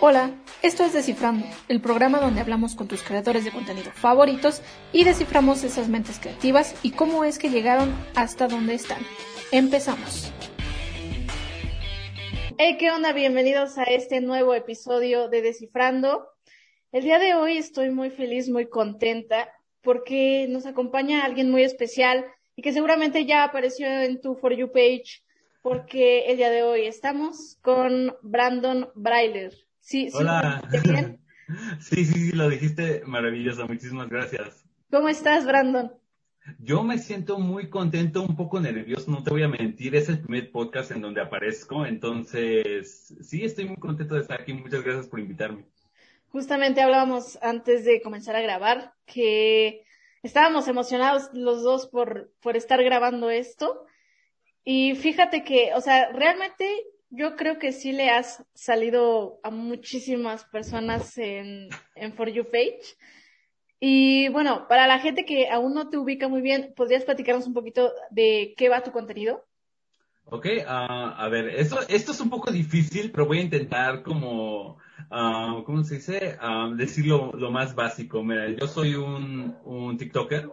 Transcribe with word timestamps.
Hola, 0.00 0.30
esto 0.62 0.84
es 0.84 0.92
Descifrando, 0.92 1.44
el 1.66 1.80
programa 1.80 2.20
donde 2.20 2.40
hablamos 2.40 2.76
con 2.76 2.86
tus 2.86 3.02
creadores 3.02 3.44
de 3.44 3.50
contenido 3.50 3.90
favoritos 3.90 4.62
y 4.92 5.02
desciframos 5.02 5.64
esas 5.64 5.88
mentes 5.88 6.20
creativas 6.20 6.76
y 6.84 6.92
cómo 6.92 7.24
es 7.24 7.36
que 7.36 7.50
llegaron 7.50 7.92
hasta 8.14 8.46
donde 8.46 8.74
están. 8.74 9.00
Empezamos. 9.50 10.32
Hey, 12.58 12.76
¿qué 12.78 12.92
onda? 12.92 13.12
Bienvenidos 13.12 13.76
a 13.76 13.82
este 13.82 14.20
nuevo 14.20 14.54
episodio 14.54 15.28
de 15.28 15.42
Descifrando. 15.42 16.28
El 16.92 17.02
día 17.02 17.18
de 17.18 17.34
hoy 17.34 17.56
estoy 17.56 17.90
muy 17.90 18.10
feliz, 18.10 18.48
muy 18.48 18.68
contenta 18.68 19.52
porque 19.82 20.46
nos 20.48 20.64
acompaña 20.66 21.24
alguien 21.24 21.50
muy 21.50 21.64
especial 21.64 22.24
y 22.54 22.62
que 22.62 22.72
seguramente 22.72 23.26
ya 23.26 23.42
apareció 23.42 23.88
en 23.88 24.20
tu 24.20 24.36
For 24.36 24.54
You 24.54 24.70
page 24.70 25.24
porque 25.60 26.26
el 26.30 26.36
día 26.36 26.50
de 26.50 26.62
hoy 26.62 26.86
estamos 26.86 27.58
con 27.62 28.16
Brandon 28.22 28.90
Brailer. 28.94 29.67
Sí, 29.88 30.10
Hola. 30.12 30.60
¿sí, 30.70 30.80
bien? 30.84 31.18
sí, 31.80 32.04
sí, 32.04 32.12
sí, 32.12 32.32
lo 32.32 32.50
dijiste 32.50 33.00
maravilloso. 33.06 33.66
Muchísimas 33.66 34.10
gracias. 34.10 34.66
¿Cómo 34.90 35.08
estás, 35.08 35.46
Brandon? 35.46 35.90
Yo 36.58 36.82
me 36.82 36.98
siento 36.98 37.38
muy 37.38 37.70
contento, 37.70 38.20
un 38.20 38.36
poco 38.36 38.60
nervioso, 38.60 39.10
no 39.10 39.22
te 39.22 39.30
voy 39.30 39.44
a 39.44 39.48
mentir. 39.48 39.96
Es 39.96 40.10
el 40.10 40.20
primer 40.20 40.52
podcast 40.52 40.90
en 40.90 41.00
donde 41.00 41.22
aparezco, 41.22 41.86
entonces 41.86 43.14
sí, 43.22 43.46
estoy 43.46 43.64
muy 43.64 43.78
contento 43.78 44.14
de 44.14 44.20
estar 44.20 44.42
aquí. 44.42 44.52
Muchas 44.52 44.84
gracias 44.84 45.06
por 45.06 45.20
invitarme. 45.20 45.64
Justamente 46.32 46.82
hablábamos 46.82 47.38
antes 47.40 47.86
de 47.86 48.02
comenzar 48.02 48.36
a 48.36 48.42
grabar 48.42 48.92
que 49.06 49.84
estábamos 50.22 50.68
emocionados 50.68 51.30
los 51.32 51.62
dos 51.62 51.86
por, 51.86 52.30
por 52.42 52.58
estar 52.58 52.84
grabando 52.84 53.30
esto. 53.30 53.86
Y 54.64 54.96
fíjate 54.96 55.44
que, 55.44 55.70
o 55.74 55.80
sea, 55.80 56.12
realmente 56.12 56.68
yo 57.10 57.36
creo 57.36 57.58
que 57.58 57.72
sí 57.72 57.92
le 57.92 58.10
has 58.10 58.44
salido 58.54 59.40
a 59.42 59.50
muchísimas 59.50 60.44
personas 60.44 61.16
en, 61.18 61.68
en 61.94 62.12
For 62.12 62.28
You 62.28 62.44
Page. 62.44 62.96
Y 63.80 64.28
bueno, 64.28 64.66
para 64.68 64.86
la 64.86 64.98
gente 64.98 65.24
que 65.24 65.48
aún 65.48 65.74
no 65.74 65.88
te 65.88 65.98
ubica 65.98 66.28
muy 66.28 66.42
bien, 66.42 66.74
¿podrías 66.76 67.04
platicarnos 67.04 67.46
un 67.46 67.54
poquito 67.54 67.92
de 68.10 68.54
qué 68.56 68.68
va 68.68 68.82
tu 68.82 68.90
contenido? 68.90 69.44
Ok, 70.24 70.46
uh, 70.58 70.64
a 70.66 71.28
ver, 71.30 71.48
esto, 71.48 71.78
esto 71.88 72.12
es 72.12 72.20
un 72.20 72.28
poco 72.28 72.50
difícil, 72.50 73.10
pero 73.10 73.24
voy 73.24 73.38
a 73.38 73.42
intentar 73.42 74.02
como, 74.02 74.76
uh, 75.10 75.64
¿cómo 75.64 75.84
se 75.84 75.94
dice? 75.94 76.36
Uh, 76.42 76.74
decirlo 76.74 77.32
lo 77.32 77.50
más 77.50 77.74
básico. 77.74 78.22
Mira, 78.22 78.50
yo 78.50 78.66
soy 78.66 78.94
un, 78.94 79.56
un 79.64 79.96
TikToker 79.96 80.50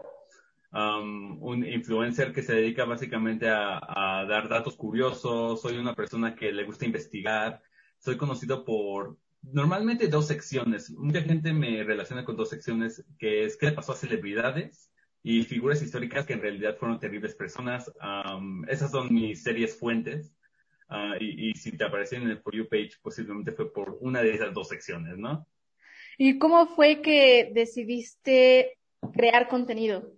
um, 0.75 1.41
un 1.41 1.65
influencer 1.65 2.33
que 2.33 2.43
se 2.43 2.53
dedica 2.53 2.85
básicamente 2.85 3.47
a, 3.49 4.25
dar 4.27 4.49
datos 4.49 4.75
curiosos, 4.75 5.61
soy 5.61 5.77
una 5.77 5.95
persona 5.95 6.35
que 6.35 6.51
le 6.51 6.65
gusta 6.65 6.85
investigar, 6.85 7.61
soy 7.97 8.17
conocido 8.17 8.65
por 8.65 9.17
normalmente 9.41 10.07
dos 10.07 10.27
secciones. 10.27 10.91
Mucha 10.91 11.21
gente 11.21 11.53
me 11.53 11.83
relaciona 11.83 12.25
con 12.25 12.35
dos 12.35 12.49
secciones, 12.49 13.05
que 13.17 13.45
es 13.45 13.57
qué 13.57 13.67
le 13.67 13.71
pasó 13.71 13.93
a 13.93 13.95
celebridades 13.95 14.91
y 15.23 15.43
figuras 15.43 15.81
históricas 15.81 16.25
que 16.25 16.33
en 16.33 16.41
realidad 16.41 16.77
fueron 16.77 16.99
terribles 16.99 17.35
personas. 17.35 17.91
Um, 18.01 18.67
esas 18.67 18.91
son 18.91 19.13
mis 19.13 19.43
series 19.43 19.77
fuentes. 19.79 20.35
Uh, 20.87 21.15
y, 21.19 21.51
si 21.55 21.75
te 21.75 21.83
aparecen 21.83 22.23
en 22.23 22.29
el 22.29 22.37
For 22.39 22.55
You 22.55 22.67
page, 22.69 22.91
posiblemente 23.01 23.51
fue 23.51 23.73
por 23.73 23.97
una 24.01 24.21
de 24.21 24.35
esas 24.35 24.53
dos 24.53 24.67
secciones, 24.67 25.17
¿no? 25.17 25.47
¿Y 26.17 26.37
cómo 26.37 26.67
fue 26.67 27.01
que 27.01 27.51
decidiste 27.53 28.77
crear 29.13 29.47
contenido? 29.47 30.14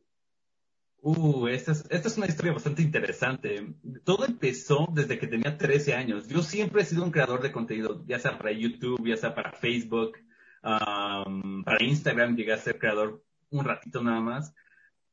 Uh, 1.01 1.47
esta 1.47 1.71
es, 1.71 1.85
esta 1.89 2.07
es 2.07 2.17
una 2.17 2.27
historia 2.27 2.53
bastante 2.53 2.81
interesante. 2.81 3.73
Todo 4.03 4.25
empezó 4.25 4.87
desde 4.91 5.19
que 5.19 5.27
tenía 5.27 5.57
13 5.57 5.93
años. 5.93 6.27
Yo 6.27 6.41
siempre 6.41 6.81
he 6.81 6.85
sido 6.85 7.03
un 7.03 7.11
creador 7.11 7.41
de 7.41 7.51
contenido, 7.51 8.03
ya 8.07 8.19
sea 8.19 8.37
para 8.37 8.51
YouTube, 8.51 9.07
ya 9.07 9.17
sea 9.17 9.35
para 9.35 9.53
Facebook, 9.53 10.17
para 10.61 11.83
Instagram 11.83 12.35
llegué 12.35 12.53
a 12.53 12.57
ser 12.57 12.77
creador 12.79 13.23
un 13.51 13.65
ratito 13.65 14.03
nada 14.03 14.19
más. 14.19 14.53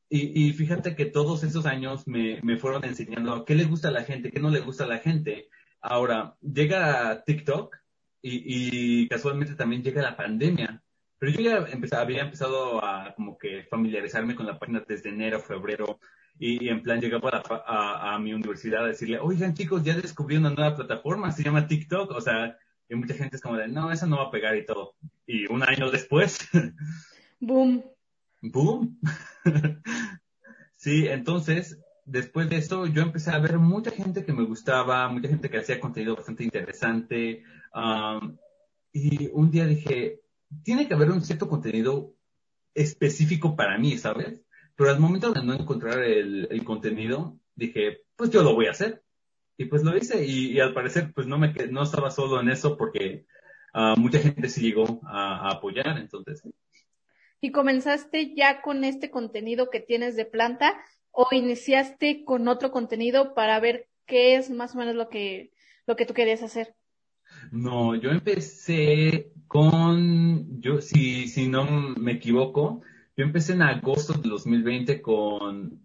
Y, 0.09 0.47
y 0.47 0.53
fíjate 0.53 0.95
que 0.95 1.05
todos 1.05 1.43
esos 1.43 1.65
años 1.65 2.07
me, 2.07 2.39
me, 2.43 2.57
fueron 2.57 2.83
enseñando 2.85 3.43
qué 3.45 3.55
le 3.55 3.65
gusta 3.65 3.87
a 3.87 3.91
la 3.91 4.03
gente, 4.03 4.31
qué 4.31 4.39
no 4.39 4.49
le 4.49 4.59
gusta 4.59 4.83
a 4.83 4.87
la 4.87 4.99
gente. 4.99 5.49
Ahora, 5.81 6.35
llega 6.41 7.23
TikTok 7.25 7.75
y, 8.21 9.03
y 9.03 9.07
casualmente 9.07 9.55
también 9.55 9.83
llega 9.83 10.01
la 10.01 10.17
pandemia. 10.17 10.83
Pero 11.17 11.31
yo 11.31 11.41
ya 11.41 11.99
había 11.99 12.21
empezado 12.21 12.83
a 12.83 13.13
como 13.15 13.37
que 13.37 13.63
familiarizarme 13.63 14.35
con 14.35 14.45
la 14.45 14.59
página 14.59 14.83
desde 14.87 15.09
enero, 15.09 15.39
febrero, 15.39 15.99
y, 16.37 16.67
en 16.67 16.81
plan 16.83 16.99
llegaba 16.99 17.41
a, 17.47 18.13
a, 18.13 18.19
mi 18.19 18.33
universidad 18.33 18.83
a 18.83 18.87
decirle, 18.87 19.19
oigan 19.19 19.53
chicos, 19.53 19.83
ya 19.83 19.95
descubrí 19.95 20.35
una 20.35 20.49
nueva 20.49 20.75
plataforma, 20.75 21.31
se 21.31 21.43
llama 21.43 21.67
TikTok, 21.67 22.11
o 22.11 22.19
sea, 22.19 22.57
y 22.89 22.95
mucha 22.95 23.13
gente 23.13 23.37
es 23.37 23.41
como 23.41 23.57
de, 23.57 23.67
no, 23.67 23.91
esa 23.91 24.05
no 24.05 24.17
va 24.17 24.23
a 24.23 24.31
pegar 24.31 24.55
y 24.57 24.65
todo. 24.65 24.95
Y 25.25 25.51
un 25.51 25.63
año 25.63 25.89
después, 25.91 26.39
boom. 27.39 27.83
Boom. 28.41 28.99
sí, 30.75 31.07
entonces, 31.07 31.79
después 32.05 32.49
de 32.49 32.57
eso, 32.57 32.85
yo 32.85 33.01
empecé 33.01 33.31
a 33.31 33.39
ver 33.39 33.57
mucha 33.57 33.91
gente 33.91 34.25
que 34.25 34.33
me 34.33 34.43
gustaba, 34.43 35.07
mucha 35.07 35.29
gente 35.29 35.49
que 35.49 35.57
hacía 35.57 35.79
contenido 35.79 36.15
bastante 36.15 36.43
interesante. 36.43 37.43
Um, 37.73 38.37
y 38.91 39.29
un 39.33 39.49
día 39.51 39.65
dije, 39.65 40.21
tiene 40.63 40.87
que 40.87 40.93
haber 40.93 41.11
un 41.11 41.21
cierto 41.21 41.47
contenido 41.47 42.15
específico 42.73 43.55
para 43.55 43.77
mí, 43.77 43.97
¿sabes? 43.97 44.41
Pero 44.75 44.89
al 44.89 44.99
momento 44.99 45.31
de 45.31 45.43
no 45.43 45.53
encontrar 45.53 46.03
el, 46.03 46.63
contenido, 46.65 47.39
dije, 47.55 48.01
pues 48.15 48.29
yo 48.29 48.43
lo 48.43 48.53
voy 48.53 48.67
a 48.67 48.71
hacer. 48.71 49.03
Y 49.57 49.65
pues 49.65 49.83
lo 49.83 49.95
hice 49.95 50.25
y, 50.25 50.59
al 50.59 50.73
parecer 50.73 51.13
pues 51.13 51.27
no 51.27 51.37
me 51.37 51.53
no 51.71 51.83
estaba 51.83 52.11
solo 52.11 52.41
en 52.41 52.49
eso 52.49 52.75
porque 52.75 53.25
uh, 53.73 53.97
mucha 53.97 54.19
gente 54.19 54.49
sí 54.49 54.59
llegó 54.59 54.99
a, 55.05 55.49
apoyar, 55.49 55.97
entonces. 55.97 56.43
¿Y 57.39 57.51
comenzaste 57.51 58.35
ya 58.35 58.61
con 58.61 58.83
este 58.83 59.09
contenido 59.09 59.69
que 59.69 59.79
tienes 59.79 60.17
de 60.17 60.25
planta 60.25 60.75
o 61.11 61.29
iniciaste 61.31 62.25
con 62.25 62.49
otro 62.49 62.71
contenido 62.71 63.33
para 63.33 63.57
ver 63.61 63.87
qué 64.05 64.35
es 64.35 64.49
más 64.49 64.75
o 64.75 64.79
menos 64.79 64.95
lo 64.95 65.07
que, 65.07 65.53
lo 65.87 65.95
que 65.95 66.05
tú 66.05 66.13
querías 66.13 66.43
hacer? 66.43 66.75
No, 67.51 67.95
yo 67.95 68.11
empecé 68.11 69.31
con, 69.47 70.61
yo, 70.61 70.81
si, 70.81 71.27
si 71.27 71.47
no 71.47 71.65
me 71.97 72.13
equivoco, 72.13 72.81
yo 73.15 73.23
empecé 73.23 73.53
en 73.53 73.61
agosto 73.61 74.13
de 74.13 74.29
2020 74.29 75.01
con, 75.01 75.79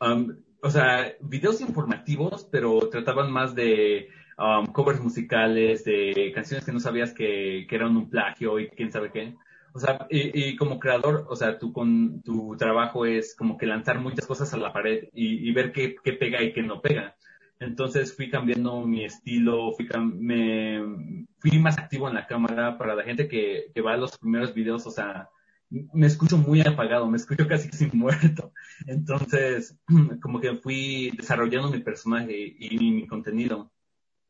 um, 0.00 0.36
o 0.62 0.70
sea, 0.70 1.14
videos 1.20 1.60
informativos, 1.60 2.46
pero 2.50 2.88
trataban 2.90 3.32
más 3.32 3.54
de 3.54 4.08
um, 4.38 4.66
covers 4.66 5.00
musicales, 5.00 5.84
de 5.84 6.32
canciones 6.34 6.64
que 6.64 6.72
no 6.72 6.80
sabías 6.80 7.12
que, 7.12 7.66
que 7.68 7.76
eran 7.76 7.96
un 7.96 8.10
plagio 8.10 8.58
y 8.58 8.68
quién 8.68 8.92
sabe 8.92 9.10
qué. 9.10 9.34
O 9.72 9.78
sea, 9.78 10.06
y, 10.10 10.48
y, 10.48 10.56
como 10.56 10.80
creador, 10.80 11.26
o 11.28 11.36
sea, 11.36 11.58
tú 11.58 11.72
con 11.72 12.22
tu 12.22 12.56
trabajo 12.56 13.06
es 13.06 13.36
como 13.36 13.56
que 13.56 13.66
lanzar 13.66 14.00
muchas 14.00 14.26
cosas 14.26 14.52
a 14.52 14.56
la 14.56 14.72
pared 14.72 15.04
y, 15.14 15.48
y 15.48 15.52
ver 15.52 15.70
qué, 15.72 15.94
qué 16.02 16.12
pega 16.14 16.42
y 16.42 16.52
qué 16.52 16.62
no 16.62 16.80
pega. 16.80 17.16
Entonces 17.60 18.16
fui 18.16 18.30
cambiando 18.30 18.80
mi 18.86 19.04
estilo, 19.04 19.72
fui, 19.72 19.86
me, 20.18 21.26
fui 21.38 21.58
más 21.58 21.78
activo 21.78 22.08
en 22.08 22.14
la 22.14 22.26
cámara 22.26 22.78
para 22.78 22.94
la 22.94 23.04
gente 23.04 23.28
que, 23.28 23.70
que 23.74 23.82
va 23.82 23.92
a 23.92 23.98
los 23.98 24.16
primeros 24.16 24.54
videos, 24.54 24.86
o 24.86 24.90
sea, 24.90 25.28
me 25.70 26.06
escucho 26.06 26.36
muy 26.36 26.62
apagado, 26.62 27.06
me 27.06 27.18
escucho 27.18 27.46
casi 27.46 27.68
sin 27.72 27.90
muerto. 27.92 28.52
Entonces, 28.86 29.78
como 30.22 30.40
que 30.40 30.56
fui 30.56 31.10
desarrollando 31.16 31.70
mi 31.70 31.80
personaje 31.80 32.56
y, 32.58 32.78
mi 32.78 33.06
contenido. 33.06 33.70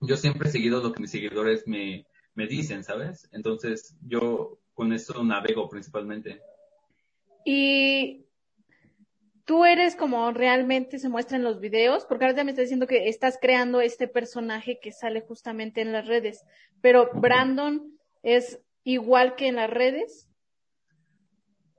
Yo 0.00 0.16
siempre 0.16 0.48
he 0.48 0.52
seguido 0.52 0.82
lo 0.82 0.92
que 0.92 1.00
mis 1.00 1.10
seguidores 1.10 1.66
me, 1.66 2.06
me 2.34 2.46
dicen, 2.46 2.82
¿sabes? 2.82 3.28
Entonces, 3.32 3.96
yo 4.02 4.58
con 4.74 4.92
eso 4.92 5.22
navego 5.22 5.68
principalmente. 5.68 6.40
Y 7.44 8.26
tú 9.50 9.64
eres 9.64 9.96
como 9.96 10.30
realmente 10.30 11.00
se 11.00 11.08
muestra 11.08 11.36
en 11.36 11.42
los 11.42 11.58
videos, 11.58 12.04
porque 12.04 12.24
ahora 12.24 12.44
me 12.44 12.52
estás 12.52 12.66
diciendo 12.66 12.86
que 12.86 13.08
estás 13.08 13.36
creando 13.42 13.80
este 13.80 14.06
personaje 14.06 14.78
que 14.80 14.92
sale 14.92 15.22
justamente 15.22 15.80
en 15.80 15.90
las 15.90 16.06
redes, 16.06 16.44
pero 16.80 17.10
Brandon 17.14 17.98
es 18.22 18.60
igual 18.84 19.34
que 19.34 19.48
en 19.48 19.56
las 19.56 19.68
redes. 19.68 20.30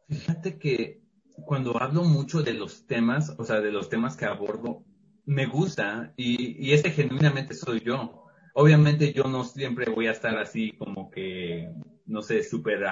Fíjate 0.09 0.59
que 0.59 0.99
cuando 1.45 1.81
hablo 1.81 2.03
mucho 2.03 2.43
de 2.43 2.55
los 2.55 2.87
temas, 2.87 3.33
o 3.39 3.45
sea, 3.45 3.61
de 3.61 3.71
los 3.71 3.87
temas 3.87 4.17
que 4.17 4.25
abordo, 4.25 4.83
me 5.23 5.45
gusta 5.45 6.11
y, 6.17 6.57
y 6.61 6.73
ese 6.73 6.91
genuinamente 6.91 7.53
soy 7.53 7.79
yo. 7.79 8.25
Obviamente 8.53 9.13
yo 9.13 9.23
no 9.23 9.45
siempre 9.45 9.89
voy 9.89 10.07
a 10.07 10.11
estar 10.11 10.37
así 10.37 10.73
como 10.73 11.09
que, 11.09 11.71
no 12.05 12.21
sé, 12.21 12.43
súper 12.43 12.83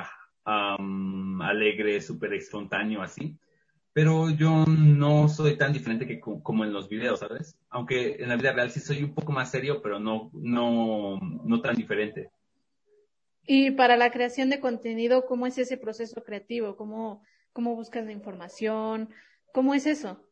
alegre, 0.45 1.99
súper 1.99 2.33
espontáneo 2.35 3.01
así 3.01 3.37
pero 3.99 4.29
yo 4.29 4.63
no 4.65 5.27
soy 5.27 5.57
tan 5.57 5.73
diferente 5.73 6.07
que 6.07 6.21
como 6.21 6.63
en 6.63 6.71
los 6.71 6.87
videos, 6.87 7.19
¿sabes? 7.19 7.57
Aunque 7.69 8.15
en 8.23 8.29
la 8.29 8.37
vida 8.37 8.53
real 8.53 8.71
sí 8.71 8.79
soy 8.79 9.03
un 9.03 9.13
poco 9.13 9.33
más 9.33 9.51
serio, 9.51 9.81
pero 9.81 9.99
no, 9.99 10.31
no, 10.31 11.19
no 11.19 11.61
tan 11.61 11.75
diferente. 11.75 12.31
Y 13.45 13.71
para 13.71 13.97
la 13.97 14.09
creación 14.09 14.49
de 14.49 14.61
contenido, 14.61 15.25
¿cómo 15.25 15.47
es 15.47 15.57
ese 15.57 15.75
proceso 15.75 16.23
creativo? 16.23 16.77
¿Cómo, 16.77 17.25
cómo 17.51 17.75
buscas 17.75 18.05
la 18.05 18.13
información? 18.13 19.09
¿Cómo 19.53 19.73
es 19.73 19.85
eso? 19.85 20.25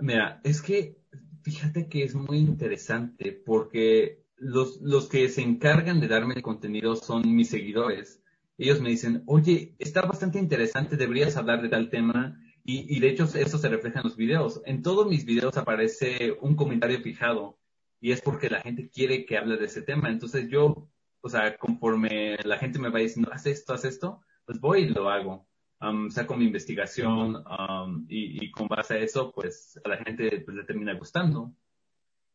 Mira, 0.00 0.40
es 0.42 0.60
que 0.60 0.96
fíjate 1.42 1.86
que 1.86 2.02
es 2.02 2.16
muy 2.16 2.38
interesante 2.38 3.30
porque 3.30 4.24
los, 4.34 4.80
los 4.80 5.08
que 5.08 5.28
se 5.28 5.42
encargan 5.42 6.00
de 6.00 6.08
darme 6.08 6.34
el 6.34 6.42
contenido 6.42 6.96
son 6.96 7.32
mis 7.32 7.48
seguidores. 7.48 8.20
Ellos 8.56 8.80
me 8.80 8.90
dicen, 8.90 9.22
oye, 9.26 9.76
está 9.78 10.02
bastante 10.02 10.40
interesante, 10.40 10.96
deberías 10.96 11.36
hablar 11.36 11.62
de 11.62 11.68
tal 11.68 11.90
tema. 11.90 12.40
Y, 12.70 13.00
de 13.00 13.08
hecho 13.08 13.24
eso 13.24 13.56
se 13.56 13.68
refleja 13.70 14.00
en 14.00 14.04
los 14.04 14.16
videos. 14.18 14.60
En 14.66 14.82
todos 14.82 15.06
mis 15.06 15.24
videos 15.24 15.56
aparece 15.56 16.36
un 16.42 16.54
comentario 16.54 17.00
fijado 17.00 17.58
y 17.98 18.12
es 18.12 18.20
porque 18.20 18.50
la 18.50 18.60
gente 18.60 18.90
quiere 18.90 19.24
que 19.24 19.38
hable 19.38 19.56
de 19.56 19.64
ese 19.64 19.80
tema. 19.80 20.10
Entonces 20.10 20.50
yo, 20.50 20.86
o 21.22 21.28
sea, 21.30 21.56
conforme 21.56 22.36
la 22.44 22.58
gente 22.58 22.78
me 22.78 22.90
va 22.90 22.98
diciendo, 22.98 23.30
haz 23.32 23.46
esto, 23.46 23.72
haz 23.72 23.86
esto, 23.86 24.20
pues 24.44 24.60
voy 24.60 24.82
y 24.82 24.88
lo 24.90 25.08
hago. 25.08 25.48
Um, 25.80 26.10
saco 26.10 26.36
mi 26.36 26.44
investigación 26.44 27.36
um, 27.36 28.04
y, 28.06 28.50
con 28.50 28.68
base 28.68 28.94
a 28.94 28.98
eso, 28.98 29.32
pues 29.32 29.80
a 29.82 29.88
la 29.88 29.96
gente 29.96 30.42
pues, 30.42 30.54
le 30.54 30.64
termina 30.64 30.92
gustando. 30.92 31.54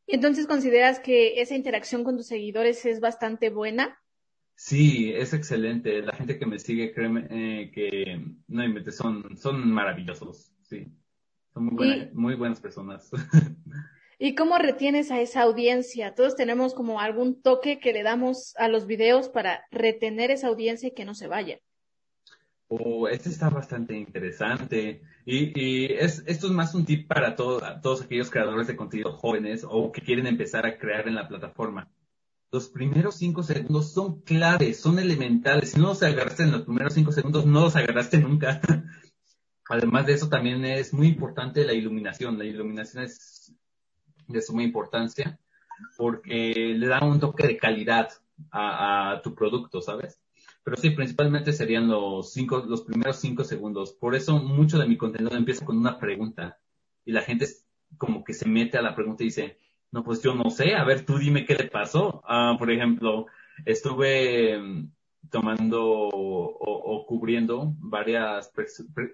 ¿Y 0.08 0.16
entonces 0.16 0.48
consideras 0.48 1.00
que 1.00 1.42
esa 1.42 1.56
interacción 1.56 2.04
con 2.04 2.18
tus 2.18 2.26
seguidores 2.26 2.84
es 2.88 3.00
bastante 3.00 3.52
buena? 3.52 4.02
Sí, 4.56 5.12
es 5.14 5.34
excelente. 5.34 6.02
La 6.02 6.14
gente 6.14 6.38
que 6.38 6.46
me 6.46 6.60
sigue, 6.60 6.94
créeme 6.94 7.28
eh, 7.30 7.72
que 7.72 8.22
no 8.48 8.64
inventes, 8.64 8.96
son, 8.96 9.38
son 9.38 9.70
maravillosos. 9.72 10.54
Sí, 10.62 10.88
son 11.54 11.66
muy, 11.66 11.76
buena, 11.76 12.10
muy 12.14 12.36
buenas 12.36 12.62
personas. 12.62 13.10
¿Y 14.20 14.36
cómo 14.36 14.58
retienes 14.58 15.12
a 15.12 15.20
esa 15.20 15.42
audiencia? 15.42 16.16
Todos 16.16 16.36
tenemos 16.36 16.74
como 16.74 17.00
algún 17.00 17.42
toque 17.42 17.80
que 17.80 17.94
le 17.94 18.04
damos 18.04 18.56
a 18.58 18.68
los 18.68 18.86
videos 18.86 19.28
para 19.28 19.66
retener 19.72 20.32
esa 20.32 20.48
audiencia 20.48 20.88
y 20.88 20.94
que 20.94 21.04
no 21.04 21.16
se 21.16 21.28
vaya. 21.28 21.60
Oh, 22.68 23.08
este 23.08 23.30
está 23.30 23.50
bastante 23.50 23.96
interesante. 23.96 25.02
Y, 25.26 25.60
y 25.60 25.94
es, 25.94 26.24
esto 26.26 26.48
es 26.48 26.54
más 26.54 26.74
un 26.74 26.86
tip 26.86 27.08
para 27.08 27.36
todo, 27.36 27.62
todos 27.82 28.04
aquellos 28.04 28.30
creadores 28.30 28.68
de 28.68 28.76
contenido 28.76 29.14
jóvenes 29.14 29.66
o 29.68 29.92
que 29.92 30.02
quieren 30.02 30.28
empezar 30.28 30.66
a 30.66 30.78
crear 30.78 31.08
en 31.08 31.16
la 31.16 31.28
plataforma. 31.28 31.92
Los 32.54 32.70
primeros 32.70 33.16
cinco 33.16 33.42
segundos 33.42 33.94
son 33.94 34.22
claves, 34.22 34.80
son 34.80 35.00
elementales. 35.00 35.72
Si 35.72 35.80
no 35.80 35.88
los 35.88 36.04
agarraste 36.04 36.44
en 36.44 36.52
los 36.52 36.62
primeros 36.62 36.94
cinco 36.94 37.12
segundos, 37.12 37.48
no 37.48 37.62
los 37.62 37.76
agarraste 37.76 38.20
nunca. 38.20 38.62
Además 39.70 40.06
de 40.06 40.14
eso, 40.14 40.30
también 40.30 40.64
es 40.64 40.94
muy 40.94 41.08
importante 41.08 41.66
la 41.66 41.74
iluminación. 41.74 42.38
La 42.38 42.46
iluminación 42.46 43.06
es 43.06 43.56
de 44.28 44.40
suma 44.40 44.62
importancia 44.62 45.40
porque 45.98 46.76
le 46.78 46.86
da 46.86 47.04
un 47.04 47.20
toque 47.20 47.48
de 47.48 47.58
calidad 47.58 48.10
a, 48.52 49.20
tu 49.24 49.34
producto, 49.34 49.82
¿sabes? 49.82 50.22
Pero 50.64 50.78
sí, 50.78 50.92
principalmente 50.92 51.54
serían 51.54 51.88
los 51.88 52.34
cinco, 52.34 52.60
los 52.68 52.84
primeros 52.84 53.16
cinco 53.16 53.44
segundos. 53.44 53.94
Por 53.94 54.14
eso 54.14 54.38
mucho 54.38 54.78
de 54.78 54.86
mi 54.86 54.96
contenido 54.96 55.36
empieza 55.36 55.66
con 55.66 55.80
una 55.80 55.98
pregunta. 55.98 56.60
Y 57.04 57.14
la 57.14 57.24
gente 57.24 57.48
como 57.98 58.24
que 58.24 58.36
se 58.36 58.48
mete 58.48 58.78
a 58.78 58.84
la 58.84 58.94
pregunta 58.94 59.24
y 59.24 59.28
dice, 59.28 59.58
no, 59.94 60.04
pues 60.04 60.24
yo 60.24 60.34
no 60.34 60.50
sé, 60.50 60.76
a 60.76 60.84
ver, 60.84 61.06
tú 61.06 61.20
dime 61.20 61.46
qué 61.46 61.54
le 61.54 61.70
pasó. 61.70 62.24
Ah, 62.28 62.56
por 62.58 62.72
ejemplo, 62.72 63.28
estuve 63.64 64.58
mm, 64.60 64.92
tomando 65.30 65.86
o, 65.86 66.56
o 66.60 67.06
cubriendo 67.06 67.76
varias, 67.78 68.52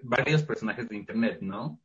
varios 0.02 0.42
personajes 0.42 0.88
de 0.88 0.96
internet, 0.96 1.38
¿no? 1.42 1.78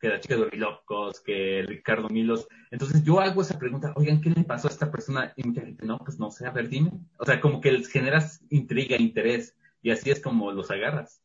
que 0.00 0.08
la 0.08 0.18
chica 0.18 0.36
de 0.36 0.56
Locos, 0.56 1.20
que 1.20 1.62
Ricardo 1.66 2.08
Milos. 2.08 2.48
Entonces 2.70 3.04
yo 3.04 3.20
hago 3.20 3.42
esa 3.42 3.58
pregunta, 3.58 3.92
oigan, 3.96 4.20
¿qué 4.20 4.30
le 4.30 4.44
pasó 4.44 4.66
a 4.66 4.70
esta 4.70 4.90
persona? 4.90 5.32
Y 5.36 5.46
mucha 5.46 5.60
gente, 5.60 5.84
no, 5.84 5.98
pues 5.98 6.18
no 6.18 6.30
sé, 6.30 6.46
a 6.46 6.50
ver, 6.50 6.68
dime. 6.68 6.90
O 7.18 7.24
sea, 7.26 7.40
como 7.40 7.60
que 7.60 7.70
les 7.70 7.86
generas 7.86 8.42
intriga, 8.48 8.96
interés, 8.96 9.56
y 9.82 9.90
así 9.90 10.10
es 10.10 10.20
como 10.20 10.50
los 10.52 10.70
agarras. 10.70 11.22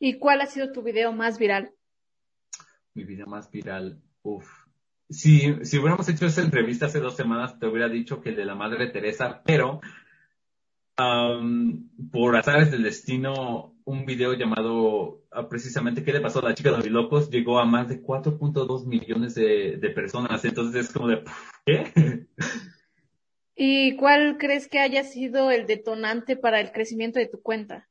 ¿Y 0.00 0.18
cuál 0.18 0.40
ha 0.40 0.46
sido 0.46 0.72
tu 0.72 0.82
video 0.82 1.12
más 1.12 1.38
viral? 1.38 1.72
Mi 2.94 3.04
video 3.04 3.26
más 3.28 3.50
viral, 3.50 4.02
uff. 4.22 4.57
Si, 5.10 5.64
si 5.64 5.78
hubiéramos 5.78 6.08
hecho 6.08 6.26
esa 6.26 6.42
entrevista 6.42 6.86
hace 6.86 7.00
dos 7.00 7.16
semanas, 7.16 7.58
te 7.58 7.66
hubiera 7.66 7.88
dicho 7.88 8.20
que 8.20 8.30
el 8.30 8.36
de 8.36 8.44
la 8.44 8.54
Madre 8.54 8.88
Teresa, 8.88 9.42
pero 9.44 9.80
um, 10.98 11.88
por 12.10 12.36
azares 12.36 12.70
del 12.70 12.82
destino, 12.82 13.74
un 13.84 14.04
video 14.04 14.34
llamado 14.34 15.22
ah, 15.32 15.48
precisamente 15.48 16.04
¿Qué 16.04 16.12
le 16.12 16.20
pasó 16.20 16.40
a 16.40 16.50
la 16.50 16.54
chica 16.54 16.70
de 16.70 16.76
los 16.76 16.90
locos? 16.90 17.30
Llegó 17.30 17.58
a 17.58 17.64
más 17.64 17.88
de 17.88 18.02
4.2 18.02 18.86
millones 18.86 19.34
de, 19.34 19.78
de, 19.78 19.90
personas. 19.90 20.44
Entonces 20.44 20.86
es 20.86 20.92
como 20.92 21.08
de, 21.08 21.24
¿qué? 21.64 22.26
¿Y 23.56 23.96
cuál 23.96 24.36
crees 24.38 24.68
que 24.68 24.78
haya 24.78 25.04
sido 25.04 25.50
el 25.50 25.66
detonante 25.66 26.36
para 26.36 26.60
el 26.60 26.70
crecimiento 26.70 27.18
de 27.18 27.26
tu 27.26 27.40
cuenta? 27.40 27.88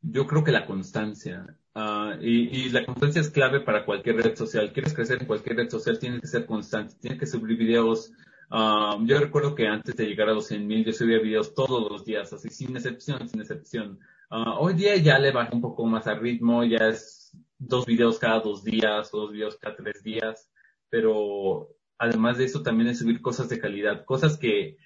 Yo 0.00 0.26
creo 0.26 0.44
que 0.44 0.52
la 0.52 0.66
constancia. 0.66 1.58
Uh, 1.74 2.20
y, 2.20 2.66
y, 2.66 2.68
la 2.70 2.84
constancia 2.84 3.22
es 3.22 3.30
clave 3.30 3.60
para 3.60 3.84
cualquier 3.84 4.16
red 4.16 4.36
social. 4.36 4.72
Quieres 4.72 4.92
crecer 4.92 5.20
en 5.20 5.26
cualquier 5.26 5.56
red 5.56 5.70
social, 5.70 5.98
tienes 5.98 6.20
que 6.20 6.26
ser 6.26 6.46
constante. 6.46 6.94
Tienes 7.00 7.18
que 7.18 7.26
subir 7.26 7.56
videos. 7.56 8.12
Uh, 8.50 9.02
yo 9.06 9.18
recuerdo 9.18 9.54
que 9.54 9.66
antes 9.66 9.96
de 9.96 10.06
llegar 10.06 10.28
a 10.28 10.34
los 10.34 10.46
100 10.48 10.66
mil, 10.66 10.84
yo 10.84 10.92
subía 10.92 11.18
videos 11.18 11.54
todos 11.54 11.90
los 11.90 12.04
días, 12.04 12.32
así 12.32 12.50
sin 12.50 12.76
excepción, 12.76 13.26
sin 13.26 13.40
excepción. 13.40 13.98
Uh, 14.30 14.50
hoy 14.58 14.74
día 14.74 14.96
ya 14.96 15.18
le 15.18 15.32
bajé 15.32 15.54
un 15.54 15.62
poco 15.62 15.86
más 15.86 16.06
al 16.06 16.20
ritmo, 16.20 16.62
ya 16.64 16.88
es 16.88 17.32
dos 17.58 17.86
videos 17.86 18.18
cada 18.18 18.40
dos 18.40 18.62
días, 18.62 19.10
dos 19.10 19.32
videos 19.32 19.56
cada 19.56 19.76
tres 19.76 20.02
días, 20.02 20.50
pero 20.90 21.68
además 21.98 22.36
de 22.36 22.44
eso 22.44 22.62
también 22.62 22.90
es 22.90 22.98
subir 22.98 23.22
cosas 23.22 23.48
de 23.48 23.58
calidad, 23.58 24.04
cosas 24.04 24.36
que 24.36 24.76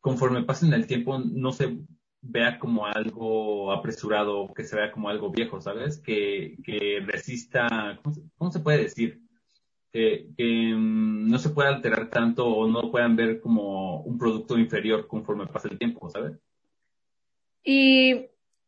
conforme 0.00 0.42
pasen 0.42 0.72
el 0.72 0.86
tiempo 0.86 1.18
no 1.18 1.52
se 1.52 1.78
vea 2.28 2.58
como 2.58 2.86
algo 2.86 3.72
apresurado, 3.72 4.52
que 4.54 4.64
se 4.64 4.76
vea 4.76 4.92
como 4.92 5.08
algo 5.08 5.30
viejo, 5.30 5.60
¿sabes? 5.60 5.98
Que, 5.98 6.56
que 6.64 7.00
resista, 7.06 7.98
¿cómo 8.02 8.14
se, 8.14 8.22
cómo 8.36 8.50
se 8.50 8.60
puede 8.60 8.82
decir? 8.84 9.22
Que, 9.92 10.28
que 10.36 10.74
um, 10.74 11.28
no 11.28 11.38
se 11.38 11.50
pueda 11.50 11.70
alterar 11.70 12.10
tanto 12.10 12.46
o 12.46 12.68
no 12.68 12.90
puedan 12.90 13.16
ver 13.16 13.40
como 13.40 14.02
un 14.02 14.18
producto 14.18 14.58
inferior 14.58 15.06
conforme 15.06 15.46
pasa 15.46 15.68
el 15.68 15.78
tiempo, 15.78 16.10
¿sabes? 16.10 16.38
Y 17.62 18.26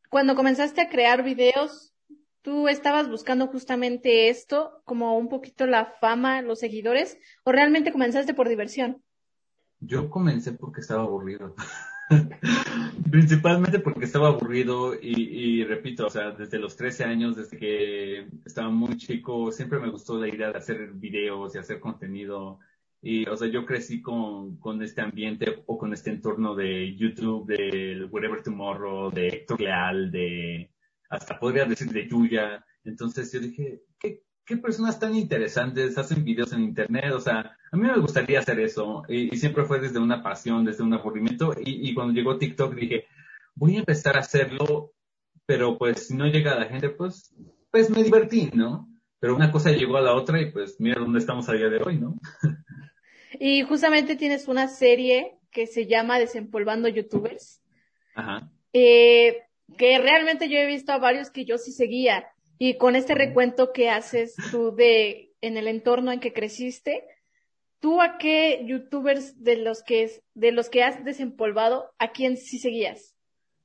cuando 0.09 0.35
comenzaste 0.35 0.81
a 0.81 0.89
crear 0.89 1.23
videos, 1.23 1.95
¿tú 2.43 2.69
estabas 2.69 3.11
buscando 3.11 3.47
justamente 3.49 4.29
esto, 4.29 4.83
como 4.85 5.19
un 5.19 5.29
poquito 5.29 5.67
la 5.67 5.85
fama, 5.85 6.43
los 6.43 6.61
seguidores, 6.61 7.19
o 7.45 7.53
realmente 7.53 7.93
comenzaste 7.93 8.35
por 8.35 8.49
diversión? 8.49 9.03
Yo 9.81 10.11
comencé 10.11 10.53
porque 10.53 10.81
estaba 10.81 11.03
aburrido. 11.03 11.55
Principalmente 13.11 13.79
porque 13.79 14.05
estaba 14.05 14.29
aburrido 14.29 14.95
y, 14.95 15.61
y, 15.61 15.65
repito, 15.65 16.07
o 16.07 16.11
sea, 16.11 16.31
desde 16.33 16.59
los 16.59 16.77
13 16.77 17.05
años, 17.05 17.37
desde 17.37 17.57
que 17.57 18.29
estaba 18.45 18.71
muy 18.71 18.97
chico, 18.97 19.51
siempre 19.53 19.79
me 19.79 19.91
gustó 19.91 20.19
la 20.19 20.29
idea 20.29 20.51
de 20.51 20.59
hacer 20.59 20.93
videos 20.93 21.55
y 21.55 21.59
hacer 21.59 21.81
contenido 21.81 22.59
y, 23.01 23.29
o 23.29 23.37
sea, 23.37 23.49
yo 23.49 23.65
crecí 23.65 24.03
con, 24.03 24.57
con 24.59 24.83
este 24.83 25.01
ambiente 25.01 25.63
o 25.67 25.79
con 25.79 25.93
este 25.93 26.11
entorno 26.11 26.55
de 26.55 26.97
YouTube, 26.97 27.47
de 27.47 28.05
Whatever 28.11 28.43
Tomorrow, 28.43 29.11
de 29.11 29.29
Héctor 29.29 29.61
Leal, 29.61 30.11
de, 30.11 30.71
hasta 31.09 31.39
podría 31.39 31.65
decir 31.65 31.93
de 31.93 32.09
Yuya. 32.09 32.65
Entonces 32.85 33.33
yo 33.33 33.41
dije, 33.41 33.83
¿qué, 34.01 34.23
qué 34.45 34.57
personas 34.57 34.99
tan 34.99 35.15
interesantes 35.15 35.97
hacen 35.97 36.25
videos 36.25 36.53
en 36.53 36.63
internet? 36.63 37.13
O 37.13 37.21
sea, 37.21 37.57
a 37.71 37.77
mí 37.77 37.87
me 37.87 37.99
gustaría 37.99 38.39
hacer 38.39 38.61
eso. 38.61 39.03
Y, 39.09 39.35
y 39.35 39.39
siempre 39.39 39.65
fue 39.65 39.81
desde 39.81 39.99
una 39.99 40.23
pasión, 40.23 40.65
desde 40.65 40.83
un 40.83 40.95
aburrimiento. 40.95 41.55
Y, 41.65 41.89
y 41.89 41.95
cuando 41.95 42.15
llegó 42.15 42.39
TikTok 42.39 42.75
dije, 42.75 43.07
voy 43.55 43.77
a 43.77 43.81
empezar 43.81 44.17
a 44.17 44.21
hacerlo, 44.21 44.93
pero 45.47 45.79
pues 45.79 46.07
si 46.07 46.15
no 46.15 46.27
llega 46.27 46.53
a 46.53 46.59
la 46.59 46.67
gente, 46.67 46.91
pues, 46.91 47.35
pues 47.71 47.91
me 47.91 48.03
divertí, 48.03 48.51
¿no? 48.55 48.89
Pero 49.21 49.35
una 49.35 49.51
cosa 49.51 49.73
llegó 49.73 49.97
a 49.97 50.03
la 50.03 50.15
otra 50.15 50.41
y 50.41 50.53
pues 50.53 50.81
mira 50.81 51.01
dónde 51.01 51.19
estamos 51.19 51.49
a 51.49 51.55
día 51.55 51.69
de 51.69 51.83
hoy, 51.83 51.99
¿no? 51.99 52.19
Y 53.41 53.63
justamente 53.63 54.17
tienes 54.17 54.49
una 54.49 54.69
serie 54.69 55.39
que 55.53 55.67
se 55.67 55.87
llama 55.87 56.19
Desempolvando 56.19 56.89
YouTubers. 56.89 57.63
Ajá. 58.15 58.51
Eh, 58.73 59.43
que 59.77 59.99
realmente 59.99 60.49
yo 60.49 60.59
he 60.59 60.67
visto 60.67 60.93
a 60.93 60.99
varios 60.99 61.31
que 61.31 61.45
yo 61.45 61.59
sí 61.59 61.73
seguía. 61.73 62.27
Y 62.59 62.79
con 62.79 62.97
este 62.97 63.15
recuento 63.15 63.73
que 63.73 63.91
haces 63.91 64.35
tú 64.51 64.75
de 64.75 65.35
en 65.41 65.57
el 65.57 65.69
entorno 65.69 66.11
en 66.11 66.21
que 66.21 66.33
creciste, 66.33 67.05
¿tú 67.81 68.01
a 68.01 68.19
qué 68.19 68.65
youtubers 68.67 69.43
de 69.43 69.57
los 69.57 69.83
que 69.83 70.11
de 70.35 70.53
los 70.53 70.69
que 70.69 70.83
has 70.83 71.05
desempolvado, 71.05 71.93
a 71.99 72.09
quién 72.09 72.37
sí 72.37 72.59
seguías? 72.59 73.15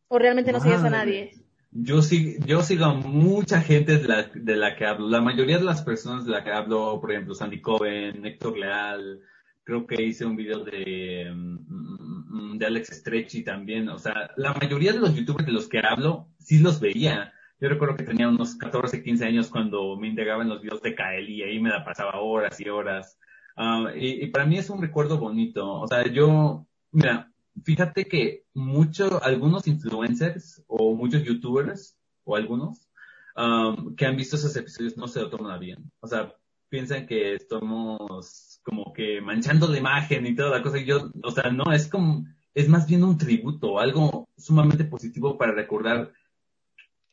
¿O 0.07 0.19
realmente 0.19 0.51
no 0.51 0.59
seguías 0.59 0.83
a 0.83 0.89
nadie? 0.89 1.31
Yo 1.71 2.03
sí, 2.03 2.37
yo 2.45 2.61
sigo 2.61 2.85
a 2.85 2.93
mucha 2.93 3.59
gente 3.59 3.97
de 3.97 4.07
la, 4.07 4.23
de 4.31 4.55
la 4.55 4.75
que 4.75 4.85
hablo. 4.85 5.09
La 5.09 5.21
mayoría 5.21 5.57
de 5.57 5.63
las 5.63 5.81
personas 5.81 6.23
de 6.23 6.31
la 6.31 6.43
que 6.43 6.51
hablo, 6.51 7.01
por 7.01 7.11
ejemplo, 7.11 7.33
Sandy 7.33 7.61
Cohen, 7.61 8.23
Héctor 8.23 8.57
Leal, 8.57 9.21
creo 9.63 9.87
que 9.87 10.03
hice 10.03 10.23
un 10.23 10.35
video 10.35 10.59
de, 10.63 11.31
mm, 11.33 12.57
de 12.59 12.65
Alex 12.67 12.89
Stretchy 12.99 13.43
también. 13.43 13.89
O 13.89 13.97
sea, 13.97 14.31
la 14.37 14.53
mayoría 14.53 14.93
de 14.93 14.99
los 14.99 15.15
youtubers 15.15 15.47
de 15.47 15.51
los 15.51 15.67
que 15.67 15.79
hablo, 15.79 16.27
sí 16.37 16.59
los 16.59 16.79
veía. 16.79 17.33
Yo 17.59 17.69
recuerdo 17.69 17.95
que 17.95 18.03
tenía 18.03 18.27
unos 18.29 18.55
14, 18.55 19.01
15 19.01 19.25
años 19.25 19.49
cuando 19.49 19.97
me 19.97 20.09
indagaba 20.09 20.43
en 20.43 20.49
los 20.49 20.61
videos 20.61 20.81
de 20.83 20.93
Kael 20.93 21.27
y 21.27 21.41
ahí 21.41 21.59
me 21.59 21.69
la 21.69 21.83
pasaba 21.83 22.19
horas 22.19 22.59
y 22.59 22.69
horas. 22.69 23.17
Uh, 23.55 23.89
y, 23.95 24.23
y, 24.23 24.27
para 24.27 24.45
mí 24.45 24.57
es 24.57 24.69
un 24.69 24.81
recuerdo 24.81 25.17
bonito. 25.17 25.81
O 25.81 25.87
sea, 25.87 26.05
yo, 26.07 26.65
mira, 26.91 27.31
fíjate 27.63 28.05
que 28.05 28.45
muchos, 28.53 29.11
algunos 29.21 29.67
influencers 29.67 30.63
o 30.67 30.95
muchos 30.95 31.23
youtubers 31.23 31.97
o 32.23 32.35
algunos 32.35 32.89
um, 33.35 33.95
que 33.95 34.05
han 34.05 34.17
visto 34.17 34.35
esos 34.35 34.55
episodios 34.55 34.97
no 34.97 35.07
se 35.07 35.21
lo 35.21 35.29
toman 35.29 35.59
bien. 35.59 35.91
O 35.99 36.07
sea, 36.07 36.33
piensan 36.69 37.05
que 37.05 37.35
estamos 37.35 38.59
como 38.63 38.93
que 38.93 39.21
manchando 39.21 39.67
la 39.67 39.77
imagen 39.77 40.25
y 40.25 40.35
toda 40.35 40.49
la 40.49 40.63
cosa. 40.63 40.79
Y 40.79 40.85
yo, 40.85 41.11
o 41.23 41.31
sea, 41.31 41.51
no, 41.51 41.71
es 41.71 41.87
como, 41.87 42.25
es 42.53 42.69
más 42.69 42.87
bien 42.87 43.03
un 43.03 43.17
tributo, 43.17 43.79
algo 43.79 44.29
sumamente 44.37 44.85
positivo 44.85 45.37
para 45.37 45.51
recordar 45.51 46.11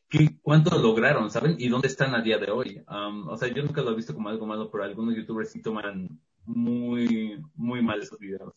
qué, 0.09 0.39
cuánto 0.41 0.77
lograron, 0.79 1.29
¿saben? 1.29 1.55
Y 1.59 1.69
dónde 1.69 1.87
están 1.87 2.15
a 2.15 2.21
día 2.21 2.37
de 2.37 2.51
hoy. 2.51 2.83
Um, 2.89 3.27
o 3.27 3.37
sea, 3.37 3.49
yo 3.49 3.63
nunca 3.63 3.81
lo 3.81 3.91
he 3.91 3.95
visto 3.95 4.13
como 4.13 4.29
algo 4.29 4.45
malo, 4.45 4.71
pero 4.71 4.83
algunos 4.83 5.15
youtubers 5.15 5.51
sí 5.51 5.61
toman 5.61 6.19
muy, 6.45 7.41
muy 7.55 7.81
mal 7.81 8.01
esos 8.01 8.19
videos. 8.19 8.53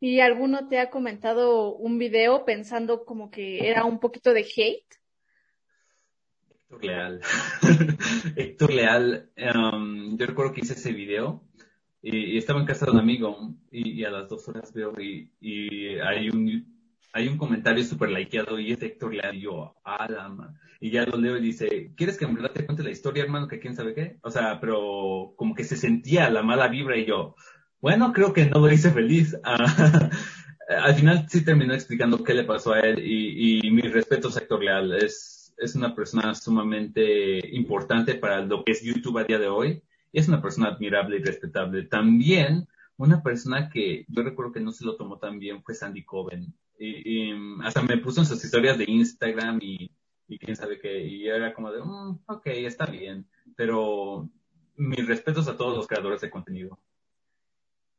¿Y 0.00 0.20
alguno 0.20 0.68
te 0.68 0.78
ha 0.78 0.90
comentado 0.90 1.74
un 1.74 1.98
video 1.98 2.44
pensando 2.44 3.04
como 3.04 3.30
que 3.30 3.68
era 3.68 3.84
un 3.84 3.98
poquito 3.98 4.32
de 4.32 4.42
hate? 4.42 4.94
Héctor 6.50 6.84
Leal. 6.84 7.20
Héctor 8.36 8.72
Leal, 8.72 9.30
um, 9.36 10.16
yo 10.16 10.26
recuerdo 10.26 10.52
que 10.52 10.60
hice 10.60 10.74
ese 10.74 10.92
video 10.92 11.42
y, 12.02 12.38
estaba 12.38 12.60
en 12.60 12.66
casa 12.66 12.86
de 12.86 12.92
un 12.92 12.98
amigo 12.98 13.54
y, 13.72 14.04
a 14.04 14.10
las 14.10 14.28
dos 14.28 14.46
horas 14.48 14.72
veo 14.72 14.92
y, 15.00 15.30
y 15.40 15.98
hay 15.98 16.28
un 16.30 16.77
hay 17.12 17.28
un 17.28 17.38
comentario 17.38 17.84
súper 17.84 18.10
likeado 18.10 18.58
y 18.58 18.72
es 18.72 18.82
Héctor 18.82 19.14
Leal 19.14 19.36
y 19.36 19.42
yo, 19.42 19.74
ah, 19.84 20.08
Y 20.80 20.90
ya 20.90 21.04
lo 21.06 21.18
leo 21.18 21.36
y 21.36 21.42
dice, 21.42 21.92
¿quieres 21.96 22.16
que 22.16 22.24
en 22.24 22.34
verdad 22.34 22.52
te 22.52 22.64
cuente 22.66 22.82
la 22.82 22.90
historia, 22.90 23.24
hermano? 23.24 23.48
Que 23.48 23.58
quién 23.58 23.74
sabe 23.74 23.94
qué. 23.94 24.18
O 24.22 24.30
sea, 24.30 24.60
pero 24.60 25.34
como 25.36 25.54
que 25.54 25.64
se 25.64 25.76
sentía 25.76 26.30
la 26.30 26.42
mala 26.42 26.68
vibra 26.68 26.96
y 26.96 27.06
yo, 27.06 27.34
bueno, 27.80 28.12
creo 28.12 28.32
que 28.32 28.46
no 28.46 28.60
lo 28.60 28.72
hice 28.72 28.90
feliz. 28.90 29.36
al 29.44 30.94
final 30.94 31.26
sí 31.28 31.44
terminó 31.44 31.74
explicando 31.74 32.22
qué 32.22 32.34
le 32.34 32.44
pasó 32.44 32.72
a 32.72 32.80
él 32.80 32.98
y, 32.98 33.66
y 33.66 33.70
mis 33.70 33.92
respetos 33.92 34.36
a 34.36 34.40
Héctor 34.40 34.62
Leal. 34.62 34.92
Es, 34.94 35.54
es 35.58 35.74
una 35.74 35.94
persona 35.94 36.34
sumamente 36.34 37.54
importante 37.56 38.14
para 38.14 38.40
lo 38.40 38.64
que 38.64 38.72
es 38.72 38.82
YouTube 38.82 39.18
a 39.18 39.24
día 39.24 39.38
de 39.38 39.48
hoy 39.48 39.82
y 40.12 40.20
es 40.20 40.28
una 40.28 40.40
persona 40.40 40.68
admirable 40.68 41.16
y 41.16 41.24
respetable. 41.24 41.84
También 41.84 42.68
una 42.96 43.22
persona 43.22 43.68
que 43.68 44.04
yo 44.08 44.22
recuerdo 44.22 44.52
que 44.52 44.60
no 44.60 44.72
se 44.72 44.84
lo 44.84 44.96
tomó 44.96 45.18
tan 45.18 45.38
bien 45.38 45.62
fue 45.62 45.74
Sandy 45.74 46.04
Coven. 46.04 46.54
Y, 46.78 47.32
hasta 47.62 47.82
me 47.82 47.98
puso 47.98 48.20
en 48.20 48.26
sus 48.26 48.44
historias 48.44 48.78
de 48.78 48.84
Instagram 48.86 49.58
y, 49.60 49.90
y 50.28 50.38
quién 50.38 50.56
sabe 50.56 50.78
qué. 50.78 51.04
Y 51.04 51.28
era 51.28 51.52
como 51.52 51.72
de, 51.72 51.80
mm, 51.82 52.20
ok, 52.26 52.46
está 52.46 52.86
bien. 52.86 53.26
Pero 53.56 54.28
mis 54.76 55.06
respetos 55.06 55.48
a 55.48 55.56
todos 55.56 55.76
los 55.76 55.86
creadores 55.86 56.20
de 56.20 56.30
contenido. 56.30 56.78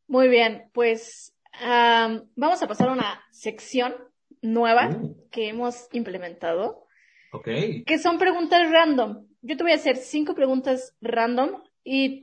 Muy 0.07 0.27
bien, 0.27 0.69
pues 0.73 1.35
vamos 2.35 2.63
a 2.63 2.67
pasar 2.67 2.89
a 2.89 2.93
una 2.93 3.21
sección 3.31 3.95
nueva 4.41 4.89
uh. 4.89 5.29
que 5.29 5.49
hemos 5.49 5.87
implementado. 5.91 6.87
Ok. 7.31 7.47
Que 7.85 7.99
son 8.01 8.17
preguntas 8.17 8.71
random. 8.71 9.27
Yo 9.41 9.57
te 9.57 9.63
voy 9.63 9.73
a 9.73 9.75
hacer 9.75 9.97
cinco 9.97 10.33
preguntas 10.35 10.95
random 11.01 11.61
y 11.83 12.21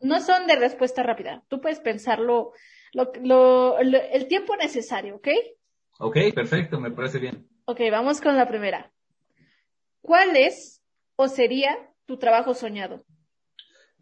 no 0.00 0.20
son 0.20 0.46
de 0.46 0.56
respuesta 0.56 1.02
rápida. 1.02 1.42
Tú 1.48 1.60
puedes 1.60 1.80
pensarlo 1.80 2.52
lo, 2.92 3.12
lo, 3.22 3.78
el 3.78 4.28
tiempo 4.28 4.56
necesario, 4.56 5.16
¿ok? 5.16 5.28
Ok, 5.98 6.16
perfecto, 6.34 6.80
me 6.80 6.90
parece 6.90 7.18
bien. 7.18 7.48
Ok, 7.66 7.80
vamos 7.90 8.20
con 8.20 8.36
la 8.36 8.48
primera. 8.48 8.92
¿Cuál 10.00 10.36
es 10.36 10.82
o 11.16 11.28
sería 11.28 11.76
tu 12.06 12.18
trabajo 12.18 12.54
soñado? 12.54 13.04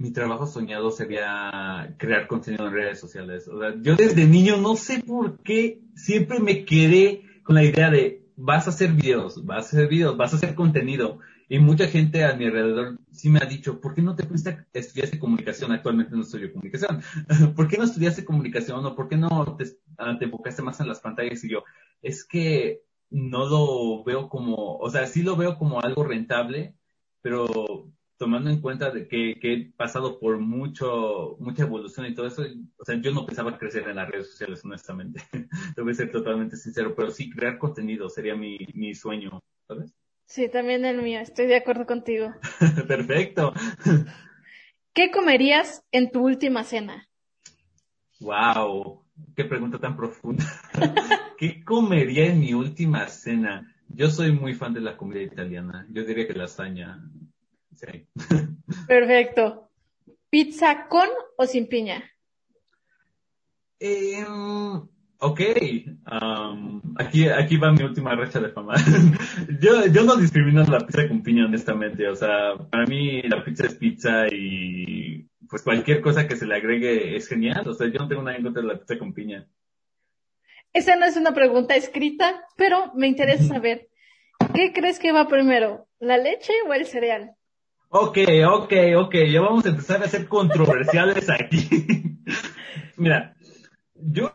mi 0.02 0.10
trabajo 0.10 0.46
soñado 0.48 0.90
sería 0.90 1.94
crear 1.96 2.26
contenido 2.26 2.66
en 2.66 2.72
redes 2.72 2.98
sociales. 2.98 3.46
O 3.46 3.60
sea, 3.60 3.74
yo 3.80 3.94
desde 3.94 4.26
niño 4.26 4.56
no 4.56 4.74
sé 4.74 4.98
por 4.98 5.38
qué 5.38 5.80
siempre 5.94 6.40
me 6.40 6.64
quedé 6.64 7.22
con 7.44 7.54
la 7.54 7.62
idea 7.62 7.88
de 7.88 8.26
vas 8.36 8.66
a 8.66 8.70
hacer 8.70 8.90
videos, 8.92 9.44
vas 9.46 9.66
a 9.66 9.68
hacer 9.68 9.88
videos, 9.88 10.16
vas 10.16 10.32
a 10.32 10.36
hacer 10.36 10.56
contenido. 10.56 11.20
Y 11.48 11.58
mucha 11.58 11.86
gente 11.86 12.24
a 12.24 12.34
mi 12.34 12.46
alrededor 12.46 12.98
sí 13.10 13.28
me 13.28 13.38
ha 13.42 13.46
dicho, 13.46 13.80
¿por 13.80 13.94
qué 13.94 14.02
no 14.02 14.14
te 14.14 14.24
fuiste 14.24 14.50
a 14.50 14.66
estudiar 14.72 15.18
comunicación? 15.18 15.72
Actualmente 15.72 16.14
no 16.16 16.22
estudio 16.22 16.52
comunicación. 16.52 17.02
¿Por 17.56 17.68
qué 17.68 17.76
no 17.76 17.84
estudiaste 17.84 18.24
comunicación 18.24 18.84
o 18.84 18.94
por 18.94 19.08
qué 19.08 19.16
no 19.16 19.56
te, 19.56 19.66
ah, 19.98 20.16
te 20.18 20.24
enfocaste 20.26 20.62
más 20.62 20.80
en 20.80 20.88
las 20.88 21.00
pantallas? 21.00 21.44
Y 21.44 21.50
yo, 21.50 21.64
es 22.00 22.24
que 22.24 22.82
no 23.10 23.46
lo 23.46 24.04
veo 24.04 24.28
como, 24.28 24.76
o 24.78 24.90
sea, 24.90 25.06
sí 25.06 25.22
lo 25.22 25.36
veo 25.36 25.58
como 25.58 25.80
algo 25.80 26.04
rentable, 26.04 26.74
pero 27.20 27.92
tomando 28.16 28.50
en 28.50 28.60
cuenta 28.60 28.90
de 28.90 29.08
que, 29.08 29.36
he 29.42 29.72
pasado 29.72 30.18
por 30.20 30.38
mucho, 30.38 31.36
mucha 31.40 31.64
evolución 31.64 32.06
y 32.06 32.14
todo 32.14 32.26
eso, 32.26 32.42
o 32.78 32.84
sea, 32.84 32.94
yo 33.00 33.12
no 33.12 33.26
pensaba 33.26 33.58
crecer 33.58 33.88
en 33.88 33.96
las 33.96 34.08
redes 34.08 34.30
sociales, 34.30 34.64
honestamente. 34.64 35.20
A 35.76 35.94
ser 35.94 36.10
totalmente 36.12 36.56
sincero, 36.56 36.94
pero 36.96 37.10
sí, 37.10 37.28
crear 37.30 37.58
contenido 37.58 38.08
sería 38.08 38.36
mi, 38.36 38.58
mi 38.74 38.94
sueño, 38.94 39.40
¿sabes? 39.66 39.92
Sí, 40.32 40.48
también 40.48 40.86
el 40.86 41.02
mío, 41.02 41.20
estoy 41.20 41.44
de 41.44 41.56
acuerdo 41.56 41.84
contigo. 41.84 42.32
Perfecto. 42.88 43.52
¿Qué 44.94 45.10
comerías 45.10 45.84
en 45.92 46.10
tu 46.10 46.24
última 46.24 46.64
cena? 46.64 47.06
Wow, 48.18 49.04
qué 49.36 49.44
pregunta 49.44 49.78
tan 49.78 49.94
profunda. 49.94 50.42
¿Qué 51.38 51.62
comería 51.62 52.24
en 52.24 52.40
mi 52.40 52.54
última 52.54 53.06
cena? 53.08 53.76
Yo 53.88 54.08
soy 54.08 54.32
muy 54.32 54.54
fan 54.54 54.72
de 54.72 54.80
la 54.80 54.96
comida 54.96 55.20
italiana. 55.20 55.86
Yo 55.90 56.02
diría 56.02 56.26
que 56.26 56.32
lasaña. 56.32 56.98
Perfecto. 58.88 59.68
¿Pizza 60.30 60.88
con 60.88 61.10
o 61.36 61.44
sin 61.44 61.66
piña? 61.66 62.10
Eh, 63.78 64.24
ok. 65.22 65.40
aquí, 66.98 67.28
aquí 67.28 67.56
va 67.56 67.72
mi 67.72 67.82
última 67.82 68.14
racha 68.14 68.40
de 68.40 68.50
fama. 68.50 68.74
yo, 69.60 69.86
yo 69.86 70.02
no 70.02 70.16
discrimino 70.16 70.64
la 70.64 70.80
pizza 70.80 71.08
con 71.08 71.22
piña, 71.22 71.46
honestamente. 71.46 72.08
O 72.08 72.16
sea, 72.16 72.56
para 72.70 72.86
mí 72.86 73.22
la 73.22 73.42
pizza 73.44 73.66
es 73.66 73.74
pizza 73.74 74.26
y 74.30 75.28
pues 75.48 75.62
cualquier 75.62 76.00
cosa 76.00 76.26
que 76.26 76.36
se 76.36 76.46
le 76.46 76.56
agregue 76.56 77.16
es 77.16 77.28
genial. 77.28 77.66
O 77.68 77.74
sea, 77.74 77.86
yo 77.88 78.00
no 78.00 78.08
tengo 78.08 78.22
nada 78.22 78.36
en 78.36 78.42
contra 78.42 78.62
de 78.62 78.68
la 78.68 78.78
pizza 78.78 78.98
con 78.98 79.12
piña. 79.12 79.46
Esa 80.72 80.96
no 80.96 81.04
es 81.04 81.16
una 81.16 81.34
pregunta 81.34 81.76
escrita, 81.76 82.44
pero 82.56 82.92
me 82.94 83.06
interesa 83.06 83.44
saber, 83.44 83.88
¿qué 84.54 84.72
crees 84.72 84.98
que 84.98 85.12
va 85.12 85.28
primero, 85.28 85.86
la 86.00 86.16
leche 86.16 86.52
o 86.66 86.72
el 86.72 86.86
cereal? 86.86 87.32
Ok, 87.90 88.18
ok, 88.48 88.72
ok, 88.96 89.14
ya 89.30 89.42
vamos 89.42 89.66
a 89.66 89.68
empezar 89.68 90.02
a 90.02 90.08
ser 90.08 90.26
controversiales 90.26 91.28
aquí. 91.28 91.68
Mira, 92.96 93.36
yo 93.94 94.34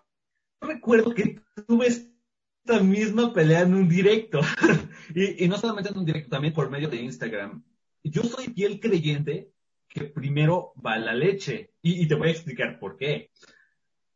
recuerdo 0.68 1.14
que 1.14 1.42
tuve 1.68 1.88
esta 1.88 2.80
misma 2.84 3.34
pelea 3.34 3.62
en 3.62 3.74
un 3.74 3.88
directo. 3.88 4.42
y, 5.16 5.48
no 5.48 5.58
solamente 5.58 5.90
en 5.90 5.98
un 5.98 6.06
directo, 6.06 6.30
también 6.30 6.54
por 6.54 6.70
medio 6.70 6.90
de 6.90 6.98
Instagram. 6.98 7.64
Yo 8.04 8.24
soy 8.24 8.46
fiel 8.54 8.80
creyente 8.80 9.52
que 9.88 10.06
primero 10.06 10.74
va 10.86 10.98
la 10.98 11.14
leche. 11.14 11.72
Y, 11.82 12.08
te 12.08 12.16
voy 12.16 12.30
a 12.30 12.32
explicar 12.32 12.80
por 12.80 12.98
qué. 12.98 13.32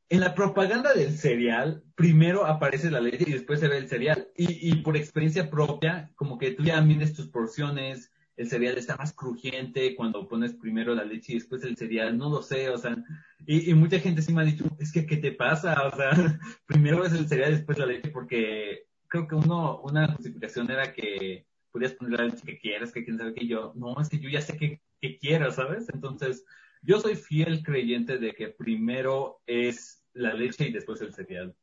En 0.10 0.20
la 0.20 0.36
propaganda 0.36 0.94
del 0.94 1.18
cereal, 1.18 1.84
primero 1.96 2.46
aparece 2.46 2.92
la 2.92 3.00
leche 3.00 3.24
y 3.28 3.34
después 3.34 3.62
se 3.62 3.70
ve 3.70 3.78
el 3.78 3.88
cereal. 3.88 4.28
Y, 4.36 4.70
y 4.70 4.76
por 4.82 4.98
experiencia 4.98 5.50
propia, 5.50 6.12
como 6.16 6.38
que 6.38 6.52
tú 6.52 6.64
ya 6.64 6.82
mides 6.82 7.14
tus 7.14 7.28
porciones, 7.30 8.12
el 8.42 8.50
cereal 8.50 8.78
está 8.78 8.98
más 8.98 9.14
crujiente 9.14 9.96
cuando 9.96 10.28
pones 10.28 10.54
primero 10.54 10.96
la 10.96 11.06
leche 11.06 11.34
y 11.34 11.36
después 11.36 11.64
el 11.64 11.78
cereal, 11.78 12.18
no 12.18 12.30
lo 12.30 12.42
sé, 12.42 12.70
o 12.70 12.78
sea, 12.78 12.98
y, 13.46 13.72
mucha 13.76 14.00
gente 14.00 14.24
sí 14.24 14.34
me 14.34 14.42
ha 14.42 14.46
dicho, 14.46 14.66
es 14.80 14.92
que, 14.92 15.06
¿qué 15.06 15.18
te 15.18 15.32
pasa? 15.32 15.76
O 15.94 15.96
sea, 15.96 16.40
primero 16.66 17.06
es 17.06 17.14
el 17.14 17.28
cereal 17.28 17.52
después 17.52 17.78
la 17.78 17.86
leche, 17.86 18.10
porque 18.10 18.88
creo 19.08 19.28
que 19.28 19.36
uno, 19.36 19.82
una 19.82 20.08
justificación 20.14 20.72
era 20.72 20.92
que 20.92 21.46
podías 21.72 21.94
poner 21.94 22.20
la 22.20 22.26
leche 22.26 22.44
que 22.44 22.58
quieras, 22.58 22.92
que 22.92 23.06
quién 23.06 23.20
sabe 23.20 23.36
que 23.36 23.46
yo, 23.46 23.74
no, 23.76 24.00
es 24.02 24.10
que 24.10 24.20
yo 24.20 24.30
ya 24.30 24.42
sé 24.42 24.58
que, 24.58 24.82
que 25.00 25.20
quiero, 25.20 25.52
¿sabes? 25.52 25.88
Entonces, 25.94 26.44
yo 26.82 27.00
soy 27.00 27.16
fiel 27.16 27.62
creyente 27.62 28.18
de 28.18 28.34
que 28.34 28.48
primero 28.48 29.40
es 29.46 30.04
la 30.14 30.34
leche 30.34 30.68
y 30.68 30.72
después 30.72 31.00
el 31.02 31.14
cereal. 31.14 31.56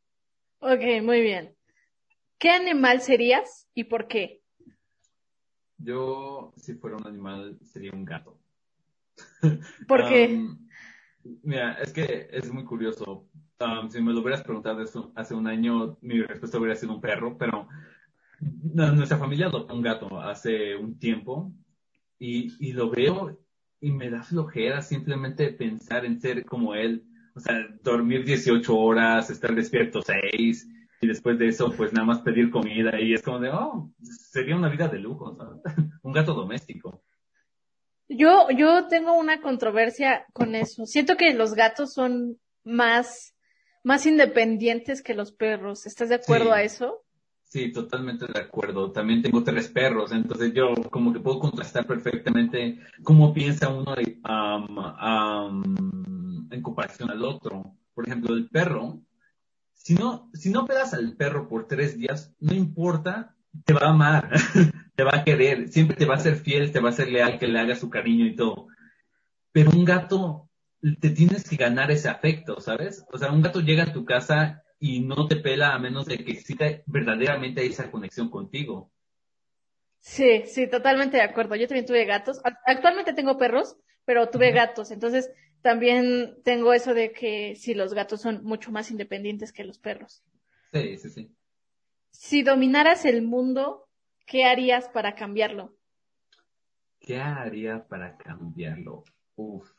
Ok, 0.61 1.02
muy 1.02 1.23
bien. 1.23 1.56
¿Qué 2.38 2.50
animal 2.50 3.00
serías 3.00 3.68
y 3.75 3.85
por 3.85 4.06
qué? 4.06 4.42
Yo, 5.78 6.52
si 6.56 6.75
fuera 6.75 6.97
un 6.97 7.06
animal, 7.06 7.58
sería 7.62 7.92
un 7.92 8.04
gato. 8.04 8.38
¿Por 9.88 10.08
qué? 10.08 10.47
mira, 11.42 11.75
es 11.75 11.92
que 11.92 12.28
es 12.32 12.52
muy 12.52 12.64
curioso. 12.64 13.26
si 13.90 14.00
me 14.00 14.12
lo 14.12 14.20
hubieras 14.20 14.42
preguntado 14.42 14.82
eso 14.82 15.12
hace 15.14 15.35
un 15.35 15.47
año, 15.47 15.99
mi 16.00 16.20
respuesta 16.23 16.58
hubiera 16.58 16.76
sido 16.76 16.94
un 16.94 17.00
perro, 17.00 17.37
pero 17.38 17.68
nuestra 18.40 19.18
familia 19.18 19.47
adoptó 19.47 19.75
un 19.75 19.82
gato 19.82 20.20
hace 20.20 20.76
un 20.76 20.99
tiempo 20.99 21.52
y, 22.18 22.54
y 22.64 22.73
lo 22.73 22.90
veo 22.90 23.38
y 23.80 23.92
me 23.92 24.11
da 24.11 24.23
flojera 24.23 24.82
simplemente 24.82 25.52
pensar 25.52 26.04
en 26.04 26.20
ser 26.20 26.44
como 26.44 26.75
él. 26.75 27.04
O 27.35 27.40
sea, 27.40 27.68
dormir 27.82 28.25
18 28.25 28.76
horas, 28.76 29.30
estar 29.30 29.54
despierto 29.54 30.02
6, 30.02 30.68
y 31.00 31.06
después 31.06 31.38
de 31.38 31.48
eso, 31.48 31.72
pues 31.76 31.92
nada 31.92 32.06
más 32.06 32.20
pedir 32.20 32.50
comida 32.50 33.00
y 33.00 33.14
es 33.14 33.22
como 33.22 33.38
de, 33.38 33.50
oh, 33.50 33.92
sería 34.02 34.56
una 34.56 34.68
vida 34.68 34.88
de 34.88 34.98
lujo, 34.98 35.36
¿sabes? 35.36 35.62
Un 36.02 36.12
gato 36.12 36.34
doméstico. 36.34 37.02
Yo, 38.08 38.48
yo 38.56 38.86
tengo 38.88 39.14
una 39.16 39.40
controversia 39.40 40.24
con 40.32 40.54
eso. 40.54 40.86
Siento 40.86 41.16
que 41.16 41.34
los 41.34 41.54
gatos 41.54 41.92
son 41.92 42.38
más, 42.64 43.34
más 43.84 44.06
independientes 44.06 45.02
que 45.02 45.14
los 45.14 45.32
perros. 45.32 45.86
¿Estás 45.86 46.08
de 46.08 46.14
acuerdo 46.16 46.52
a 46.52 46.62
eso? 46.62 47.04
Sí, 47.44 47.72
totalmente 47.72 48.26
de 48.26 48.40
acuerdo. 48.40 48.92
También 48.92 49.22
tengo 49.22 49.42
tres 49.42 49.68
perros, 49.68 50.12
entonces 50.12 50.52
yo 50.52 50.74
como 50.90 51.12
que 51.12 51.20
puedo 51.20 51.38
contrastar 51.38 51.86
perfectamente 51.86 52.78
cómo 53.02 53.32
piensa 53.32 53.68
uno 53.68 53.94
en 56.50 56.62
comparación 56.62 57.10
al 57.10 57.24
otro. 57.24 57.74
Por 57.94 58.06
ejemplo, 58.06 58.34
el 58.34 58.48
perro, 58.48 59.00
si 59.88 59.95
no, 59.95 60.28
si 60.35 60.50
no 60.50 60.66
pegas 60.66 60.92
al 60.92 61.16
perro 61.16 61.49
por 61.49 61.66
tres 61.66 61.97
días, 61.97 62.35
no 62.40 62.52
importa, 62.52 63.35
te 63.64 63.73
va 63.73 63.87
a 63.87 63.88
amar, 63.88 64.28
te 64.95 65.02
va 65.02 65.12
a 65.14 65.25
querer, 65.25 65.71
siempre 65.71 65.97
te 65.97 66.04
va 66.04 66.16
a 66.16 66.21
ser 66.21 66.37
fiel, 66.37 66.73
te 66.73 66.80
va 66.80 66.90
a 66.90 66.92
ser 66.92 67.09
leal, 67.09 67.38
que 67.38 67.49
le 67.49 67.59
haga 67.59 67.75
su 67.75 67.88
cariño 67.88 68.26
y 68.26 68.37
todo. 68.37 68.66
Pero 69.50 69.71
un 69.71 69.87
gato, 69.87 70.50
te 71.00 71.09
tienes 71.09 71.49
que 71.49 71.57
ganar 71.57 71.90
ese 71.90 72.11
afecto, 72.11 72.61
¿sabes? 72.61 73.07
O 73.11 73.16
sea, 73.16 73.33
un 73.33 73.40
gato 73.40 73.61
llega 73.61 73.85
a 73.85 73.92
tu 73.95 74.04
casa 74.04 74.62
y 74.78 75.00
no 75.00 75.26
te 75.26 75.37
pela 75.37 75.73
a 75.73 75.78
menos 75.78 76.04
de 76.04 76.23
que 76.23 76.33
exista 76.33 76.66
verdaderamente 76.85 77.64
esa 77.64 77.90
conexión 77.90 78.28
contigo. 78.28 78.92
Sí, 80.00 80.42
sí, 80.45 80.68
totalmente 80.68 81.16
de 81.16 81.23
acuerdo. 81.23 81.57
Yo 81.57 81.66
también 81.66 81.87
tuve 81.87 82.04
gatos. 82.04 82.42
Actualmente 82.66 83.14
tengo 83.14 83.38
perros, 83.38 83.78
pero 84.04 84.28
tuve 84.28 84.52
gatos. 84.52 84.90
Entonces, 84.90 85.30
también 85.62 86.38
tengo 86.44 86.72
eso 86.72 86.94
de 86.94 87.12
que 87.12 87.56
sí, 87.56 87.74
los 87.74 87.94
gatos 87.94 88.20
son 88.20 88.44
mucho 88.44 88.70
más 88.70 88.90
independientes 88.90 89.52
que 89.52 89.64
los 89.64 89.78
perros. 89.78 90.22
Sí, 90.72 90.96
sí, 90.98 91.10
sí. 91.10 91.30
Si 92.10 92.42
dominaras 92.42 93.04
el 93.04 93.22
mundo, 93.22 93.88
¿qué 94.26 94.44
harías 94.44 94.88
para 94.88 95.14
cambiarlo? 95.14 95.76
¿Qué 97.00 97.20
haría 97.20 97.86
para 97.86 98.16
cambiarlo? 98.16 99.04
Uf. 99.36 99.70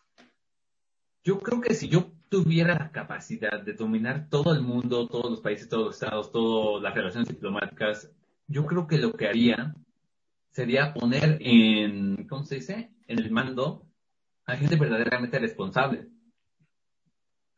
Yo 1.24 1.40
creo 1.40 1.62
que 1.62 1.74
si 1.74 1.90
yo 1.90 2.12
tuviera 2.30 2.76
la 2.76 2.92
capacidad 2.92 3.62
de 3.62 3.74
dominar 3.74 4.30
todo 4.30 4.54
el 4.54 4.62
mundo, 4.62 5.08
todos 5.08 5.30
los 5.30 5.42
países, 5.42 5.68
todos 5.68 5.86
los 5.86 5.96
estados, 5.96 6.32
todas 6.32 6.82
las 6.82 6.96
relaciones 6.96 7.28
diplomáticas, 7.28 8.12
yo 8.48 8.66
creo 8.66 8.88
que 8.88 8.98
lo 8.98 9.14
que 9.14 9.28
haría 9.28 9.76
sería 10.50 10.94
poner 10.94 11.38
en, 11.42 12.28
¿cómo 12.28 12.46
se 12.46 12.56
dice? 12.56 12.92
En 13.08 13.20
el 13.20 13.32
mando 13.32 13.89
a 14.50 14.58
gente 14.58 14.76
verdaderamente 14.76 15.40
responsable. 15.40 16.08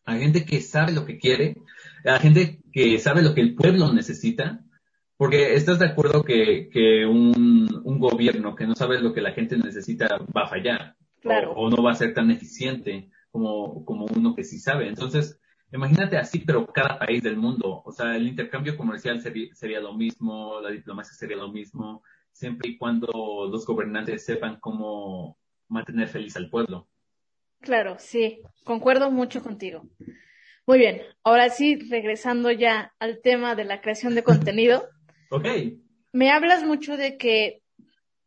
A 0.06 0.16
gente 0.18 0.46
que 0.46 0.62
sabe 0.62 0.92
lo 0.92 1.06
que 1.06 1.18
quiere, 1.18 1.58
a 2.06 2.20
gente 2.20 2.60
que 2.72 2.98
sabe 3.00 3.22
lo 3.22 3.34
que 3.34 3.42
el 3.42 3.56
pueblo 3.56 3.94
necesita, 3.94 4.64
porque 5.16 5.54
estás 5.54 5.78
de 5.80 5.86
acuerdo 5.86 6.24
que, 6.24 6.70
que 6.70 7.06
un, 7.06 7.68
un 7.84 8.00
gobierno 8.00 8.56
que 8.56 8.66
no 8.66 8.76
sabe 8.76 9.00
lo 9.00 9.14
que 9.14 9.22
la 9.22 9.34
gente 9.34 9.58
necesita 9.58 10.08
va 10.36 10.44
a 10.44 10.50
fallar. 10.50 10.96
Claro. 11.22 11.54
o 11.54 11.70
no 11.70 11.84
va 11.84 11.92
a 11.92 11.96
ser 11.96 12.16
tan 12.16 12.32
eficiente 12.32 13.12
como, 13.30 13.86
como 13.86 14.08
uno 14.08 14.36
que 14.36 14.44
sí 14.44 14.58
sabe. 14.60 14.88
Entonces, 14.88 15.40
imagínate 15.72 16.18
así, 16.18 16.40
pero 16.40 16.66
cada 16.66 16.98
país 16.98 17.22
del 17.22 17.38
mundo. 17.38 17.84
O 17.86 17.92
sea, 17.92 18.16
el 18.16 18.28
intercambio 18.28 18.76
comercial 18.76 19.22
sería, 19.22 19.54
sería 19.54 19.80
lo 19.80 19.94
mismo, 19.94 20.60
la 20.62 20.72
diplomacia 20.72 21.14
sería 21.14 21.38
lo 21.38 21.52
mismo, 21.52 22.02
siempre 22.32 22.72
y 22.72 22.78
cuando 22.78 23.48
los 23.52 23.66
gobernantes 23.68 24.26
sepan 24.26 24.58
cómo 24.60 25.38
mantener 25.72 26.08
feliz 26.08 26.36
al 26.36 26.50
pueblo. 26.50 26.88
Claro, 27.62 27.98
sí, 28.00 28.42
concuerdo 28.64 29.12
mucho 29.12 29.42
contigo. 29.42 29.88
Muy 30.68 30.78
bien, 30.78 31.02
ahora 31.24 31.50
sí, 31.50 31.76
regresando 31.90 32.52
ya 32.52 32.94
al 33.00 33.22
tema 33.22 33.56
de 33.56 33.66
la 33.66 33.82
creación 33.82 34.16
de 34.16 34.24
contenido. 34.24 34.88
ok. 35.30 35.48
Me 36.14 36.30
hablas 36.30 36.66
mucho 36.66 36.98
de 36.98 37.18
que 37.18 37.64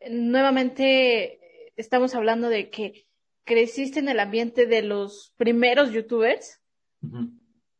nuevamente 0.08 1.38
estamos 1.76 2.14
hablando 2.14 2.48
de 2.48 2.70
que 2.70 3.06
creciste 3.44 3.98
en 4.00 4.08
el 4.08 4.20
ambiente 4.20 4.66
de 4.66 4.82
los 4.82 5.34
primeros 5.36 5.90
youtubers. 5.92 6.60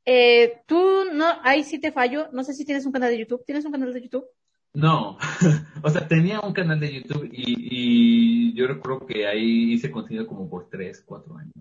eh, 0.04 0.61
tú 0.66 1.04
no, 1.14 1.26
ahí 1.42 1.64
sí 1.64 1.80
te 1.80 1.90
fallo, 1.90 2.28
no 2.33 2.44
sé 2.44 2.52
si 2.52 2.66
tienes 2.66 2.85
un 2.85 2.92
canal 2.92 3.11
de 3.11 3.18
YouTube. 3.18 3.44
¿Tienes 3.47 3.64
un 3.64 3.73
canal 3.73 3.92
de 3.94 4.02
YouTube? 4.02 4.26
No, 4.75 5.16
o 5.83 5.90
sea, 5.90 6.09
tenía 6.09 6.40
un 6.40 6.52
canal 6.52 6.81
de 6.81 6.93
YouTube 6.93 7.28
y, 7.33 8.52
yo 8.54 8.66
recuerdo 8.66 9.07
que 9.07 9.26
ahí 9.26 9.73
hice 9.73 9.90
contenido 9.90 10.26
como 10.26 10.50
por 10.50 10.69
tres, 10.69 11.02
cuatro 11.07 11.37
años. 11.37 11.54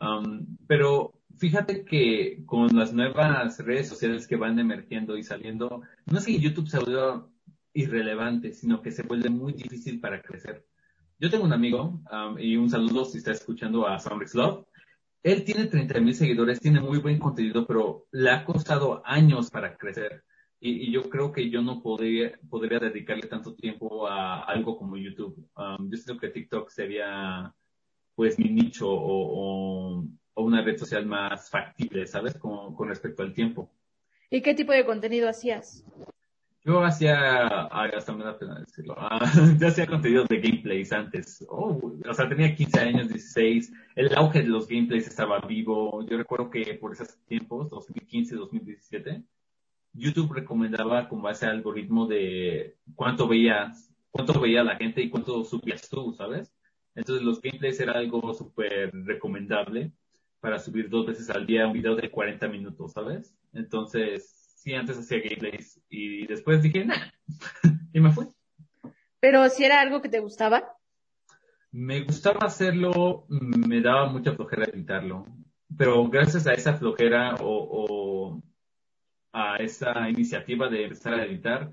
Um, 0.00 0.56
pero 0.66 1.12
fíjate 1.36 1.84
que 1.84 2.42
con 2.46 2.74
las 2.76 2.92
nuevas 2.94 3.58
redes 3.58 3.88
sociales 3.88 4.26
que 4.26 4.36
van 4.36 4.58
emergiendo 4.58 5.16
y 5.16 5.22
saliendo, 5.22 5.82
no 6.06 6.18
es 6.18 6.24
que 6.24 6.38
YouTube 6.38 6.68
se 6.68 6.78
vuelva 6.78 7.28
irrelevante, 7.74 8.54
sino 8.54 8.80
que 8.80 8.92
se 8.92 9.02
vuelve 9.02 9.28
muy 9.28 9.52
difícil 9.52 10.00
para 10.00 10.22
crecer. 10.22 10.66
Yo 11.18 11.30
tengo 11.30 11.44
un 11.44 11.52
amigo, 11.52 12.00
um, 12.10 12.38
y 12.38 12.56
un 12.56 12.70
saludo 12.70 13.04
si 13.04 13.18
está 13.18 13.32
escuchando 13.32 13.86
a 13.86 13.98
Soundrix 13.98 14.34
Love. 14.34 14.66
Él 15.22 15.44
tiene 15.44 15.66
30 15.66 16.00
mil 16.00 16.14
seguidores, 16.14 16.60
tiene 16.60 16.80
muy 16.80 16.98
buen 16.98 17.18
contenido, 17.18 17.66
pero 17.66 18.06
le 18.12 18.30
ha 18.30 18.44
costado 18.44 19.02
años 19.04 19.50
para 19.50 19.76
crecer. 19.76 20.24
Y, 20.60 20.88
y, 20.88 20.92
yo 20.92 21.08
creo 21.08 21.30
que 21.30 21.48
yo 21.50 21.62
no 21.62 21.80
podría, 21.82 22.38
podría 22.50 22.80
dedicarle 22.80 23.28
tanto 23.28 23.54
tiempo 23.54 24.08
a 24.08 24.42
algo 24.42 24.76
como 24.76 24.96
YouTube. 24.96 25.48
Um, 25.56 25.90
yo 25.90 25.98
creo 26.04 26.18
que 26.18 26.28
TikTok 26.28 26.70
sería, 26.70 27.54
pues, 28.14 28.38
mi 28.38 28.50
nicho 28.50 28.90
o, 28.90 29.98
o, 30.00 30.04
o 30.34 30.42
una 30.42 30.62
red 30.62 30.76
social 30.76 31.06
más 31.06 31.48
factible, 31.48 32.06
¿sabes? 32.06 32.34
Con, 32.34 32.74
con 32.74 32.88
respecto 32.88 33.22
al 33.22 33.32
tiempo. 33.32 33.70
¿Y 34.30 34.42
qué 34.42 34.54
tipo 34.54 34.72
de 34.72 34.84
contenido 34.84 35.28
hacías? 35.28 35.84
Yo 36.64 36.84
hacía, 36.84 37.46
hasta 37.66 38.12
me 38.12 38.24
da 38.24 38.36
pena 38.36 38.60
decirlo, 38.60 38.94
yo 39.58 39.68
hacía 39.68 39.86
contenidos 39.86 40.28
de 40.28 40.40
gameplays 40.40 40.92
antes. 40.92 41.46
Oh, 41.48 41.80
o 42.06 42.14
sea, 42.14 42.28
tenía 42.28 42.54
15 42.54 42.80
años, 42.80 43.08
16. 43.08 43.72
El 43.94 44.14
auge 44.14 44.42
de 44.42 44.48
los 44.48 44.68
gameplays 44.68 45.06
estaba 45.06 45.40
vivo. 45.40 46.04
Yo 46.06 46.18
recuerdo 46.18 46.50
que 46.50 46.74
por 46.74 46.92
esos 46.92 47.16
tiempos, 47.26 47.70
2015, 47.70 48.34
2017, 48.34 49.22
YouTube 49.98 50.32
recomendaba 50.32 51.08
con 51.08 51.20
base 51.20 51.46
al 51.46 51.56
algoritmo 51.56 52.06
de 52.06 52.76
cuánto 52.94 53.26
veías, 53.26 53.92
cuánto 54.10 54.40
veía 54.40 54.62
la 54.62 54.76
gente 54.76 55.02
y 55.02 55.10
cuánto 55.10 55.44
subías 55.44 55.88
tú, 55.90 56.12
¿sabes? 56.12 56.54
Entonces 56.94 57.24
los 57.24 57.40
gameplays 57.40 57.80
era 57.80 57.92
algo 57.92 58.32
súper 58.34 58.92
recomendable 59.04 59.92
para 60.40 60.58
subir 60.58 60.88
dos 60.88 61.06
veces 61.06 61.30
al 61.30 61.46
día 61.46 61.66
un 61.66 61.72
video 61.72 61.96
de 61.96 62.10
40 62.10 62.48
minutos, 62.48 62.92
¿sabes? 62.92 63.36
Entonces, 63.52 64.54
sí, 64.56 64.74
antes 64.74 64.98
hacía 64.98 65.18
gameplays 65.18 65.80
y 65.88 66.26
después 66.26 66.62
dije, 66.62 66.84
nah, 66.84 67.10
y 67.92 68.00
me 68.00 68.12
fui. 68.12 68.26
Pero 69.20 69.48
si 69.48 69.64
era 69.64 69.80
algo 69.80 70.00
que 70.00 70.08
te 70.08 70.20
gustaba. 70.20 70.76
Me 71.70 72.02
gustaba 72.02 72.46
hacerlo, 72.46 73.26
me 73.28 73.80
daba 73.80 74.06
mucha 74.06 74.32
flojera 74.32 74.64
editarlo, 74.64 75.26
pero 75.76 76.08
gracias 76.08 76.46
a 76.46 76.54
esa 76.54 76.74
flojera 76.74 77.34
o, 77.40 77.68
o 77.70 78.42
a 79.32 79.56
esa 79.56 80.08
iniciativa 80.08 80.68
de 80.68 80.84
empezar 80.84 81.14
a 81.14 81.24
editar, 81.24 81.72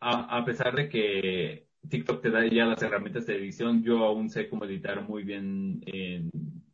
a, 0.00 0.38
a, 0.38 0.44
pesar 0.44 0.74
de 0.74 0.88
que 0.88 1.68
TikTok 1.88 2.22
te 2.22 2.30
da 2.30 2.46
ya 2.46 2.64
las 2.64 2.82
herramientas 2.82 3.26
de 3.26 3.36
edición, 3.36 3.82
yo 3.82 4.04
aún 4.04 4.30
sé 4.30 4.48
cómo 4.48 4.64
editar 4.64 5.02
muy 5.02 5.24
bien 5.24 5.82
en, 5.86 6.30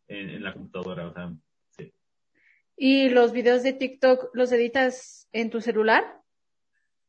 en, 0.09 0.31
en 0.31 0.43
la 0.43 0.53
computadora, 0.53 1.09
o 1.09 1.13
sea, 1.13 1.33
sí. 1.71 1.93
¿Y 2.77 3.09
los 3.09 3.33
videos 3.33 3.63
de 3.63 3.73
TikTok 3.73 4.31
los 4.35 4.53
editas 4.53 5.29
en 5.33 5.51
tu 5.51 5.61
celular? 5.61 6.05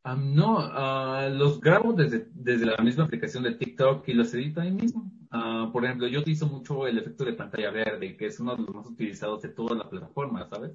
Um, 0.05 0.33
no, 0.33 0.59
uh, 0.59 1.29
los 1.29 1.59
grabo 1.59 1.91
desde, 1.91 2.27
desde 2.31 2.65
la 2.65 2.77
misma 2.77 3.03
aplicación 3.03 3.43
de 3.43 3.55
TikTok 3.55 4.07
y 4.07 4.13
los 4.13 4.33
edito 4.33 4.61
ahí 4.61 4.71
mismo. 4.71 5.11
Uh, 5.33 5.69
por 5.71 5.83
ejemplo, 5.83 6.07
yo 6.07 6.21
utilizo 6.21 6.47
mucho 6.47 6.87
el 6.87 6.97
efecto 6.97 7.25
de 7.25 7.33
pantalla 7.33 7.71
verde, 7.71 8.15
que 8.15 8.27
es 8.27 8.39
uno 8.39 8.55
de 8.55 8.63
los 8.63 8.73
más 8.73 8.87
utilizados 8.87 9.41
de 9.41 9.49
toda 9.49 9.75
la 9.75 9.89
plataforma, 9.89 10.47
¿sabes? 10.47 10.71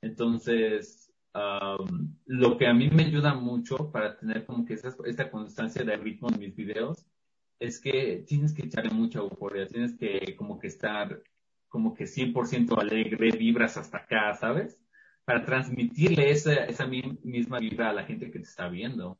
Entonces, 0.00 1.11
um, 1.34 2.16
lo 2.26 2.56
que 2.56 2.66
a 2.66 2.74
mí 2.74 2.90
me 2.90 3.04
ayuda 3.04 3.34
mucho 3.34 3.90
para 3.90 4.16
tener 4.16 4.44
como 4.44 4.64
que 4.64 4.74
esa, 4.74 4.94
esta 5.06 5.30
constancia 5.30 5.84
de 5.84 5.96
ritmo 5.96 6.28
en 6.28 6.38
mis 6.38 6.54
videos 6.54 7.06
es 7.58 7.80
que 7.80 8.24
tienes 8.26 8.52
que 8.52 8.66
echarle 8.66 8.90
mucha 8.90 9.20
euforia, 9.20 9.68
tienes 9.68 9.96
que 9.96 10.34
como 10.36 10.58
que 10.58 10.66
estar 10.66 11.22
como 11.68 11.94
que 11.94 12.04
100% 12.04 12.78
alegre, 12.78 13.30
vibras 13.30 13.78
hasta 13.78 13.98
acá, 13.98 14.34
¿sabes? 14.34 14.78
Para 15.24 15.44
transmitirle 15.44 16.30
esa, 16.30 16.52
esa 16.66 16.86
misma 16.86 17.60
vibra 17.60 17.88
a 17.88 17.92
la 17.94 18.04
gente 18.04 18.30
que 18.30 18.40
te 18.40 18.44
está 18.44 18.68
viendo. 18.68 19.18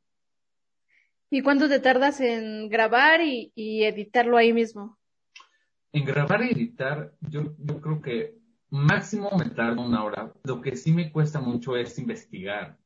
¿Y 1.31 1.40
cuánto 1.40 1.66
te 1.66 1.81
tardas 1.81 2.20
en 2.20 2.68
grabar 2.68 3.22
y, 3.22 3.53
y 3.55 3.85
editarlo 3.85 4.37
ahí 4.37 4.53
mismo? 4.53 4.98
En 5.92 6.05
grabar 6.05 6.42
y 6.42 6.51
editar, 6.51 7.14
yo, 7.20 7.55
yo 7.59 7.81
creo 7.81 8.03
que 8.03 8.42
máximo 8.73 9.31
me 9.39 9.51
tardo 9.51 9.83
una 9.83 10.03
hora. 10.03 10.33
Lo 10.45 10.61
que 10.61 10.77
sí 10.77 10.93
me 10.93 11.13
cuesta 11.13 11.41
mucho 11.41 11.77
es 11.77 11.99
investigar. 11.99 12.79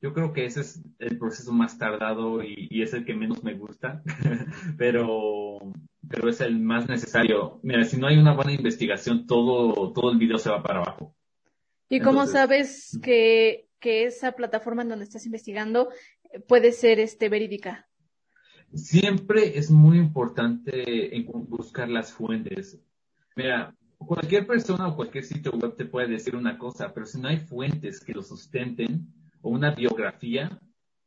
Yo 0.00 0.12
creo 0.12 0.32
que 0.32 0.46
ese 0.46 0.62
es 0.62 0.82
el 0.98 1.18
proceso 1.18 1.52
más 1.52 1.78
tardado 1.78 2.42
y, 2.42 2.68
y 2.70 2.82
es 2.82 2.92
el 2.94 3.04
que 3.04 3.14
menos 3.14 3.44
me 3.44 3.54
gusta, 3.54 4.02
pero, 4.78 5.58
pero 6.08 6.28
es 6.28 6.40
el 6.40 6.58
más 6.58 6.88
necesario. 6.88 7.60
Mira, 7.62 7.84
si 7.84 7.98
no 7.98 8.06
hay 8.06 8.18
una 8.18 8.34
buena 8.34 8.52
investigación, 8.52 9.26
todo, 9.26 9.92
todo 9.92 10.10
el 10.10 10.18
video 10.18 10.38
se 10.38 10.50
va 10.50 10.62
para 10.62 10.80
abajo. 10.80 11.14
¿Y 11.88 12.00
cómo 12.00 12.26
sabes 12.26 12.98
que, 13.02 13.68
que 13.78 14.04
esa 14.04 14.32
plataforma 14.32 14.82
en 14.82 14.88
donde 14.88 15.04
estás 15.04 15.26
investigando 15.26 15.90
puede 16.48 16.72
ser 16.72 17.00
este 17.00 17.28
verídica? 17.28 17.86
Siempre 18.74 19.58
es 19.58 19.70
muy 19.70 19.98
importante 19.98 21.14
en 21.14 21.26
buscar 21.26 21.88
las 21.88 22.12
fuentes. 22.12 22.80
Mira, 23.36 23.74
cualquier 24.06 24.46
persona 24.46 24.88
o 24.88 24.96
cualquier 24.96 25.24
sitio 25.24 25.52
web 25.52 25.74
te 25.76 25.84
puede 25.84 26.08
decir 26.08 26.36
una 26.36 26.58
cosa, 26.58 26.92
pero 26.92 27.06
si 27.06 27.20
no 27.20 27.28
hay 27.28 27.38
fuentes 27.38 28.00
que 28.00 28.12
lo 28.12 28.22
sustenten 28.22 29.06
o 29.40 29.50
una 29.50 29.72
biografía, 29.72 30.58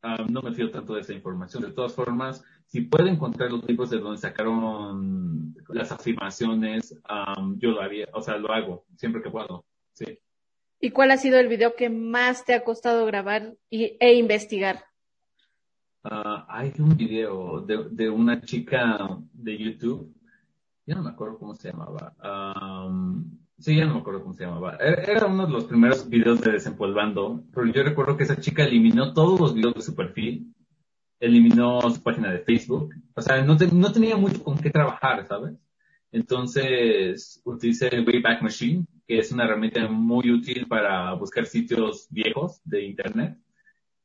um, 0.02 0.26
no 0.30 0.42
me 0.42 0.52
fío 0.52 0.70
tanto 0.70 0.94
de 0.94 1.00
esa 1.00 1.12
información. 1.12 1.62
De 1.62 1.72
todas 1.72 1.94
formas, 1.94 2.44
si 2.66 2.82
puedo 2.82 3.06
encontrar 3.06 3.50
los 3.50 3.64
libros 3.64 3.90
de 3.90 3.98
donde 3.98 4.20
sacaron 4.20 5.54
las 5.68 5.92
afirmaciones, 5.92 6.98
um, 7.08 7.58
yo 7.58 7.70
lo 7.70 7.80
haría, 7.80 8.08
o 8.12 8.20
sea, 8.20 8.36
lo 8.36 8.52
hago 8.52 8.84
siempre 8.96 9.22
que 9.22 9.30
puedo. 9.30 9.64
Sí. 9.92 10.18
¿Y 10.80 10.90
cuál 10.90 11.10
ha 11.10 11.16
sido 11.16 11.38
el 11.38 11.48
video 11.48 11.74
que 11.74 11.88
más 11.88 12.44
te 12.44 12.54
ha 12.54 12.64
costado 12.64 13.06
grabar 13.06 13.54
y, 13.70 13.96
e 13.98 14.14
investigar? 14.14 14.84
Uh, 16.04 16.44
hay 16.48 16.72
un 16.78 16.96
video 16.96 17.60
de, 17.62 17.88
de, 17.90 18.08
una 18.10 18.40
chica 18.40 19.18
de 19.32 19.58
YouTube, 19.58 20.14
ya 20.86 20.94
no 20.94 21.02
me 21.02 21.10
acuerdo 21.10 21.38
cómo 21.38 21.54
se 21.54 21.70
llamaba. 21.70 22.14
Um, 22.22 23.38
sí, 23.58 23.76
ya 23.76 23.86
no 23.86 23.94
me 23.94 24.00
acuerdo 24.00 24.22
cómo 24.22 24.34
se 24.34 24.44
llamaba. 24.44 24.76
Era, 24.76 25.26
uno 25.26 25.46
de 25.46 25.52
los 25.52 25.64
primeros 25.64 26.08
videos 26.08 26.40
de 26.40 26.52
Desempolvando, 26.52 27.42
pero 27.52 27.66
yo 27.66 27.82
recuerdo 27.82 28.16
que 28.16 28.22
esa 28.24 28.36
chica 28.36 28.64
eliminó 28.64 29.12
todos 29.12 29.38
los 29.40 29.54
videos 29.54 29.74
de 29.74 29.82
su 29.82 29.94
perfil, 29.96 30.54
eliminó 31.18 31.80
su 31.90 32.02
página 32.02 32.30
de 32.30 32.38
Facebook, 32.38 32.94
o 33.14 33.20
sea, 33.20 33.42
no, 33.42 33.56
no 33.72 33.92
tenía 33.92 34.16
mucho 34.16 34.42
con 34.44 34.58
qué 34.58 34.70
trabajar, 34.70 35.26
¿sabes? 35.26 35.56
Entonces 36.12 37.42
utilicé 37.44 37.88
el 37.88 38.06
Wayback 38.06 38.42
Machine, 38.42 38.86
que 39.06 39.18
es 39.18 39.32
una 39.32 39.44
herramienta 39.44 39.88
muy 39.88 40.30
útil 40.30 40.66
para 40.68 41.12
buscar 41.14 41.46
sitios 41.46 42.06
viejos 42.10 42.60
de 42.64 42.84
Internet. 42.84 43.36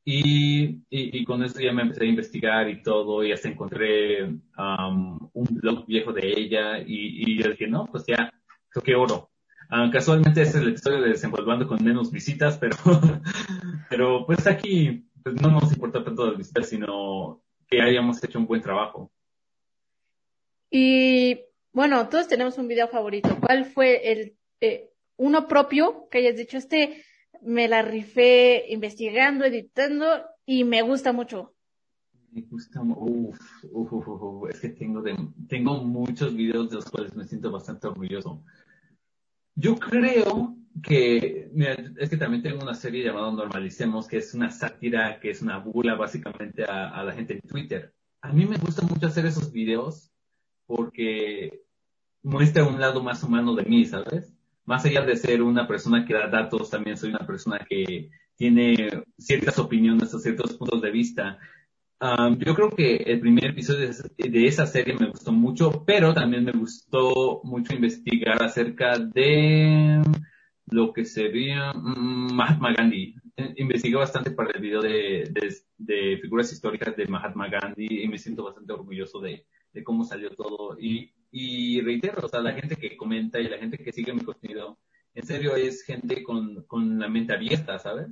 Y, 0.03 0.81
y, 0.89 1.23
con 1.25 1.43
eso 1.43 1.59
ya 1.59 1.71
me 1.73 1.83
empecé 1.83 2.05
a 2.05 2.07
investigar 2.07 2.69
y 2.69 2.81
todo, 2.81 3.23
y 3.23 3.31
hasta 3.31 3.49
encontré 3.49 4.23
um, 4.23 5.29
un 5.33 5.45
blog 5.51 5.85
viejo 5.85 6.11
de 6.11 6.27
ella, 6.27 6.79
y, 6.79 7.33
y 7.33 7.43
yo 7.43 7.51
dije, 7.51 7.67
no, 7.67 7.85
pues 7.85 8.05
ya, 8.07 8.33
toqué 8.73 8.95
oro. 8.95 9.29
Um, 9.71 9.91
casualmente 9.91 10.41
es 10.41 10.55
el 10.55 10.69
episodio 10.69 11.01
de 11.01 11.09
Desenvolvando 11.09 11.67
con 11.67 11.83
menos 11.83 12.11
visitas, 12.11 12.57
pero, 12.57 12.75
pero 13.89 14.25
pues 14.25 14.45
aquí 14.47 15.07
pues 15.23 15.39
no 15.41 15.49
nos 15.49 15.71
importa 15.71 16.03
tanto 16.03 16.27
las 16.27 16.37
visitas, 16.37 16.67
sino 16.67 17.41
que 17.67 17.81
hayamos 17.81 18.21
hecho 18.23 18.39
un 18.39 18.47
buen 18.47 18.61
trabajo. 18.61 19.11
Y 20.69 21.39
bueno, 21.71 22.09
todos 22.09 22.27
tenemos 22.27 22.57
un 22.57 22.67
video 22.67 22.87
favorito. 22.87 23.37
¿Cuál 23.39 23.65
fue 23.65 24.11
el 24.11 24.35
eh, 24.59 24.89
uno 25.17 25.47
propio 25.47 26.07
que 26.09 26.17
hayas 26.17 26.35
dicho, 26.35 26.57
este 26.57 27.03
me 27.41 27.67
la 27.67 27.81
rifé 27.81 28.65
investigando, 28.69 29.45
editando 29.45 30.05
y 30.45 30.63
me 30.63 30.81
gusta 30.81 31.13
mucho? 31.13 31.53
Me 32.31 32.41
gusta, 32.43 32.81
uff, 32.81 33.39
uf, 33.71 34.07
uf, 34.07 34.49
es 34.49 34.61
que 34.61 34.69
tengo, 34.69 35.01
de, 35.01 35.15
tengo 35.49 35.83
muchos 35.83 36.33
videos 36.33 36.69
de 36.69 36.77
los 36.77 36.89
cuales 36.89 37.13
me 37.15 37.25
siento 37.25 37.51
bastante 37.51 37.87
orgulloso. 37.87 38.41
Yo 39.55 39.75
creo 39.75 40.55
que, 40.81 41.51
es 41.99 42.09
que 42.09 42.17
también 42.17 42.41
tengo 42.41 42.61
una 42.61 42.73
serie 42.73 43.03
llamada 43.03 43.31
Normalicemos, 43.31 44.07
que 44.07 44.17
es 44.17 44.33
una 44.33 44.49
sátira, 44.49 45.19
que 45.19 45.31
es 45.31 45.41
una 45.41 45.57
burla 45.57 45.95
básicamente 45.95 46.63
a, 46.63 46.89
a 46.89 47.03
la 47.03 47.11
gente 47.11 47.33
en 47.33 47.41
Twitter. 47.41 47.93
A 48.21 48.31
mí 48.31 48.45
me 48.45 48.57
gusta 48.57 48.81
mucho 48.83 49.07
hacer 49.07 49.25
esos 49.25 49.51
videos 49.51 50.09
porque 50.65 51.63
muestra 52.23 52.63
un 52.63 52.79
lado 52.79 53.03
más 53.03 53.23
humano 53.23 53.55
de 53.55 53.63
mí, 53.63 53.85
¿sabes? 53.85 54.33
Más 54.65 54.85
allá 54.85 55.01
de 55.01 55.15
ser 55.15 55.41
una 55.41 55.67
persona 55.67 56.05
que 56.05 56.13
da 56.13 56.27
datos, 56.27 56.69
también 56.69 56.97
soy 56.97 57.09
una 57.09 57.25
persona 57.25 57.59
que 57.67 58.09
tiene 58.35 59.03
ciertas 59.17 59.59
opiniones 59.59 60.13
o 60.13 60.19
ciertos 60.19 60.53
puntos 60.53 60.81
de 60.81 60.91
vista. 60.91 61.39
Um, 61.99 62.37
yo 62.39 62.55
creo 62.55 62.71
que 62.71 62.95
el 62.95 63.19
primer 63.19 63.45
episodio 63.45 63.87
de 64.17 64.47
esa 64.47 64.65
serie 64.65 64.95
me 64.99 65.09
gustó 65.09 65.31
mucho, 65.31 65.83
pero 65.85 66.13
también 66.13 66.43
me 66.45 66.51
gustó 66.51 67.41
mucho 67.43 67.75
investigar 67.75 68.41
acerca 68.41 68.97
de 68.97 70.01
lo 70.71 70.93
que 70.93 71.05
sería 71.05 71.73
mm, 71.73 72.33
Mahatma 72.33 72.73
Gandhi. 72.73 73.15
Eh, 73.37 73.53
investigué 73.57 73.97
bastante 73.97 74.31
para 74.31 74.51
el 74.51 74.61
video 74.61 74.81
de, 74.81 75.29
de, 75.31 75.55
de, 75.77 76.17
figuras 76.17 76.51
históricas 76.51 76.95
de 76.95 77.05
Mahatma 77.05 77.49
Gandhi 77.49 78.03
y 78.03 78.07
me 78.07 78.17
siento 78.17 78.43
bastante 78.43 78.73
orgulloso 78.73 79.19
de, 79.19 79.45
de 79.73 79.83
cómo 79.83 80.03
salió 80.03 80.31
todo. 80.31 80.79
Y, 80.79 81.13
y 81.31 81.81
reitero, 81.81 82.25
o 82.25 82.27
sea, 82.27 82.41
la 82.41 82.53
gente 82.53 82.75
que 82.75 82.97
comenta 82.97 83.39
y 83.39 83.47
la 83.47 83.57
gente 83.57 83.77
que 83.77 83.91
sigue 83.91 84.13
mi 84.13 84.21
contenido, 84.21 84.79
en 85.13 85.25
serio 85.25 85.55
es 85.55 85.83
gente 85.83 86.23
con, 86.23 86.63
con 86.63 86.99
la 86.99 87.07
mente 87.09 87.33
abierta, 87.33 87.79
¿sabes? 87.79 88.09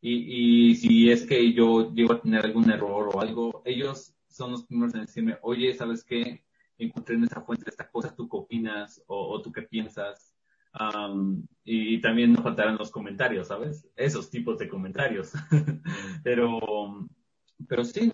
Y, 0.00 0.70
y 0.70 0.74
si 0.76 1.10
es 1.10 1.26
que 1.26 1.52
yo 1.52 1.92
llego 1.92 2.14
a 2.14 2.22
tener 2.22 2.44
algún 2.44 2.70
error 2.70 3.10
o 3.14 3.20
algo, 3.20 3.62
ellos 3.64 4.14
son 4.28 4.52
los 4.52 4.64
primeros 4.64 4.94
en 4.94 5.02
decirme, 5.02 5.38
oye, 5.42 5.74
¿sabes 5.74 6.04
qué? 6.04 6.44
Encontré 6.78 7.16
en 7.16 7.24
esta 7.24 7.42
fuente 7.42 7.68
esta 7.68 7.90
cosa, 7.90 8.14
¿tú 8.14 8.28
qué 8.28 8.36
opinas? 8.36 9.02
O, 9.06 9.34
o 9.34 9.42
tú 9.42 9.52
qué 9.52 9.62
piensas? 9.62 10.34
Um, 10.78 11.44
y 11.64 12.00
también 12.00 12.32
no 12.32 12.42
faltarán 12.42 12.78
los 12.78 12.90
comentarios, 12.90 13.48
¿sabes? 13.48 13.86
Esos 13.96 14.30
tipos 14.30 14.58
de 14.58 14.68
comentarios. 14.68 15.32
Pero 16.22 16.60
pero 17.68 17.84
sí, 17.84 18.12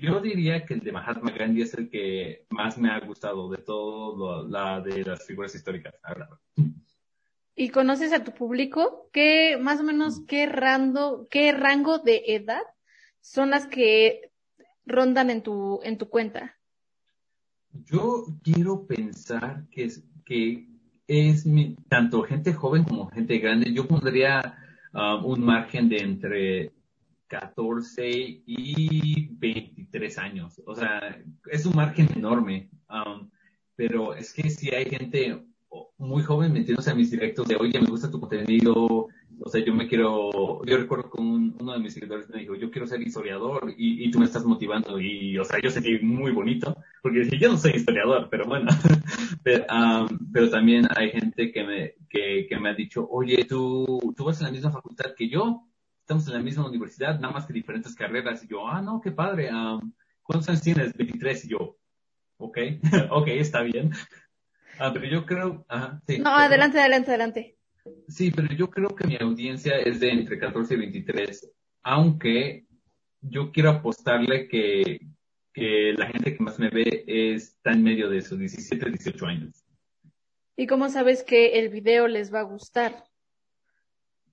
yo 0.00 0.20
diría 0.20 0.64
que 0.64 0.74
el 0.74 0.80
de 0.80 0.92
Mahatma 0.92 1.30
Gandhi 1.30 1.62
es 1.62 1.74
el 1.74 1.88
que 1.88 2.46
más 2.50 2.78
me 2.78 2.90
ha 2.90 3.00
gustado 3.00 3.50
de 3.50 3.58
todo 3.58 4.48
la 4.48 4.80
de 4.80 5.04
las 5.04 5.26
figuras 5.26 5.54
históricas. 5.54 5.94
¿Y 7.54 7.68
conoces 7.68 8.12
a 8.12 8.24
tu 8.24 8.32
público? 8.32 9.08
¿Qué, 9.12 9.58
más 9.60 9.80
o 9.80 9.84
menos, 9.84 10.22
qué 10.26 10.46
rango, 10.46 11.26
qué 11.30 11.52
rango 11.52 11.98
de 11.98 12.22
edad 12.26 12.62
son 13.20 13.50
las 13.50 13.66
que 13.66 14.30
rondan 14.86 15.30
en 15.30 15.42
tu, 15.42 15.80
en 15.82 15.98
tu 15.98 16.08
cuenta? 16.08 16.56
Yo 17.72 18.26
quiero 18.42 18.86
pensar 18.86 19.64
que 19.70 19.84
es, 19.84 20.04
que 20.24 20.68
es 21.06 21.46
mi, 21.46 21.76
tanto 21.88 22.22
gente 22.22 22.52
joven 22.52 22.84
como 22.84 23.08
gente 23.10 23.38
grande. 23.38 23.72
Yo 23.72 23.86
pondría 23.86 24.58
um, 24.94 25.24
un 25.24 25.44
margen 25.44 25.88
de 25.88 25.96
entre 25.98 26.72
14 27.32 28.42
y 28.46 29.28
23 29.38 30.18
años. 30.18 30.60
O 30.66 30.74
sea, 30.74 31.18
es 31.50 31.64
un 31.64 31.74
margen 31.74 32.08
enorme. 32.14 32.68
Um, 32.90 33.30
pero 33.74 34.14
es 34.14 34.34
que 34.34 34.50
si 34.50 34.68
hay 34.70 34.84
gente 34.84 35.42
muy 35.96 36.22
joven 36.22 36.52
metiéndose 36.52 36.90
a 36.90 36.94
mis 36.94 37.10
directos 37.10 37.48
de, 37.48 37.56
oye, 37.56 37.80
me 37.80 37.88
gusta 37.88 38.10
tu 38.10 38.20
contenido, 38.20 39.08
o 39.44 39.48
sea, 39.48 39.64
yo 39.64 39.72
me 39.72 39.88
quiero, 39.88 40.62
yo 40.66 40.76
recuerdo 40.76 41.08
con 41.08 41.56
uno 41.58 41.72
de 41.72 41.78
mis 41.78 41.94
seguidores 41.94 42.28
me 42.28 42.40
dijo, 42.40 42.54
yo 42.54 42.70
quiero 42.70 42.86
ser 42.86 43.00
historiador 43.00 43.72
y, 43.78 44.04
y, 44.04 44.10
tú 44.10 44.18
me 44.18 44.26
estás 44.26 44.44
motivando 44.44 45.00
y, 45.00 45.38
o 45.38 45.44
sea, 45.44 45.58
yo 45.60 45.70
sentí 45.70 45.98
muy 46.00 46.32
bonito, 46.32 46.76
porque 47.02 47.26
yo 47.38 47.50
no 47.50 47.56
soy 47.56 47.72
historiador, 47.76 48.28
pero 48.30 48.44
bueno, 48.44 48.66
pero, 49.42 49.64
um, 49.72 50.18
pero, 50.32 50.50
también 50.50 50.86
hay 50.94 51.10
gente 51.10 51.50
que 51.50 51.64
me, 51.64 51.94
que, 52.10 52.46
que 52.46 52.60
me 52.60 52.68
ha 52.68 52.74
dicho, 52.74 53.08
oye, 53.10 53.46
tú, 53.46 54.12
tú 54.14 54.24
vas 54.24 54.38
en 54.40 54.46
la 54.48 54.52
misma 54.52 54.70
facultad 54.70 55.14
que 55.16 55.30
yo, 55.30 55.66
estamos 56.02 56.26
en 56.26 56.34
la 56.34 56.40
misma 56.40 56.66
universidad, 56.66 57.18
nada 57.18 57.32
más 57.32 57.46
que 57.46 57.52
diferentes 57.52 57.94
carreras. 57.94 58.44
Y 58.44 58.48
yo, 58.48 58.68
ah, 58.68 58.82
no, 58.82 59.00
qué 59.00 59.12
padre. 59.12 59.50
¿Cuántos 60.22 60.48
años 60.48 60.62
tienes? 60.62 60.92
23. 60.94 61.44
Y 61.44 61.48
yo, 61.48 61.78
ok, 62.36 62.58
ok, 63.10 63.28
está 63.28 63.62
bien. 63.62 63.92
Ah, 64.78 64.90
pero 64.92 65.06
yo 65.06 65.24
creo, 65.24 65.64
ajá, 65.68 66.02
sí. 66.06 66.18
No, 66.18 66.30
adelante, 66.30 66.80
adelante, 66.80 67.10
adelante. 67.10 67.58
Sí, 68.08 68.30
pero 68.30 68.48
yo 68.54 68.70
creo 68.70 68.94
que 68.94 69.06
mi 69.06 69.16
audiencia 69.16 69.78
es 69.78 70.00
de 70.00 70.10
entre 70.10 70.38
14 70.38 70.74
y 70.74 70.76
23, 70.76 71.50
aunque 71.82 72.66
yo 73.20 73.50
quiero 73.52 73.70
apostarle 73.70 74.48
que, 74.48 75.00
que 75.52 75.92
la 75.96 76.06
gente 76.06 76.36
que 76.36 76.42
más 76.42 76.58
me 76.58 76.70
ve 76.70 77.04
está 77.06 77.72
en 77.72 77.82
medio 77.82 78.08
de 78.08 78.18
esos 78.18 78.38
17, 78.38 78.88
18 78.88 79.26
años. 79.26 79.64
¿Y 80.56 80.66
cómo 80.66 80.88
sabes 80.88 81.22
que 81.22 81.58
el 81.58 81.70
video 81.70 82.06
les 82.08 82.32
va 82.32 82.40
a 82.40 82.44
gustar? 82.44 83.04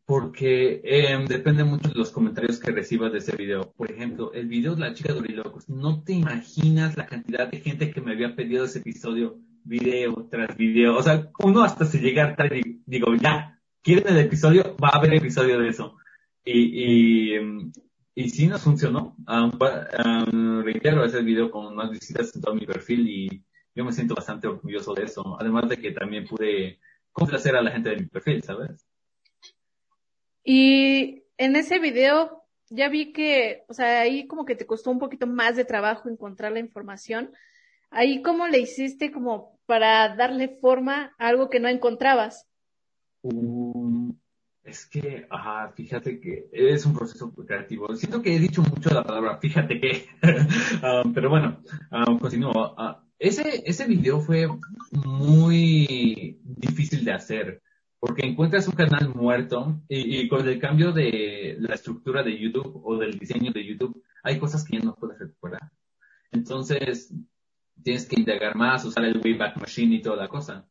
Porque 0.10 0.82
eh, 0.84 1.24
depende 1.28 1.64
mucho 1.64 1.90
de 1.90 1.94
los 1.94 2.10
comentarios 2.10 2.58
que 2.58 2.72
recibas 2.72 3.12
de 3.12 3.20
ese 3.20 3.36
video. 3.36 3.72
Por 3.78 3.92
ejemplo, 3.92 4.34
el 4.34 4.48
video 4.48 4.74
de 4.74 4.82
la 4.82 4.94
chica 4.96 5.14
de 5.14 5.20
Orilocos, 5.20 5.70
no 5.70 6.02
te 6.02 6.14
imaginas 6.14 6.98
la 6.98 7.06
cantidad 7.06 7.48
de 7.48 7.60
gente 7.60 7.92
que 7.92 8.02
me 8.02 8.14
había 8.14 8.36
pedido 8.36 8.66
ese 8.66 8.80
episodio, 8.80 9.38
video 9.64 10.28
tras 10.32 10.58
video. 10.58 10.98
O 10.98 11.04
sea, 11.04 11.30
uno 11.44 11.62
hasta 11.62 11.86
se 11.86 12.00
llega 12.00 12.36
a 12.36 12.46
y 12.48 12.82
digo, 12.88 13.14
ya, 13.18 13.62
quieren 13.84 14.08
el 14.08 14.18
episodio, 14.18 14.76
va 14.84 14.90
a 14.90 14.98
haber 14.98 15.14
episodio 15.14 15.60
de 15.60 15.70
eso. 15.70 15.96
Y, 16.44 17.36
y, 17.36 17.72
y 18.16 18.30
sí 18.32 18.48
nos 18.48 18.64
funcionó. 18.64 19.16
Um, 19.28 19.52
um, 20.34 20.64
reitero, 20.64 21.06
ese 21.06 21.22
video 21.22 21.52
con 21.52 21.76
más 21.76 21.92
visitas 21.92 22.36
en 22.36 22.42
todo 22.42 22.56
mi 22.56 22.66
perfil 22.66 23.08
y 23.08 23.46
yo 23.76 23.86
me 23.86 23.94
siento 23.94 24.16
bastante 24.16 24.48
orgulloso 24.48 24.96
de 24.96 25.04
eso. 25.04 25.38
Además 25.40 25.70
de 25.70 25.78
que 25.78 25.92
también 25.92 26.26
pude 26.26 26.80
complacer 27.12 27.56
a 27.56 27.62
la 27.62 27.70
gente 27.70 27.90
de 27.92 27.98
mi 27.98 28.06
perfil, 28.08 28.42
¿sabes? 28.42 28.89
Y 30.52 31.26
en 31.38 31.56
ese 31.56 31.78
video 31.78 32.42
ya 32.72 32.90
vi 32.90 33.14
que, 33.14 33.66
o 33.68 33.74
sea, 33.76 34.02
ahí 34.02 34.26
como 34.26 34.46
que 34.46 34.56
te 34.56 34.66
costó 34.66 34.90
un 34.90 34.98
poquito 34.98 35.28
más 35.28 35.56
de 35.56 35.64
trabajo 35.64 36.10
encontrar 36.10 36.52
la 36.52 36.60
información. 36.60 37.32
Ahí 37.92 38.24
cómo 38.24 38.48
le 38.48 38.58
hiciste 38.58 39.12
como 39.12 39.60
para 39.68 40.16
darle 40.16 40.58
forma 40.60 41.14
a 41.20 41.28
algo 41.28 41.52
que 41.52 41.60
no 41.60 41.68
encontrabas. 41.68 42.48
Es 44.64 44.88
que, 44.88 45.28
ajá, 45.30 45.72
fíjate 45.76 46.20
que 46.20 46.50
es 46.52 46.84
un 46.84 46.96
proceso 46.96 47.32
creativo. 47.32 47.96
Siento 47.96 48.24
que 48.24 48.36
he 48.36 48.40
dicho 48.40 48.64
mucho 48.64 48.90
la 48.90 49.04
palabra, 49.04 49.38
fíjate 49.38 49.80
que, 49.80 50.08
um, 50.82 51.14
pero 51.14 51.30
bueno, 51.30 51.62
um, 51.92 52.18
continúo. 52.18 52.74
Uh, 52.74 52.96
ese, 53.20 53.62
ese 53.68 53.86
video 53.86 54.20
fue 54.20 54.48
muy 55.06 56.40
difícil 56.44 57.06
de 57.06 57.12
hacer 57.12 57.62
porque 58.00 58.26
encuentras 58.26 58.68
un 58.68 58.76
canal 58.76 59.14
muerto 59.14 59.82
y, 59.90 60.28
con 60.30 60.48
el 60.48 60.60
cambio 60.60 60.92
de 60.92 61.58
la 61.60 61.76
estructura 61.76 62.24
de 62.24 62.40
YouTube 62.40 62.82
o 62.84 62.98
del 62.98 63.20
diseño 63.20 63.52
de 63.52 63.66
YouTube, 63.66 64.04
hay 64.24 64.40
cosas 64.40 64.64
que 64.66 64.78
ya 64.78 64.84
no 64.84 64.96
puedes 64.96 65.20
recuperar. 65.20 65.72
Entonces, 66.32 67.14
tienes 67.84 68.06
que 68.08 68.20
indagar 68.20 68.56
más, 68.56 68.86
usar 68.86 69.04
el 69.04 69.20
Wayback 69.20 69.58
Machine 69.58 69.96
y 69.96 70.02
toda 70.02 70.16
la 70.16 70.28
cosa. 70.30 70.66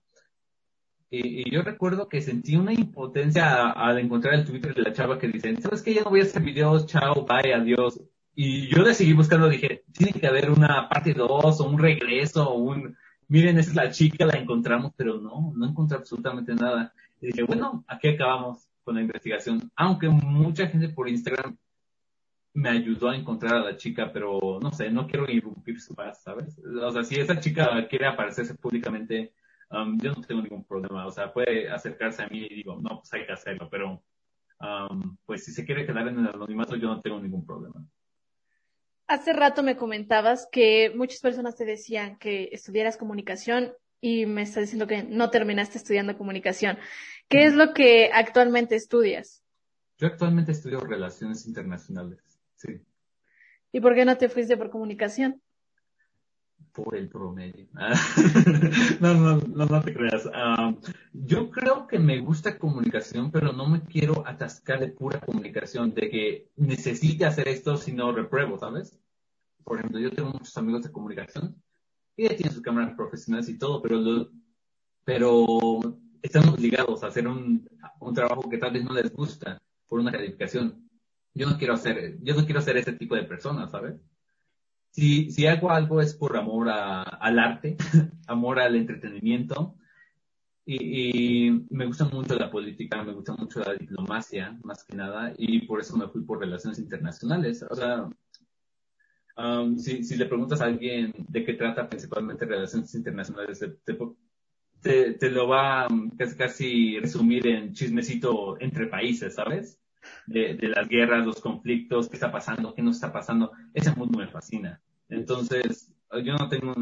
Y, 1.10 1.50
yo 1.50 1.62
recuerdo 1.62 2.08
que 2.08 2.22
sentí 2.22 2.56
una 2.56 2.72
impotencia 2.72 3.70
al 3.70 3.98
encontrar 3.98 4.34
el 4.34 4.44
Twitter 4.44 4.74
de 4.74 4.82
la 4.82 4.92
chava 4.92 5.18
que 5.18 5.28
dice, 5.28 5.54
¿sabes 5.60 5.82
qué? 5.82 5.94
Ya 5.94 6.02
no 6.02 6.10
voy 6.10 6.20
a 6.20 6.24
hacer 6.24 6.42
videos, 6.42 6.86
chao, 6.86 7.26
bye, 7.26 7.52
adiós. 7.52 8.00
Y 8.34 8.68
yo 8.68 8.82
le 8.82 8.94
seguí 8.94 9.12
buscando, 9.12 9.48
dije, 9.48 9.84
tiene 9.92 10.12
que 10.12 10.26
haber 10.26 10.50
una 10.50 10.88
parte 10.88 11.12
2 11.12 11.60
o 11.60 11.64
un 11.64 11.78
regreso 11.78 12.48
o 12.48 12.58
un, 12.58 12.96
miren, 13.26 13.58
esa 13.58 13.70
es 13.70 13.76
la 13.76 13.90
chica, 13.90 14.26
la 14.26 14.38
encontramos, 14.38 14.92
pero 14.96 15.18
no, 15.18 15.52
no 15.54 15.66
encontré 15.66 15.96
absolutamente 15.98 16.54
nada. 16.54 16.92
Y 17.20 17.28
dije, 17.28 17.42
bueno, 17.42 17.84
aquí 17.88 18.08
acabamos 18.08 18.68
con 18.84 18.94
la 18.94 19.02
investigación. 19.02 19.70
Aunque 19.76 20.08
mucha 20.08 20.66
gente 20.66 20.88
por 20.88 21.08
Instagram 21.08 21.56
me 22.54 22.70
ayudó 22.70 23.10
a 23.10 23.16
encontrar 23.16 23.54
a 23.54 23.64
la 23.64 23.76
chica, 23.76 24.10
pero 24.12 24.58
no 24.60 24.72
sé, 24.72 24.90
no 24.90 25.06
quiero 25.06 25.30
irrumpir 25.30 25.80
su 25.80 25.94
paz, 25.94 26.22
¿sabes? 26.22 26.58
O 26.58 26.90
sea, 26.90 27.04
si 27.04 27.16
esa 27.16 27.38
chica 27.38 27.86
quiere 27.88 28.06
aparecerse 28.06 28.54
públicamente, 28.54 29.32
um, 29.70 29.98
yo 30.00 30.12
no 30.12 30.22
tengo 30.22 30.42
ningún 30.42 30.64
problema. 30.64 31.06
O 31.06 31.10
sea, 31.10 31.32
puede 31.32 31.70
acercarse 31.70 32.22
a 32.22 32.28
mí 32.28 32.46
y 32.50 32.54
digo, 32.56 32.78
no, 32.80 32.98
pues 32.98 33.12
hay 33.12 33.26
que 33.26 33.32
hacerlo, 33.32 33.68
pero 33.70 34.02
um, 34.60 35.16
pues 35.24 35.44
si 35.44 35.52
se 35.52 35.64
quiere 35.64 35.86
quedar 35.86 36.08
en 36.08 36.18
el 36.18 36.28
anonimato, 36.28 36.76
yo 36.76 36.88
no 36.88 37.00
tengo 37.00 37.20
ningún 37.20 37.46
problema. 37.46 37.86
Hace 39.06 39.32
rato 39.32 39.62
me 39.62 39.76
comentabas 39.76 40.48
que 40.50 40.92
muchas 40.94 41.20
personas 41.20 41.56
te 41.56 41.64
decían 41.64 42.18
que 42.18 42.50
estudiaras 42.52 42.98
comunicación 42.98 43.72
y 44.00 44.26
me 44.26 44.42
estás 44.42 44.62
diciendo 44.62 44.86
que 44.86 45.02
no 45.02 45.30
terminaste 45.30 45.78
estudiando 45.78 46.16
comunicación. 46.16 46.78
¿Qué 47.28 47.44
es 47.44 47.54
lo 47.54 47.74
que 47.74 48.10
actualmente 48.12 48.76
estudias? 48.76 49.42
Yo 49.98 50.06
actualmente 50.06 50.52
estudio 50.52 50.80
relaciones 50.80 51.46
internacionales, 51.46 52.20
sí. 52.56 52.80
¿Y 53.72 53.80
por 53.80 53.94
qué 53.94 54.04
no 54.04 54.16
te 54.16 54.28
fuiste 54.28 54.56
por 54.56 54.70
comunicación? 54.70 55.42
Por 56.72 56.96
el 56.96 57.08
promedio. 57.08 57.66
no, 59.00 59.14
no, 59.14 59.36
no, 59.38 59.66
no 59.66 59.82
te 59.82 59.92
creas. 59.92 60.28
Yo 61.12 61.50
creo 61.50 61.88
que 61.88 61.98
me 61.98 62.20
gusta 62.20 62.58
comunicación, 62.58 63.32
pero 63.32 63.52
no 63.52 63.68
me 63.68 63.82
quiero 63.82 64.26
atascar 64.26 64.78
de 64.78 64.88
pura 64.88 65.20
comunicación, 65.20 65.92
de 65.92 66.08
que 66.08 66.48
necesite 66.56 67.24
hacer 67.26 67.48
esto 67.48 67.76
si 67.76 67.92
no 67.92 68.12
repruebo, 68.12 68.58
¿sabes? 68.58 68.96
Por 69.64 69.78
ejemplo, 69.78 69.98
yo 69.98 70.12
tengo 70.12 70.30
muchos 70.30 70.56
amigos 70.56 70.84
de 70.84 70.92
comunicación 70.92 71.60
ella 72.18 72.36
tiene 72.36 72.52
sus 72.52 72.62
cámaras 72.62 72.94
profesionales 72.96 73.48
y 73.48 73.58
todo, 73.58 73.80
pero, 73.80 74.30
pero 75.04 75.98
están 76.20 76.48
obligados 76.48 77.02
a 77.02 77.06
hacer 77.06 77.28
un, 77.28 77.68
un 78.00 78.14
trabajo 78.14 78.48
que 78.50 78.58
tal 78.58 78.72
vez 78.72 78.84
no 78.84 78.92
les 78.92 79.12
gusta 79.12 79.62
por 79.86 80.00
una 80.00 80.10
calificación. 80.10 80.88
Yo 81.32 81.48
no 81.48 81.56
quiero 81.56 81.74
hacer, 81.74 82.18
yo 82.22 82.34
no 82.34 82.44
quiero 82.44 82.60
ser 82.60 82.76
ese 82.76 82.92
tipo 82.92 83.14
de 83.14 83.22
persona, 83.22 83.68
¿sabes? 83.68 83.94
Si, 84.90 85.30
si 85.30 85.46
hago 85.46 85.70
algo 85.70 86.00
es 86.00 86.14
por 86.14 86.36
amor 86.36 86.68
al 86.70 87.38
arte, 87.38 87.76
amor 88.26 88.58
al 88.58 88.74
entretenimiento, 88.74 89.76
y, 90.64 91.46
y, 91.46 91.66
me 91.70 91.86
gusta 91.86 92.04
mucho 92.06 92.34
la 92.34 92.50
política, 92.50 93.02
me 93.02 93.14
gusta 93.14 93.32
mucho 93.34 93.60
la 93.60 93.74
diplomacia, 93.74 94.58
más 94.64 94.84
que 94.84 94.96
nada, 94.96 95.32
y 95.38 95.66
por 95.66 95.80
eso 95.80 95.96
me 95.96 96.08
fui 96.08 96.22
por 96.22 96.40
relaciones 96.40 96.78
internacionales. 96.78 97.64
O 97.70 97.74
sea, 97.74 98.06
Um, 99.38 99.78
si, 99.78 100.02
si, 100.02 100.16
le 100.16 100.26
preguntas 100.26 100.60
a 100.60 100.64
alguien 100.64 101.14
de 101.16 101.44
qué 101.44 101.54
trata 101.54 101.88
principalmente 101.88 102.44
relaciones 102.44 102.92
internacionales, 102.96 103.64
te, 104.82 105.12
te, 105.14 105.30
lo 105.30 105.46
va 105.46 105.86
um, 105.86 106.10
casi, 106.16 106.36
casi 106.36 106.98
resumir 106.98 107.46
en 107.46 107.72
chismecito 107.72 108.60
entre 108.60 108.88
países, 108.88 109.36
¿sabes? 109.36 109.80
De, 110.26 110.54
de, 110.54 110.68
las 110.68 110.88
guerras, 110.88 111.24
los 111.24 111.40
conflictos, 111.40 112.08
qué 112.08 112.16
está 112.16 112.32
pasando, 112.32 112.74
qué 112.74 112.82
no 112.82 112.90
está 112.90 113.12
pasando. 113.12 113.52
Ese 113.72 113.94
mundo 113.94 114.18
me 114.18 114.26
fascina. 114.26 114.82
Entonces, 115.08 115.94
yo 116.24 116.34
no 116.34 116.48
tengo, 116.48 116.74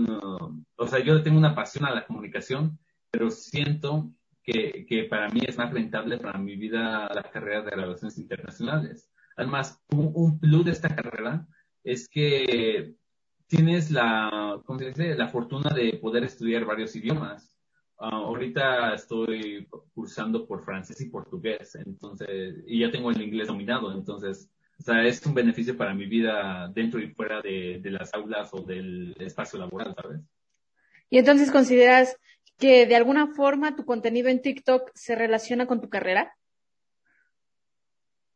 o 0.77 0.87
sea, 0.87 1.01
yo 1.01 1.23
tengo 1.23 1.37
una 1.37 1.55
pasión 1.55 1.85
a 1.85 1.95
la 1.95 2.07
comunicación, 2.07 2.79
pero 3.11 3.31
siento 3.31 4.11
que, 4.43 4.87
que 4.89 5.05
para 5.05 5.29
mí 5.29 5.41
es 5.47 5.59
más 5.59 5.75
rentable 5.75 6.17
para 6.17 6.39
mi 6.39 6.57
vida 6.57 7.07
la 7.15 7.31
carrera 7.31 7.61
de 7.61 7.71
relaciones 7.73 8.17
internacionales. 8.17 9.11
Además, 9.37 9.79
un, 9.91 10.11
un 10.15 10.41
plus 10.41 10.65
de 10.65 10.71
esta 10.71 10.97
carrera 10.97 11.47
es 11.87 12.09
que 12.09 12.95
tienes 13.47 13.93
la, 13.93 14.61
¿cómo 14.67 14.79
se 14.81 14.87
dice? 14.87 15.15
la 15.15 15.29
fortuna 15.29 15.71
de 15.73 15.99
poder 15.99 16.25
estudiar 16.25 16.65
varios 16.65 16.97
idiomas. 16.97 17.57
Ah, 17.99 18.17
ahorita 18.17 18.93
estoy 18.95 19.69
cursando 19.95 20.47
por 20.47 20.65
francés 20.65 21.01
y 21.01 21.09
portugués, 21.09 21.77
entonces, 21.77 22.57
y 22.67 22.81
ya 22.81 22.91
tengo 22.91 23.11
el 23.11 23.23
inglés 23.23 23.47
dominado, 23.47 23.93
entonces, 23.93 24.51
o 24.79 24.83
sea, 24.83 25.03
es 25.07 25.25
un 25.25 25.33
beneficio 25.33 25.77
para 25.77 25.95
mi 25.95 26.07
vida 26.07 26.69
dentro 26.75 27.01
y 27.01 27.09
fuera 27.15 27.41
de, 27.41 27.79
de 27.81 27.91
las 27.91 28.13
aulas 28.13 28.51
o 28.53 28.61
del 28.61 29.15
espacio 29.21 29.59
laboral, 29.59 29.95
¿sabes? 29.95 30.21
Y 31.09 31.19
entonces 31.19 31.53
consideras 31.53 32.19
que 32.59 32.87
de 32.87 32.97
alguna 32.97 33.29
forma 33.29 33.77
tu 33.77 33.85
contenido 33.85 34.29
en 34.29 34.43
TikTok 34.43 34.91
se 34.95 35.15
relaciona 35.15 35.67
con 35.67 35.81
tu 35.81 35.89
carrera? 35.89 36.35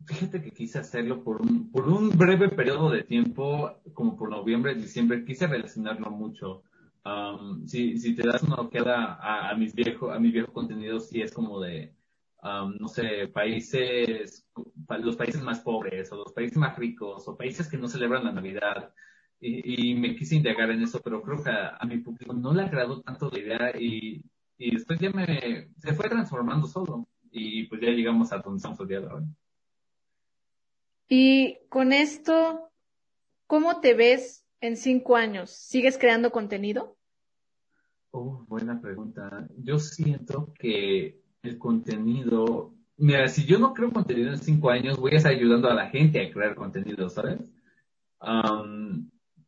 Fíjate 0.06 0.42
que 0.42 0.50
quise 0.50 0.78
hacerlo 0.78 1.22
por 1.22 1.42
un, 1.42 1.70
por 1.70 1.88
un 1.88 2.10
breve 2.10 2.48
periodo 2.48 2.90
de 2.90 3.04
tiempo, 3.04 3.80
como 3.94 4.16
por 4.16 4.30
noviembre, 4.30 4.74
diciembre, 4.74 5.24
quise 5.24 5.46
relacionarlo 5.46 6.10
mucho. 6.10 6.62
Um, 7.04 7.66
si, 7.66 7.98
si 7.98 8.14
te 8.14 8.26
das 8.26 8.42
una 8.42 8.56
ojeada 8.56 9.14
a, 9.14 9.50
a, 9.50 9.54
mis 9.54 9.74
viejos, 9.74 10.14
a 10.14 10.18
mi 10.18 10.30
viejo 10.30 10.52
contenido, 10.52 11.00
sí 11.00 11.20
es 11.22 11.32
como 11.32 11.60
de, 11.60 11.94
um, 12.42 12.76
no 12.78 12.88
sé, 12.88 13.28
países, 13.28 14.46
los 14.88 15.16
países 15.16 15.42
más 15.42 15.60
pobres, 15.60 16.10
o 16.12 16.16
los 16.16 16.32
países 16.32 16.56
más 16.58 16.76
ricos, 16.76 17.28
o 17.28 17.36
países 17.36 17.68
que 17.68 17.78
no 17.78 17.88
celebran 17.88 18.24
la 18.24 18.32
Navidad. 18.32 18.92
Y, 19.40 19.92
y 19.92 19.94
me 19.94 20.14
quise 20.16 20.36
indagar 20.36 20.70
en 20.70 20.82
eso, 20.82 21.00
pero 21.02 21.22
creo 21.22 21.42
que 21.42 21.50
a, 21.50 21.76
a 21.76 21.86
mi 21.86 21.98
público 21.98 22.34
no 22.34 22.52
le 22.52 22.62
agradó 22.62 23.00
tanto 23.02 23.30
la 23.30 23.38
idea 23.38 23.72
y, 23.78 24.22
y 24.58 24.70
después 24.74 24.98
ya 24.98 25.10
me, 25.10 25.68
se 25.78 25.94
fue 25.94 26.08
transformando 26.08 26.66
solo. 26.66 27.08
Y 27.30 27.64
pues 27.64 27.80
ya 27.80 27.90
llegamos 27.90 28.32
a 28.32 28.38
donde 28.38 28.56
estamos 28.58 28.80
el 28.80 28.88
día 28.88 29.00
de 29.00 29.06
hoy. 29.06 29.24
Y 31.12 31.58
con 31.68 31.92
esto, 31.92 32.70
¿cómo 33.48 33.80
te 33.80 33.94
ves 33.94 34.46
en 34.60 34.76
cinco 34.76 35.16
años? 35.16 35.50
¿Sigues 35.50 35.98
creando 35.98 36.30
contenido? 36.30 36.96
Oh, 38.12 38.44
buena 38.46 38.80
pregunta. 38.80 39.48
Yo 39.56 39.80
siento 39.80 40.54
que 40.56 41.20
el 41.42 41.58
contenido, 41.58 42.72
mira, 42.96 43.26
si 43.26 43.44
yo 43.44 43.58
no 43.58 43.74
creo 43.74 43.92
contenido 43.92 44.30
en 44.30 44.38
cinco 44.38 44.70
años, 44.70 45.00
voy 45.00 45.14
a 45.14 45.16
estar 45.16 45.32
ayudando 45.32 45.68
a 45.68 45.74
la 45.74 45.88
gente 45.88 46.24
a 46.24 46.30
crear 46.30 46.54
contenido, 46.54 47.08
¿sabes? 47.10 47.40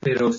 pero, 0.00 0.30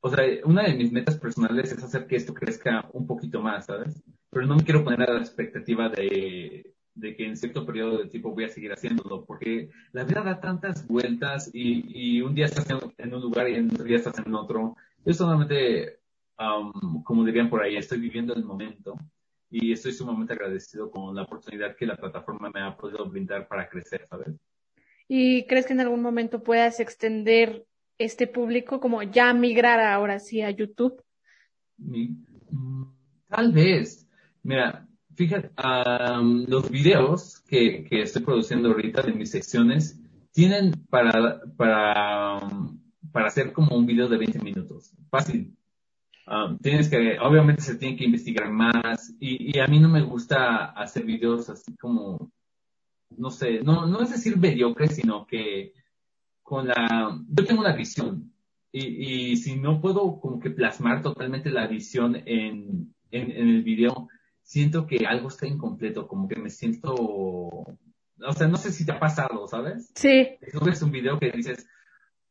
o 0.00 0.10
sea, 0.10 0.24
una 0.44 0.62
de 0.62 0.74
mis 0.74 0.92
metas 0.92 1.18
personales 1.18 1.72
es 1.72 1.82
hacer 1.82 2.06
que 2.06 2.14
esto 2.14 2.32
crezca 2.32 2.88
un 2.92 3.04
poquito 3.04 3.40
más, 3.40 3.66
¿sabes? 3.66 4.00
Pero 4.30 4.46
no 4.46 4.54
me 4.54 4.62
quiero 4.62 4.84
poner 4.84 5.10
a 5.10 5.14
la 5.14 5.20
expectativa 5.20 5.88
de 5.88 6.75
de 6.96 7.14
que 7.14 7.26
en 7.26 7.36
cierto 7.36 7.64
periodo 7.64 7.98
de 7.98 8.08
tiempo 8.08 8.32
voy 8.32 8.44
a 8.44 8.48
seguir 8.48 8.72
haciéndolo, 8.72 9.24
porque 9.24 9.70
la 9.92 10.04
vida 10.04 10.22
da 10.22 10.40
tantas 10.40 10.86
vueltas 10.88 11.50
y, 11.52 12.16
y 12.16 12.22
un 12.22 12.34
día 12.34 12.46
estás 12.46 12.66
en, 12.70 13.14
un 13.14 13.20
lugar 13.20 13.48
y 13.48 13.54
en 13.54 13.70
otro 13.70 13.84
día 13.84 13.98
estás 13.98 14.18
en 14.18 14.34
otro. 14.34 14.76
Yo 15.04 15.12
solamente, 15.12 16.00
como 17.04 17.24
dirían 17.24 17.50
por 17.50 17.62
ahí, 17.62 17.76
estoy 17.76 18.00
viviendo 18.00 18.34
el 18.34 18.44
momento 18.44 18.98
y 19.50 19.72
estoy 19.72 19.92
sumamente 19.92 20.32
agradecido 20.32 20.90
con 20.90 21.14
la 21.14 21.22
oportunidad 21.22 21.76
que 21.76 21.86
la 21.86 21.96
plataforma 21.96 22.50
me 22.52 22.62
ha 22.62 22.76
podido 22.76 23.08
brindar 23.08 23.46
para 23.46 23.68
crecer, 23.68 24.06
¿sabes? 24.08 24.34
¿Y 25.06 25.46
crees 25.46 25.66
que 25.66 25.74
en 25.74 25.80
algún 25.80 26.02
momento 26.02 26.42
puedas 26.42 26.80
extender 26.80 27.64
este 27.98 28.26
público 28.26 28.80
como 28.80 29.02
ya 29.02 29.32
migrar 29.32 29.80
ahora 29.80 30.18
sí 30.18 30.42
a 30.42 30.50
YouTube? 30.50 31.00
Mm, 31.78 32.84
tal 33.28 33.52
vez. 33.52 34.08
Mira, 34.42 34.85
Fíjate, 35.16 35.50
los 36.46 36.70
videos 36.70 37.40
que, 37.48 37.86
estoy 37.90 38.22
produciendo 38.22 38.68
ahorita 38.68 39.00
de 39.00 39.14
mis 39.14 39.30
secciones 39.30 39.98
tienen 40.30 40.72
para, 40.90 41.40
para, 41.56 42.40
para 43.12 43.26
hacer 43.26 43.54
como 43.54 43.76
un 43.76 43.86
video 43.86 44.08
de 44.08 44.18
20 44.18 44.40
minutos. 44.40 44.92
Fácil. 45.08 45.56
tienes 46.60 46.90
que, 46.90 47.18
obviamente 47.18 47.62
se 47.62 47.76
tiene 47.76 47.96
que 47.96 48.04
investigar 48.04 48.50
más 48.52 49.14
y, 49.18 49.58
a 49.58 49.66
mí 49.66 49.80
no 49.80 49.88
me 49.88 50.02
gusta 50.02 50.66
hacer 50.72 51.04
videos 51.04 51.48
así 51.48 51.74
como, 51.76 52.30
no 53.16 53.30
sé, 53.30 53.62
no, 53.62 53.86
no 53.86 54.02
es 54.02 54.10
decir 54.10 54.36
mediocre, 54.36 54.88
sino 54.88 55.26
que 55.26 55.72
con 56.42 56.68
la, 56.68 57.18
yo 57.26 57.44
tengo 57.46 57.62
una 57.62 57.74
visión 57.74 58.34
y, 58.70 59.30
y 59.30 59.36
si 59.38 59.56
no 59.56 59.80
puedo 59.80 60.20
como 60.20 60.40
que 60.40 60.50
plasmar 60.50 61.00
totalmente 61.00 61.48
la 61.48 61.66
visión 61.66 62.16
en, 62.16 62.94
en, 63.10 63.30
en 63.30 63.48
el 63.48 63.62
video, 63.62 64.08
siento 64.46 64.86
que 64.86 65.04
algo 65.06 65.28
está 65.28 65.46
incompleto, 65.46 66.06
como 66.06 66.28
que 66.28 66.36
me 66.36 66.50
siento, 66.50 66.94
o 66.94 68.32
sea, 68.36 68.46
no 68.46 68.56
sé 68.56 68.70
si 68.70 68.86
te 68.86 68.92
ha 68.92 69.00
pasado, 69.00 69.46
¿sabes? 69.48 69.90
Sí. 69.96 70.38
Subes 70.52 70.80
un 70.82 70.92
video 70.92 71.18
que 71.18 71.32
dices, 71.32 71.66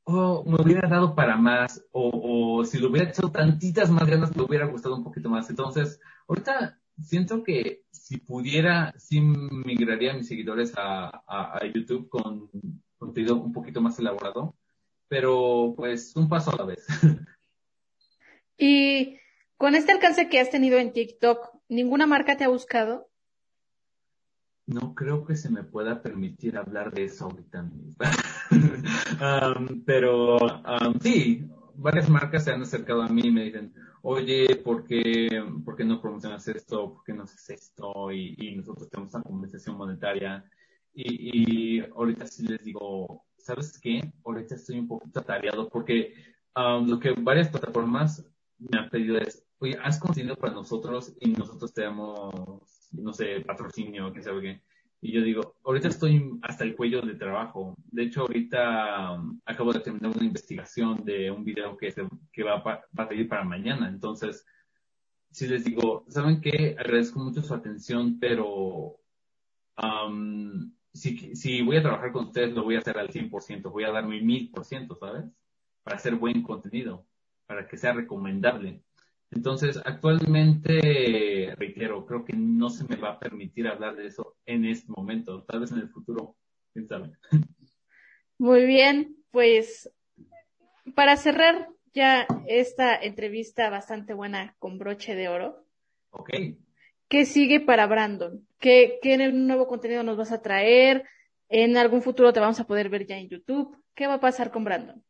oh, 0.05 0.43
me 0.47 0.55
hubiera 0.63 0.87
dado 0.87 1.13
para 1.13 1.35
más, 1.35 1.85
o, 1.91 2.59
o 2.59 2.63
si 2.63 2.79
lo 2.79 2.89
hubiera 2.89 3.09
hecho 3.09 3.29
tantitas 3.31 3.91
más 3.91 4.07
ganas, 4.07 4.33
me 4.33 4.43
hubiera 4.43 4.65
gustado 4.65 4.95
un 4.95 5.03
poquito 5.03 5.29
más. 5.29 5.49
Entonces, 5.49 5.99
ahorita 6.27 6.79
siento 7.01 7.43
que 7.43 7.83
si 7.91 8.17
pudiera, 8.17 8.93
sí 8.97 9.19
migraría 9.19 10.13
a 10.13 10.15
mis 10.15 10.29
seguidores 10.29 10.73
a, 10.77 11.21
a, 11.27 11.65
YouTube 11.65 12.07
con 12.07 12.49
contenido 12.97 13.35
un 13.35 13.51
poquito 13.51 13.81
más 13.81 13.99
elaborado, 13.99 14.55
pero 15.09 15.73
pues 15.75 16.15
un 16.15 16.29
paso 16.29 16.51
a 16.51 16.55
la 16.55 16.65
vez. 16.65 16.87
Y 18.57 19.17
con 19.57 19.75
este 19.75 19.91
alcance 19.91 20.29
que 20.29 20.39
has 20.39 20.49
tenido 20.49 20.77
en 20.77 20.93
TikTok, 20.93 21.54
¿ninguna 21.69 22.07
marca 22.07 22.37
te 22.37 22.43
ha 22.43 22.49
buscado? 22.49 23.09
No 24.67 24.95
creo 24.95 25.25
que 25.25 25.35
se 25.35 25.49
me 25.49 25.63
pueda 25.63 26.01
permitir 26.01 26.57
hablar 26.57 26.91
de 26.91 27.05
eso 27.05 27.25
ahorita 27.25 27.63
mismo. 27.63 27.95
Um, 29.15 29.83
pero 29.85 30.35
um, 30.37 30.99
sí, 30.99 31.47
varias 31.75 32.09
marcas 32.09 32.43
se 32.43 32.51
han 32.51 32.61
acercado 32.61 33.01
a 33.01 33.07
mí 33.07 33.21
y 33.25 33.31
me 33.31 33.43
dicen, 33.45 33.73
oye, 34.01 34.55
¿por 34.57 34.85
qué, 34.85 35.43
¿por 35.63 35.75
qué 35.75 35.85
no 35.85 36.01
promocionas 36.01 36.47
esto? 36.47 36.93
¿Por 36.93 37.03
qué 37.03 37.13
no 37.13 37.23
haces 37.23 37.49
esto? 37.49 38.11
Y, 38.11 38.55
nosotros 38.55 38.89
tenemos 38.89 39.13
una 39.13 39.23
compensación 39.23 39.77
monetaria. 39.77 40.43
Y, 40.93 41.81
ahorita 41.81 42.27
sí 42.27 42.47
les 42.47 42.63
digo, 42.63 43.25
¿sabes 43.37 43.79
qué? 43.79 44.13
Ahorita 44.23 44.55
estoy 44.55 44.79
un 44.79 44.87
poquito 44.87 45.19
atareado 45.19 45.69
porque 45.69 46.13
um, 46.55 46.87
lo 46.87 46.99
que 46.99 47.11
varias 47.11 47.49
plataformas 47.49 48.25
me 48.59 48.79
han 48.79 48.89
pedido 48.89 49.17
es, 49.17 49.44
oye, 49.59 49.77
haz 49.83 49.99
contenido 49.99 50.35
para 50.35 50.53
nosotros 50.53 51.15
y 51.19 51.31
nosotros 51.31 51.73
te 51.73 51.83
damos, 51.83 52.89
no 52.91 53.13
sé, 53.13 53.41
patrocinio, 53.41 54.11
qué 54.13 54.21
sabe 54.21 54.41
qué. 54.41 54.61
Y 55.01 55.11
yo 55.11 55.21
digo, 55.21 55.55
ahorita 55.63 55.89
estoy 55.89 56.39
hasta 56.41 56.63
el 56.63 56.75
cuello 56.75 57.01
de 57.01 57.15
trabajo. 57.15 57.75
De 57.91 58.03
hecho, 58.03 58.21
ahorita 58.21 59.11
um, 59.11 59.39
acabo 59.45 59.71
de 59.71 59.81
terminar 59.81 60.11
una 60.15 60.25
investigación 60.25 61.03
de 61.05 61.29
un 61.29 61.43
video 61.43 61.77
que, 61.77 61.93
que 62.31 62.43
va, 62.43 62.57
va 62.63 62.83
a 62.97 63.07
salir 63.07 63.27
para 63.27 63.43
mañana. 63.43 63.87
Entonces, 63.87 64.45
si 65.29 65.47
les 65.47 65.65
digo, 65.65 66.05
¿saben 66.07 66.41
qué? 66.41 66.75
Agradezco 66.79 67.19
mucho 67.19 67.41
su 67.43 67.53
atención, 67.53 68.19
pero 68.19 68.97
um, 69.77 70.71
si, 70.93 71.35
si 71.35 71.61
voy 71.61 71.77
a 71.77 71.83
trabajar 71.83 72.11
con 72.11 72.27
ustedes, 72.27 72.53
lo 72.53 72.63
voy 72.63 72.75
a 72.75 72.79
hacer 72.79 72.97
al 72.97 73.09
100%. 73.09 73.69
Voy 73.69 73.83
a 73.83 73.91
dar 73.91 74.07
mi 74.07 74.21
1000%, 74.21 74.97
¿sabes? 74.97 75.25
Para 75.83 75.97
hacer 75.97 76.15
buen 76.15 76.41
contenido, 76.41 77.05
para 77.45 77.67
que 77.67 77.77
sea 77.77 77.93
recomendable. 77.93 78.81
Entonces, 79.35 79.79
actualmente, 79.83 81.53
reitero, 81.57 82.05
creo 82.05 82.23
que 82.23 82.33
no 82.33 82.69
se 82.69 82.85
me 82.85 82.95
va 82.95 83.11
a 83.11 83.19
permitir 83.19 83.67
hablar 83.67 83.95
de 83.95 84.07
eso 84.07 84.37
en 84.45 84.65
este 84.65 84.89
momento, 84.91 85.43
tal 85.43 85.59
vez 85.59 85.71
en 85.71 85.79
el 85.79 85.89
futuro, 85.89 86.35
quién 86.73 86.87
sabe. 86.87 87.11
Muy 88.37 88.65
bien, 88.65 89.17
pues 89.31 89.91
para 90.95 91.17
cerrar 91.17 91.69
ya 91.93 92.27
esta 92.47 92.95
entrevista 92.95 93.69
bastante 93.69 94.13
buena 94.13 94.55
con 94.59 94.77
broche 94.77 95.15
de 95.15 95.27
oro. 95.27 95.65
Ok. 96.11 96.29
¿Qué 97.07 97.25
sigue 97.25 97.59
para 97.59 97.87
Brandon? 97.87 98.47
¿Qué, 98.59 98.99
qué 99.01 99.17
nuevo 99.31 99.67
contenido 99.67 100.03
nos 100.03 100.17
vas 100.17 100.31
a 100.31 100.41
traer? 100.41 101.05
¿En 101.49 101.77
algún 101.77 102.01
futuro 102.01 102.33
te 102.33 102.39
vamos 102.39 102.59
a 102.59 102.67
poder 102.67 102.89
ver 102.89 103.05
ya 103.05 103.17
en 103.17 103.29
YouTube? 103.29 103.77
¿Qué 103.93 104.07
va 104.07 104.15
a 104.15 104.19
pasar 104.19 104.51
con 104.51 104.63
Brandon? 104.63 105.04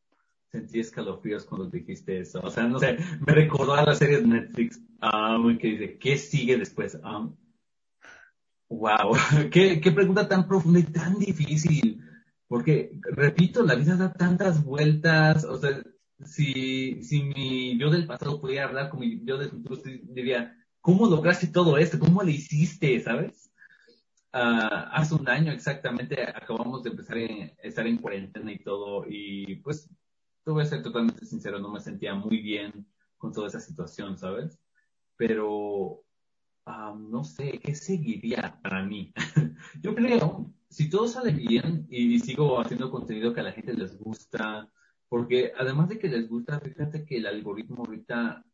Sentí 0.56 0.80
escalofríos 0.80 1.46
cuando 1.46 1.70
dijiste 1.70 2.20
eso. 2.20 2.40
O 2.42 2.50
sea, 2.50 2.68
no 2.68 2.80
sé, 2.80 2.98
me 3.26 3.34
recordó 3.34 3.74
a 3.74 3.84
la 3.84 3.94
serie 3.94 4.22
de 4.22 4.28
Netflix 4.28 4.82
um, 5.02 5.58
que 5.58 5.68
dice, 5.68 5.98
¿qué 5.98 6.18
sigue 6.18 6.58
después? 6.58 6.96
Um, 7.04 7.36
wow, 8.70 9.16
¿Qué, 9.52 9.82
qué 9.82 9.92
pregunta 9.92 10.28
tan 10.28 10.48
profunda 10.48 10.80
y 10.80 10.84
tan 10.84 11.20
difícil. 11.20 12.02
Porque, 12.48 13.00
repito, 13.12 13.64
la 13.64 13.76
vida 13.76 13.98
da 13.98 14.14
tantas 14.14 14.64
vueltas. 14.64 15.44
O 15.46 15.58
sea, 15.58 15.82
si, 16.24 17.04
si 17.04 17.24
mi 17.24 17.78
yo 17.78 17.90
del 17.90 18.08
pasado 18.08 18.40
pudiera 18.40 18.66
hablar 18.66 18.90
con 18.90 19.02
mi 19.02 19.22
yo 19.26 19.38
del 19.38 19.50
futuro, 19.50 19.82
diría, 20.04 20.56
¿cómo 20.80 21.08
lograste 21.08 21.48
todo 21.48 21.78
esto? 21.78 22.00
¿Cómo 22.00 22.24
le 22.24 22.32
hiciste? 22.32 23.00
¿Sabes? 23.02 23.52
Uh, 24.34 24.92
hace 24.92 25.16
un 25.16 25.28
año 25.30 25.52
exactamente 25.52 26.22
acabamos 26.22 26.84
de 26.84 26.90
empezar 26.90 27.18
a 27.18 27.68
estar 27.68 27.88
en 27.88 27.98
cuarentena 27.98 28.52
y 28.52 28.60
todo 28.60 29.06
y 29.08 29.56
pues 29.64 29.90
te 30.46 30.52
voy 30.52 30.62
a 30.62 30.66
ser 30.68 30.84
totalmente 30.84 31.26
sincero, 31.26 31.60
no 31.60 31.70
me 31.70 31.80
sentía 31.80 32.14
muy 32.14 32.40
bien 32.40 32.88
con 33.18 33.34
toda 33.34 33.48
esa 33.48 33.60
situación, 33.60 34.16
¿sabes? 34.16 34.60
Pero 35.18 36.04
no 36.68 37.24
sé, 37.24 37.60
¿qué 37.64 37.74
seguiría 37.74 38.60
para 38.62 38.84
mí? 38.84 39.12
Yo 39.82 39.96
creo, 39.96 40.54
si 40.70 40.90
todo 40.90 41.08
sale 41.08 41.32
bien 41.32 41.88
y 41.90 42.20
sigo 42.20 42.60
haciendo 42.60 42.92
contenido 42.92 43.34
que 43.34 43.40
a 43.40 43.44
la 43.44 43.54
gente 43.54 43.74
les 43.74 43.98
gusta, 43.98 44.70
porque 45.10 45.52
además 45.58 45.90
de 45.90 45.98
que 45.98 46.10
les 46.10 46.30
gusta, 46.30 46.60
fíjate 46.60 47.06
que 47.06 47.18
el 47.18 47.26
algoritmo 47.26 47.84
ahorita, 47.84 48.46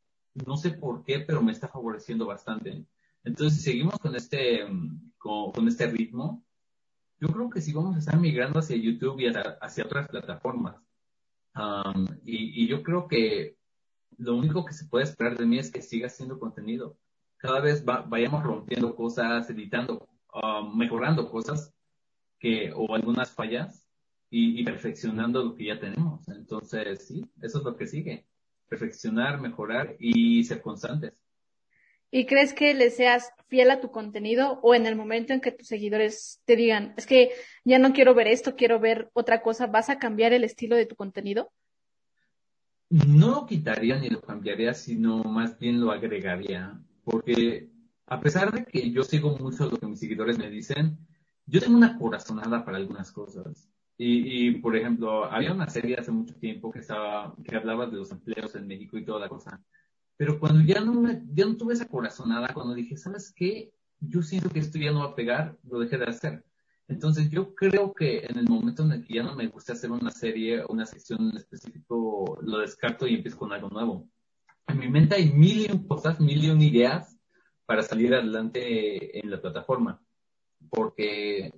no 0.46 0.58
sé 0.58 0.72
por 0.72 1.04
qué, 1.04 1.20
pero 1.20 1.42
me 1.42 1.52
está 1.52 1.68
favoreciendo 1.68 2.26
bastante. 2.26 2.86
Entonces, 3.24 3.60
si 3.60 3.66
seguimos 3.72 4.00
con 4.00 4.16
este, 4.16 4.66
con, 5.18 5.52
con 5.52 5.68
este 5.68 5.88
ritmo, 5.88 6.46
yo 7.20 7.28
creo 7.28 7.50
que 7.50 7.62
sí 7.62 7.74
vamos 7.74 7.96
a 7.96 8.00
estar 8.00 8.18
migrando 8.18 8.60
hacia 8.60 8.78
YouTube 8.78 9.20
y 9.20 9.28
hacia 9.28 9.84
otras 9.86 10.08
plataformas 10.08 10.76
y, 12.24 12.68
yo 12.68 12.84
creo 12.84 13.08
que 13.08 13.58
lo 14.18 14.36
único 14.36 14.66
que 14.66 14.74
se 14.74 14.86
puede 14.86 15.06
esperar 15.06 15.38
de 15.38 15.46
mí 15.46 15.58
es 15.58 15.72
que 15.72 15.82
siga 15.82 16.08
haciendo 16.08 16.40
contenido. 16.40 16.98
Cada 17.38 17.60
vez 17.60 17.84
vayamos 17.84 18.44
rompiendo 18.44 18.96
cosas, 18.96 19.50
editando, 19.50 20.08
mejorando 20.76 21.30
cosas 21.30 21.74
que, 22.40 22.72
o 22.76 22.94
algunas 22.94 23.32
fallas 23.32 23.86
y, 24.30 24.64
perfeccionando 24.64 25.44
lo 25.44 25.56
que 25.56 25.66
ya 25.66 25.80
tenemos. 25.80 26.28
Entonces, 26.30 27.08
sí, 27.08 27.26
eso 27.42 27.60
es 27.60 27.64
lo 27.64 27.76
que 27.76 27.88
sigue. 27.88 28.28
Perfeccionar, 28.70 29.42
mejorar 29.42 29.96
y 30.00 30.44
ser 30.44 30.62
constantes. 30.62 31.14
¿Y 32.14 32.26
crees 32.26 32.54
que 32.54 32.74
le 32.74 32.90
seas 32.90 33.32
fiel 33.48 33.72
a 33.72 33.80
tu 33.80 33.90
contenido 33.90 34.60
o 34.64 34.76
en 34.76 34.86
el 34.86 34.98
momento 34.98 35.32
en 35.32 35.40
que 35.40 35.54
tus 35.54 35.68
seguidores 35.68 36.42
te 36.46 36.58
digan, 36.58 36.94
es 36.98 37.08
que 37.08 37.32
ya 37.64 37.80
no 37.80 37.94
quiero 37.94 38.14
ver 38.14 38.28
esto, 38.28 38.56
quiero 38.58 38.82
ver 38.82 39.10
otra 39.14 39.42
cosa, 39.42 39.68
vas 39.68 39.90
a 39.90 39.98
cambiar 39.98 40.34
el 40.34 40.44
estilo 40.44 40.76
de 40.76 40.86
tu 40.86 40.98
contenido? 40.98 41.52
No 42.90 43.30
lo 43.30 43.46
quitaría 43.46 43.98
ni 43.98 44.10
lo 44.10 44.20
cambiaría, 44.20 44.74
sino 44.74 45.24
más 45.24 45.58
bien 45.58 45.80
lo 45.80 45.92
agregaría. 45.92 46.78
Porque 47.06 47.70
a 48.08 48.20
pesar 48.20 48.52
de 48.52 48.66
que 48.66 48.92
yo 48.92 49.04
sigo 49.04 49.38
mucho 49.38 49.70
lo 49.70 49.78
que 49.78 49.88
mis 49.88 50.00
seguidores 50.00 50.38
me 50.38 50.50
dicen, 50.50 50.98
yo 51.46 51.62
tengo 51.62 51.78
una 51.78 51.98
corazonada 51.98 52.66
para 52.66 52.76
algunas 52.76 53.10
cosas. 53.14 53.70
Y, 53.98 54.48
y, 54.48 54.52
por 54.60 54.76
ejemplo, 54.76 55.26
había 55.26 55.54
una 55.54 55.70
serie 55.70 55.96
hace 55.98 56.12
mucho 56.12 56.36
tiempo 56.36 56.72
que 56.72 56.80
estaba, 56.80 57.34
que 57.42 57.56
hablaba 57.56 57.86
de 57.86 57.98
los 57.98 58.12
empleos 58.12 58.54
en 58.56 58.68
México 58.68 58.98
y 58.98 59.06
toda 59.06 59.22
la 59.22 59.30
cosa. 59.30 59.64
Pero 60.18 60.40
cuando 60.40 60.62
ya 60.62 60.82
no, 60.82 60.94
me, 60.94 61.24
ya 61.34 61.46
no 61.46 61.58
tuve 61.58 61.74
esa 61.74 61.88
corazonada, 61.88 62.54
cuando 62.54 62.74
dije, 62.74 62.98
¿sabes 62.98 63.34
qué? 63.36 63.74
Yo 64.00 64.22
siento 64.22 64.50
que 64.50 64.60
esto 64.60 64.78
ya 64.78 64.92
no 64.92 65.00
va 65.00 65.12
a 65.12 65.16
pegar, 65.16 65.58
lo 65.70 65.80
dejé 65.80 65.98
de 65.98 66.06
hacer. 66.06 66.44
Entonces 66.88 67.30
yo 67.30 67.56
creo 67.56 67.94
que 67.94 68.26
en 68.26 68.38
el 68.38 68.50
momento 68.50 68.84
en 68.84 68.92
el 68.92 69.06
que 69.06 69.16
ya 69.16 69.24
no 69.24 69.36
me 69.36 69.48
gusta 69.48 69.74
hacer 69.74 69.92
una 69.92 70.12
serie 70.12 70.62
o 70.62 70.68
una 70.74 70.86
sección 70.86 71.30
en 71.30 71.38
específico, 71.38 72.38
lo 72.42 72.60
descarto 72.60 73.08
y 73.08 73.16
empiezo 73.16 73.38
con 73.38 73.54
algo 73.54 73.70
nuevo. 73.70 74.10
En 74.68 74.80
mi 74.80 74.90
mente 74.90 75.16
hay 75.16 75.32
mil 75.32 75.68
y 75.68 75.72
un 75.72 75.88
cosas, 75.88 76.20
mil 76.20 76.44
y 76.44 76.50
un 76.50 76.62
ideas 76.62 77.18
para 77.66 77.82
salir 77.82 78.14
adelante 78.14 79.20
en 79.20 79.32
la 79.32 79.42
plataforma. 79.42 80.02
Porque 80.70 81.54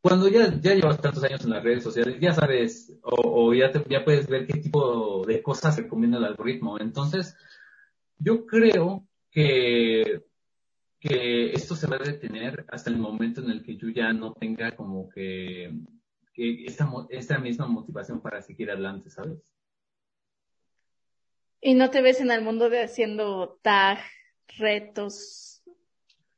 cuando 0.00 0.28
ya, 0.28 0.60
ya 0.60 0.74
llevas 0.74 1.00
tantos 1.00 1.24
años 1.24 1.44
en 1.44 1.50
las 1.50 1.64
redes 1.64 1.82
sociales, 1.82 2.18
ya 2.20 2.32
sabes, 2.32 2.92
o, 3.02 3.52
ya, 3.54 3.72
ya 3.88 4.04
puedes 4.04 4.28
ver 4.28 4.46
qué 4.46 4.60
tipo 4.60 5.24
de 5.26 5.42
cosas 5.42 5.76
recomienda 5.76 6.18
el 6.18 6.24
algoritmo. 6.24 6.78
Entonces, 6.78 7.36
yo 8.18 8.46
creo 8.46 9.06
que, 9.30 10.24
que 11.00 11.52
esto 11.52 11.74
se 11.76 11.86
va 11.86 11.96
a 11.96 12.00
detener 12.00 12.64
hasta 12.68 12.90
el 12.90 12.98
momento 12.98 13.40
en 13.40 13.50
el 13.50 13.62
que 13.62 13.76
yo 13.76 13.88
ya 13.88 14.12
no 14.12 14.32
tenga 14.32 14.74
como 14.74 15.08
que, 15.08 15.72
que 16.32 16.64
esta, 16.64 16.90
esta 17.10 17.38
misma 17.38 17.66
motivación 17.66 18.20
para 18.20 18.42
seguir 18.42 18.70
adelante, 18.70 19.10
¿sabes? 19.10 19.38
¿Y 21.60 21.74
no 21.74 21.90
te 21.90 22.02
ves 22.02 22.20
en 22.20 22.30
el 22.30 22.42
mundo 22.42 22.70
de 22.70 22.84
haciendo 22.84 23.58
tag, 23.62 23.98
retos? 24.58 25.62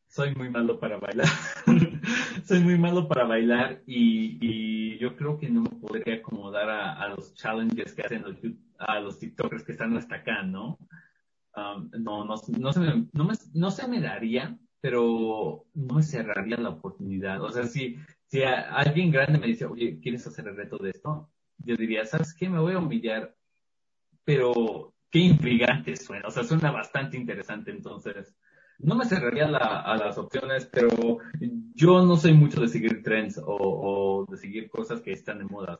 Soy 0.08 0.34
muy 0.34 0.48
malo 0.48 0.80
para 0.80 0.96
bailar. 0.98 1.28
Soy 2.44 2.60
muy 2.60 2.78
malo 2.78 3.06
para 3.06 3.24
bailar 3.24 3.82
y, 3.86 4.38
y, 4.40 4.98
yo 4.98 5.16
creo 5.16 5.38
que 5.38 5.48
no 5.48 5.62
me 5.62 5.70
podría 5.70 6.16
acomodar 6.16 6.68
a, 6.68 6.92
a 6.94 7.08
los 7.08 7.34
challenges 7.34 7.94
que 7.94 8.02
hacen 8.02 8.22
los, 8.22 8.36
a 8.78 8.98
los 9.00 9.18
TikTokers 9.18 9.62
que 9.62 9.72
están 9.72 9.96
hasta 9.96 10.16
acá, 10.16 10.42
¿no? 10.42 10.78
Um, 11.56 11.90
no, 12.02 12.24
no, 12.24 12.34
no, 12.58 12.72
se 12.72 12.80
me, 12.80 13.06
no, 13.12 13.24
me, 13.24 13.34
no 13.54 13.70
se 13.70 13.88
me 13.88 14.00
daría, 14.00 14.56
pero 14.80 15.66
no 15.74 15.94
me 15.96 16.02
cerraría 16.02 16.56
la 16.56 16.70
oportunidad. 16.70 17.42
O 17.42 17.50
sea, 17.50 17.64
si, 17.64 17.96
si 18.26 18.42
alguien 18.42 19.10
grande 19.10 19.38
me 19.38 19.46
dice, 19.46 19.66
oye, 19.66 19.98
¿quieres 20.00 20.26
hacer 20.26 20.48
el 20.48 20.56
reto 20.56 20.78
de 20.78 20.90
esto? 20.90 21.30
Yo 21.58 21.76
diría, 21.76 22.04
¿sabes 22.04 22.34
qué? 22.34 22.48
Me 22.48 22.60
voy 22.60 22.74
a 22.74 22.78
humillar, 22.78 23.36
pero 24.24 24.94
qué 25.10 25.18
intrigante 25.18 25.96
suena. 25.96 26.28
O 26.28 26.30
sea, 26.30 26.44
suena 26.44 26.70
bastante 26.70 27.16
interesante. 27.16 27.70
Entonces, 27.70 28.34
no 28.78 28.94
me 28.94 29.04
cerraría 29.04 29.46
a 29.46 29.96
las 29.96 30.16
opciones, 30.16 30.66
pero 30.66 31.18
yo 31.74 32.02
no 32.02 32.16
soy 32.16 32.32
mucho 32.32 32.60
de 32.60 32.68
seguir 32.68 33.02
trends 33.02 33.40
o, 33.44 34.24
de 34.28 34.36
seguir 34.36 34.70
cosas 34.70 35.00
que 35.02 35.12
están 35.12 35.38
de 35.38 35.44
moda. 35.44 35.76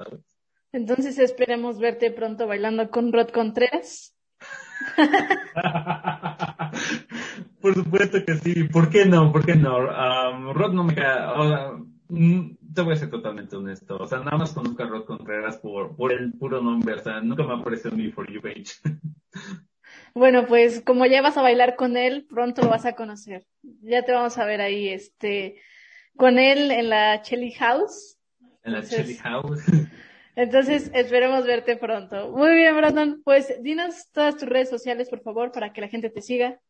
Entonces 0.73 1.18
esperemos 1.18 1.79
verte 1.79 2.11
pronto 2.11 2.47
bailando 2.47 2.91
con 2.91 3.12
Rod 3.12 3.31
Contreras. 3.31 4.14
Por 7.61 7.74
supuesto 7.74 8.24
que 8.24 8.35
sí. 8.37 8.64
¿Por 8.64 8.91
qué 8.91 9.05
no? 9.05 9.33
¿Por 9.33 9.45
qué 9.45 9.55
no? 9.55 9.78
Um, 9.78 10.55
Rod 10.55 10.72
no 10.72 10.85
me 10.85 10.95
cae. 10.95 11.72
Mm, 12.09 12.57
te 12.74 12.83
voy 12.83 12.95
a 12.95 12.97
ser 12.97 13.11
totalmente 13.11 13.57
honesto. 13.57 13.97
O 13.97 14.07
sea, 14.07 14.20
nada 14.20 14.37
más 14.37 14.53
conozco 14.53 14.83
a 14.83 14.87
Rod 14.87 15.05
Contreras 15.05 15.59
por, 15.59 15.95
por 15.95 16.12
el 16.12 16.33
puro 16.33 16.61
nombre. 16.61 16.95
O 16.95 16.99
sea, 16.99 17.20
nunca 17.20 17.45
me 17.45 17.53
ha 17.53 17.57
aparecido 17.57 17.91
en 17.91 17.99
mi 17.99 18.11
For 18.11 18.31
You 18.31 18.41
page. 18.41 18.81
Bueno, 20.14 20.47
pues 20.47 20.83
como 20.85 21.07
ya 21.07 21.22
vas 21.22 21.37
a 21.37 21.43
bailar 21.43 21.76
con 21.76 21.97
él, 21.97 22.26
pronto 22.28 22.62
lo 22.62 22.68
vas 22.68 22.85
a 22.85 22.95
conocer. 22.95 23.47
Ya 23.62 24.05
te 24.05 24.12
vamos 24.12 24.39
a 24.39 24.45
ver 24.45 24.61
ahí, 24.61 24.89
este, 24.89 25.61
con 26.16 26.39
él 26.39 26.70
en 26.72 26.91
la 26.91 27.22
Chelly 27.22 27.53
House. 27.53 28.18
En 28.64 28.72
la 28.72 28.83
Chelly 28.83 29.14
House. 29.16 29.62
Entonces, 30.37 30.91
esperemos 30.95 31.45
verte 31.45 31.76
pronto. 31.76 32.31
Muy 32.31 32.55
bien, 32.55 32.76
Brandon. 32.76 33.20
Pues 33.24 33.53
dinos 33.62 34.09
todas 34.12 34.37
tus 34.37 34.49
redes 34.49 34.70
sociales, 34.70 35.09
por 35.09 35.20
favor, 35.22 35.53
para 35.53 35.72
que 35.72 35.81
la 35.81 35.89
gente 35.89 36.11
te 36.11 36.22
siga. 36.22 36.61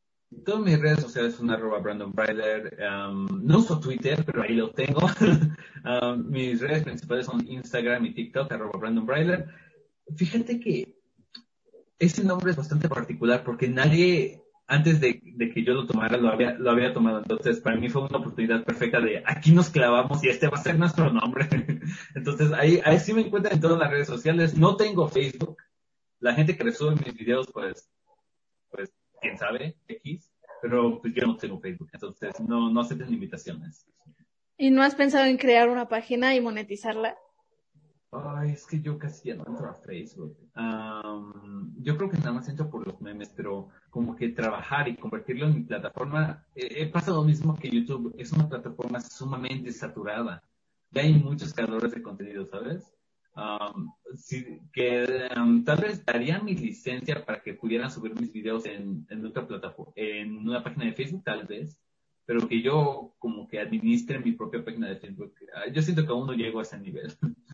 Todas 0.45 0.61
mis 0.61 0.81
redes 0.81 1.01
sociales 1.01 1.35
son 1.35 1.51
arroba 1.51 1.81
Brandon. 1.81 2.13
Um, 2.13 3.27
no 3.45 3.59
uso 3.59 3.81
Twitter, 3.81 4.25
pero 4.25 4.43
ahí 4.43 4.55
lo 4.55 4.71
tengo. 4.73 5.01
Um, 5.83 6.29
mis 6.29 6.61
redes 6.61 6.83
principales 6.83 7.25
son 7.25 7.43
Instagram 7.49 8.05
y 8.05 8.13
TikTok, 8.13 8.53
arroba 8.53 8.79
Brandon. 8.79 9.47
Fíjate 10.15 10.61
que 10.61 10.95
ese 11.99 12.23
nombre 12.23 12.51
es 12.51 12.57
bastante 12.59 12.87
particular 12.87 13.43
porque 13.45 13.67
nadie 13.67 14.40
antes 14.71 15.01
de, 15.01 15.21
que 15.21 15.65
yo 15.65 15.75
lo 15.75 15.85
tomara 15.85 16.17
lo 16.17 16.29
había, 16.29 16.53
lo 16.53 16.71
había 16.71 16.93
tomado. 16.93 17.19
Entonces, 17.19 17.61
para 17.61 17.77
mí 17.77 17.89
fue 17.89 18.03
una 18.03 18.19
oportunidad 18.19 18.65
perfecta 18.65 19.01
de 19.01 19.21
aquí 19.27 19.51
nos 19.51 19.69
clavamos 19.69 20.23
y 20.23 20.29
este 20.29 20.47
va 20.47 20.57
a 20.57 20.63
ser 20.63 20.79
nuestro 20.79 21.13
nombre. 21.13 21.49
Entonces, 22.15 22.53
ahí, 22.53 22.81
ahí 22.85 23.01
sí 23.01 23.13
me 23.13 23.23
encuentran 23.23 23.57
en 23.57 23.61
todas 23.61 23.81
las 23.81 23.91
redes 23.91 24.07
sociales. 24.07 24.57
No 24.57 24.77
tengo 24.77 25.09
Facebook. 25.09 25.57
La 26.21 26.35
gente 26.35 26.57
que 26.57 26.63
resube 26.63 26.95
mis 26.95 27.15
videos, 27.15 27.51
pues, 27.53 27.91
pues, 28.71 28.93
quién 29.21 29.37
sabe, 29.37 29.77
X. 29.89 30.31
Pero 30.63 31.01
pues 31.01 31.15
yo 31.15 31.27
no 31.27 31.37
tengo 31.37 31.59
Facebook. 31.59 31.89
Entonces, 31.93 32.39
no, 32.39 32.71
no 32.71 32.81
acepten 32.81 33.13
invitaciones. 33.13 33.87
¿Y 34.57 34.71
no 34.71 34.83
has 34.83 34.95
pensado 34.95 35.25
en 35.25 35.37
crear 35.37 35.69
una 35.69 35.89
página 35.89 36.37
y 36.37 36.41
monetizarla? 36.41 37.19
Ay, 38.13 38.51
es 38.53 38.67
que 38.67 38.81
yo 38.81 38.99
casi 38.99 39.29
ya 39.29 39.37
no 39.37 39.45
entro 39.47 39.69
a 39.69 39.75
Facebook. 39.75 40.37
yo 41.79 41.97
creo 41.97 42.11
que 42.11 42.19
nada 42.19 42.33
más 42.33 42.49
entro 42.49 42.69
por 42.69 42.85
los 42.87 43.01
memes, 43.01 43.33
pero 43.37 43.69
como 43.91 44.17
que 44.17 44.31
trabajar 44.31 44.89
y 44.89 44.97
convertirlo 44.97 45.47
en 45.47 45.55
mi 45.55 45.63
plataforma, 45.63 46.45
he 46.55 46.87
pasado 46.87 47.19
lo 47.19 47.25
mismo 47.25 47.57
que 47.57 47.71
YouTube. 47.71 48.15
Es 48.19 48.33
una 48.33 48.49
plataforma 48.49 49.01
sumamente 49.01 49.73
saturada. 49.73 50.43
Ya 50.91 51.03
hay 51.03 51.15
muchos 51.15 51.55
creadores 51.55 51.93
de 51.93 52.03
contenido, 52.03 52.47
¿sabes? 52.47 52.93
que 54.73 55.29
tal 55.65 55.79
vez 55.79 56.05
daría 56.05 56.41
mi 56.41 56.55
licencia 56.55 57.25
para 57.25 57.41
que 57.41 57.55
pudieran 57.55 57.91
subir 57.91 58.15
mis 58.21 58.33
videos 58.33 58.67
en, 58.67 59.07
en 59.09 59.25
otra 59.25 59.47
plataforma, 59.47 59.93
en 59.97 60.37
una 60.37 60.63
página 60.63 60.87
de 60.87 60.93
Facebook, 60.93 61.23
tal 61.25 61.47
vez, 61.47 61.79
pero 62.27 62.47
que 62.49 62.61
yo 62.61 63.15
como 63.19 63.47
que 63.49 63.61
administre 63.61 64.19
mi 64.19 64.33
propia 64.33 64.65
página 64.65 64.89
de 64.89 64.97
Facebook. 64.97 65.35
Ah, 65.55 65.71
yo 65.73 65.81
siento 65.81 66.05
que 66.05 66.13
aún 66.13 66.27
no 66.27 66.35
llego 66.35 66.59
a 66.59 66.63
ese 66.63 66.79
nivel. 66.79 67.13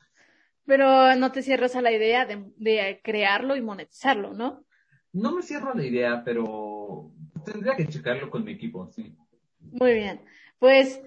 Pero 0.67 1.15
no 1.15 1.33
te 1.33 1.43
cierras 1.43 1.77
a 1.77 1.83
la 1.83 1.93
idea 1.93 2.27
de, 2.27 3.01
crearlo 3.03 3.57
y 3.57 3.63
monetizarlo, 3.63 4.35
¿no? 4.35 4.65
No 5.13 5.33
me 5.33 5.43
cierro 5.43 5.73
a 5.73 5.77
la 5.77 5.85
idea, 5.85 6.23
pero 6.25 7.13
tendría 7.45 7.77
que 7.77 7.87
checarlo 7.87 8.29
con 8.29 8.45
mi 8.45 8.53
equipo, 8.53 8.91
sí. 8.91 9.17
Muy 9.61 9.95
bien. 9.95 10.21
Pues 10.59 11.01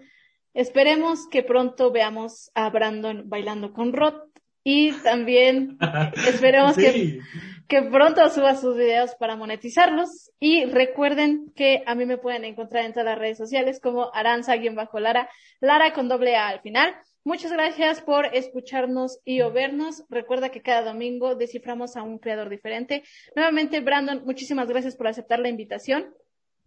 esperemos 0.54 1.28
que 1.28 1.44
pronto 1.44 1.92
veamos 1.92 2.52
a 2.56 2.70
Brandon 2.70 3.30
bailando 3.30 3.74
con 3.74 3.94
Rod 3.94 4.30
y 4.64 4.94
también 5.04 5.78
esperemos 6.28 6.76
que, 6.76 7.20
que 7.68 7.84
pronto 7.84 8.28
suba 8.30 8.56
sus 8.56 8.76
videos 8.76 9.16
para 9.16 9.36
monetizarlos 9.36 10.32
y 10.40 10.66
recuerden 10.66 11.54
que 11.56 11.84
a 11.86 11.94
mí 11.94 12.06
me 12.06 12.18
pueden 12.18 12.44
encontrar 12.44 12.84
en 12.84 12.94
todas 12.94 13.06
las 13.06 13.20
redes 13.20 13.38
sociales 13.38 13.80
como 13.80 14.10
aranza-lara, 14.14 15.30
Lara 15.62 15.94
con 15.94 16.08
doble 16.08 16.36
A 16.36 16.48
al 16.48 16.62
final. 16.62 16.96
Muchas 17.24 17.52
gracias 17.52 18.02
por 18.02 18.26
escucharnos 18.28 19.20
y 19.26 19.42
o 19.42 19.52
vernos. 19.52 20.06
Recuerda 20.10 20.50
que 20.50 20.62
cada 20.62 20.94
domingo 20.94 21.36
desciframos 21.36 21.96
a 21.96 22.04
un 22.04 22.18
creador 22.18 22.50
diferente. 22.50 23.04
Nuevamente, 23.36 23.82
Brandon, 23.82 24.24
muchísimas 24.26 24.68
gracias 24.68 24.96
por 24.96 25.08
aceptar 25.08 25.40
la 25.40 25.50
invitación. 25.50 26.14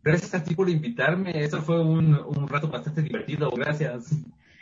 Gracias 0.03 0.35
a 0.35 0.45
ti 0.45 0.55
por 0.55 0.69
invitarme. 0.69 1.43
Eso 1.43 1.63
fue 1.63 1.81
un, 1.81 2.15
un 2.15 2.49
rato 2.49 2.69
bastante 2.69 3.03
divertido. 3.03 3.51
Gracias. 3.51 4.11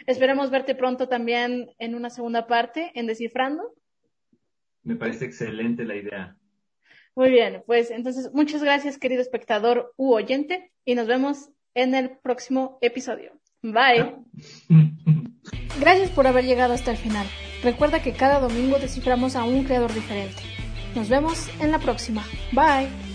Esperemos 0.07 0.51
verte 0.51 0.75
pronto 0.75 1.09
también 1.09 1.71
en 1.79 1.95
una 1.95 2.11
segunda 2.11 2.47
parte 2.47 2.93
en 2.95 3.07
Descifrando. 3.07 3.75
Me 4.83 4.97
parece 4.97 5.25
excelente 5.25 5.85
la 5.85 5.97
idea. 5.97 6.37
Muy 7.15 7.31
bien, 7.31 7.63
pues 7.67 7.91
entonces 7.91 8.31
muchas 8.33 8.63
gracias 8.63 8.97
querido 8.97 9.21
espectador 9.21 9.93
u 9.97 10.15
oyente 10.15 10.73
y 10.85 10.95
nos 10.95 11.07
vemos 11.07 11.51
en 11.75 11.95
el 11.95 12.19
próximo 12.19 12.79
episodio. 12.81 13.33
Bye. 13.63 14.17
Gracias 15.79 16.11
por 16.11 16.27
haber 16.27 16.45
llegado 16.45 16.75
hasta 16.75 16.91
el 16.91 16.97
final. 16.97 17.27
Recuerda 17.63 18.03
que 18.03 18.13
cada 18.13 18.41
domingo 18.41 18.79
desciframos 18.79 19.37
a 19.37 19.45
un 19.45 19.65
creador 19.65 19.93
diferente. 19.93 20.43
Nos 20.95 21.09
vemos 21.09 21.49
en 21.61 21.71
la 21.71 21.79
próxima. 21.79 22.25
Bye. 22.53 23.10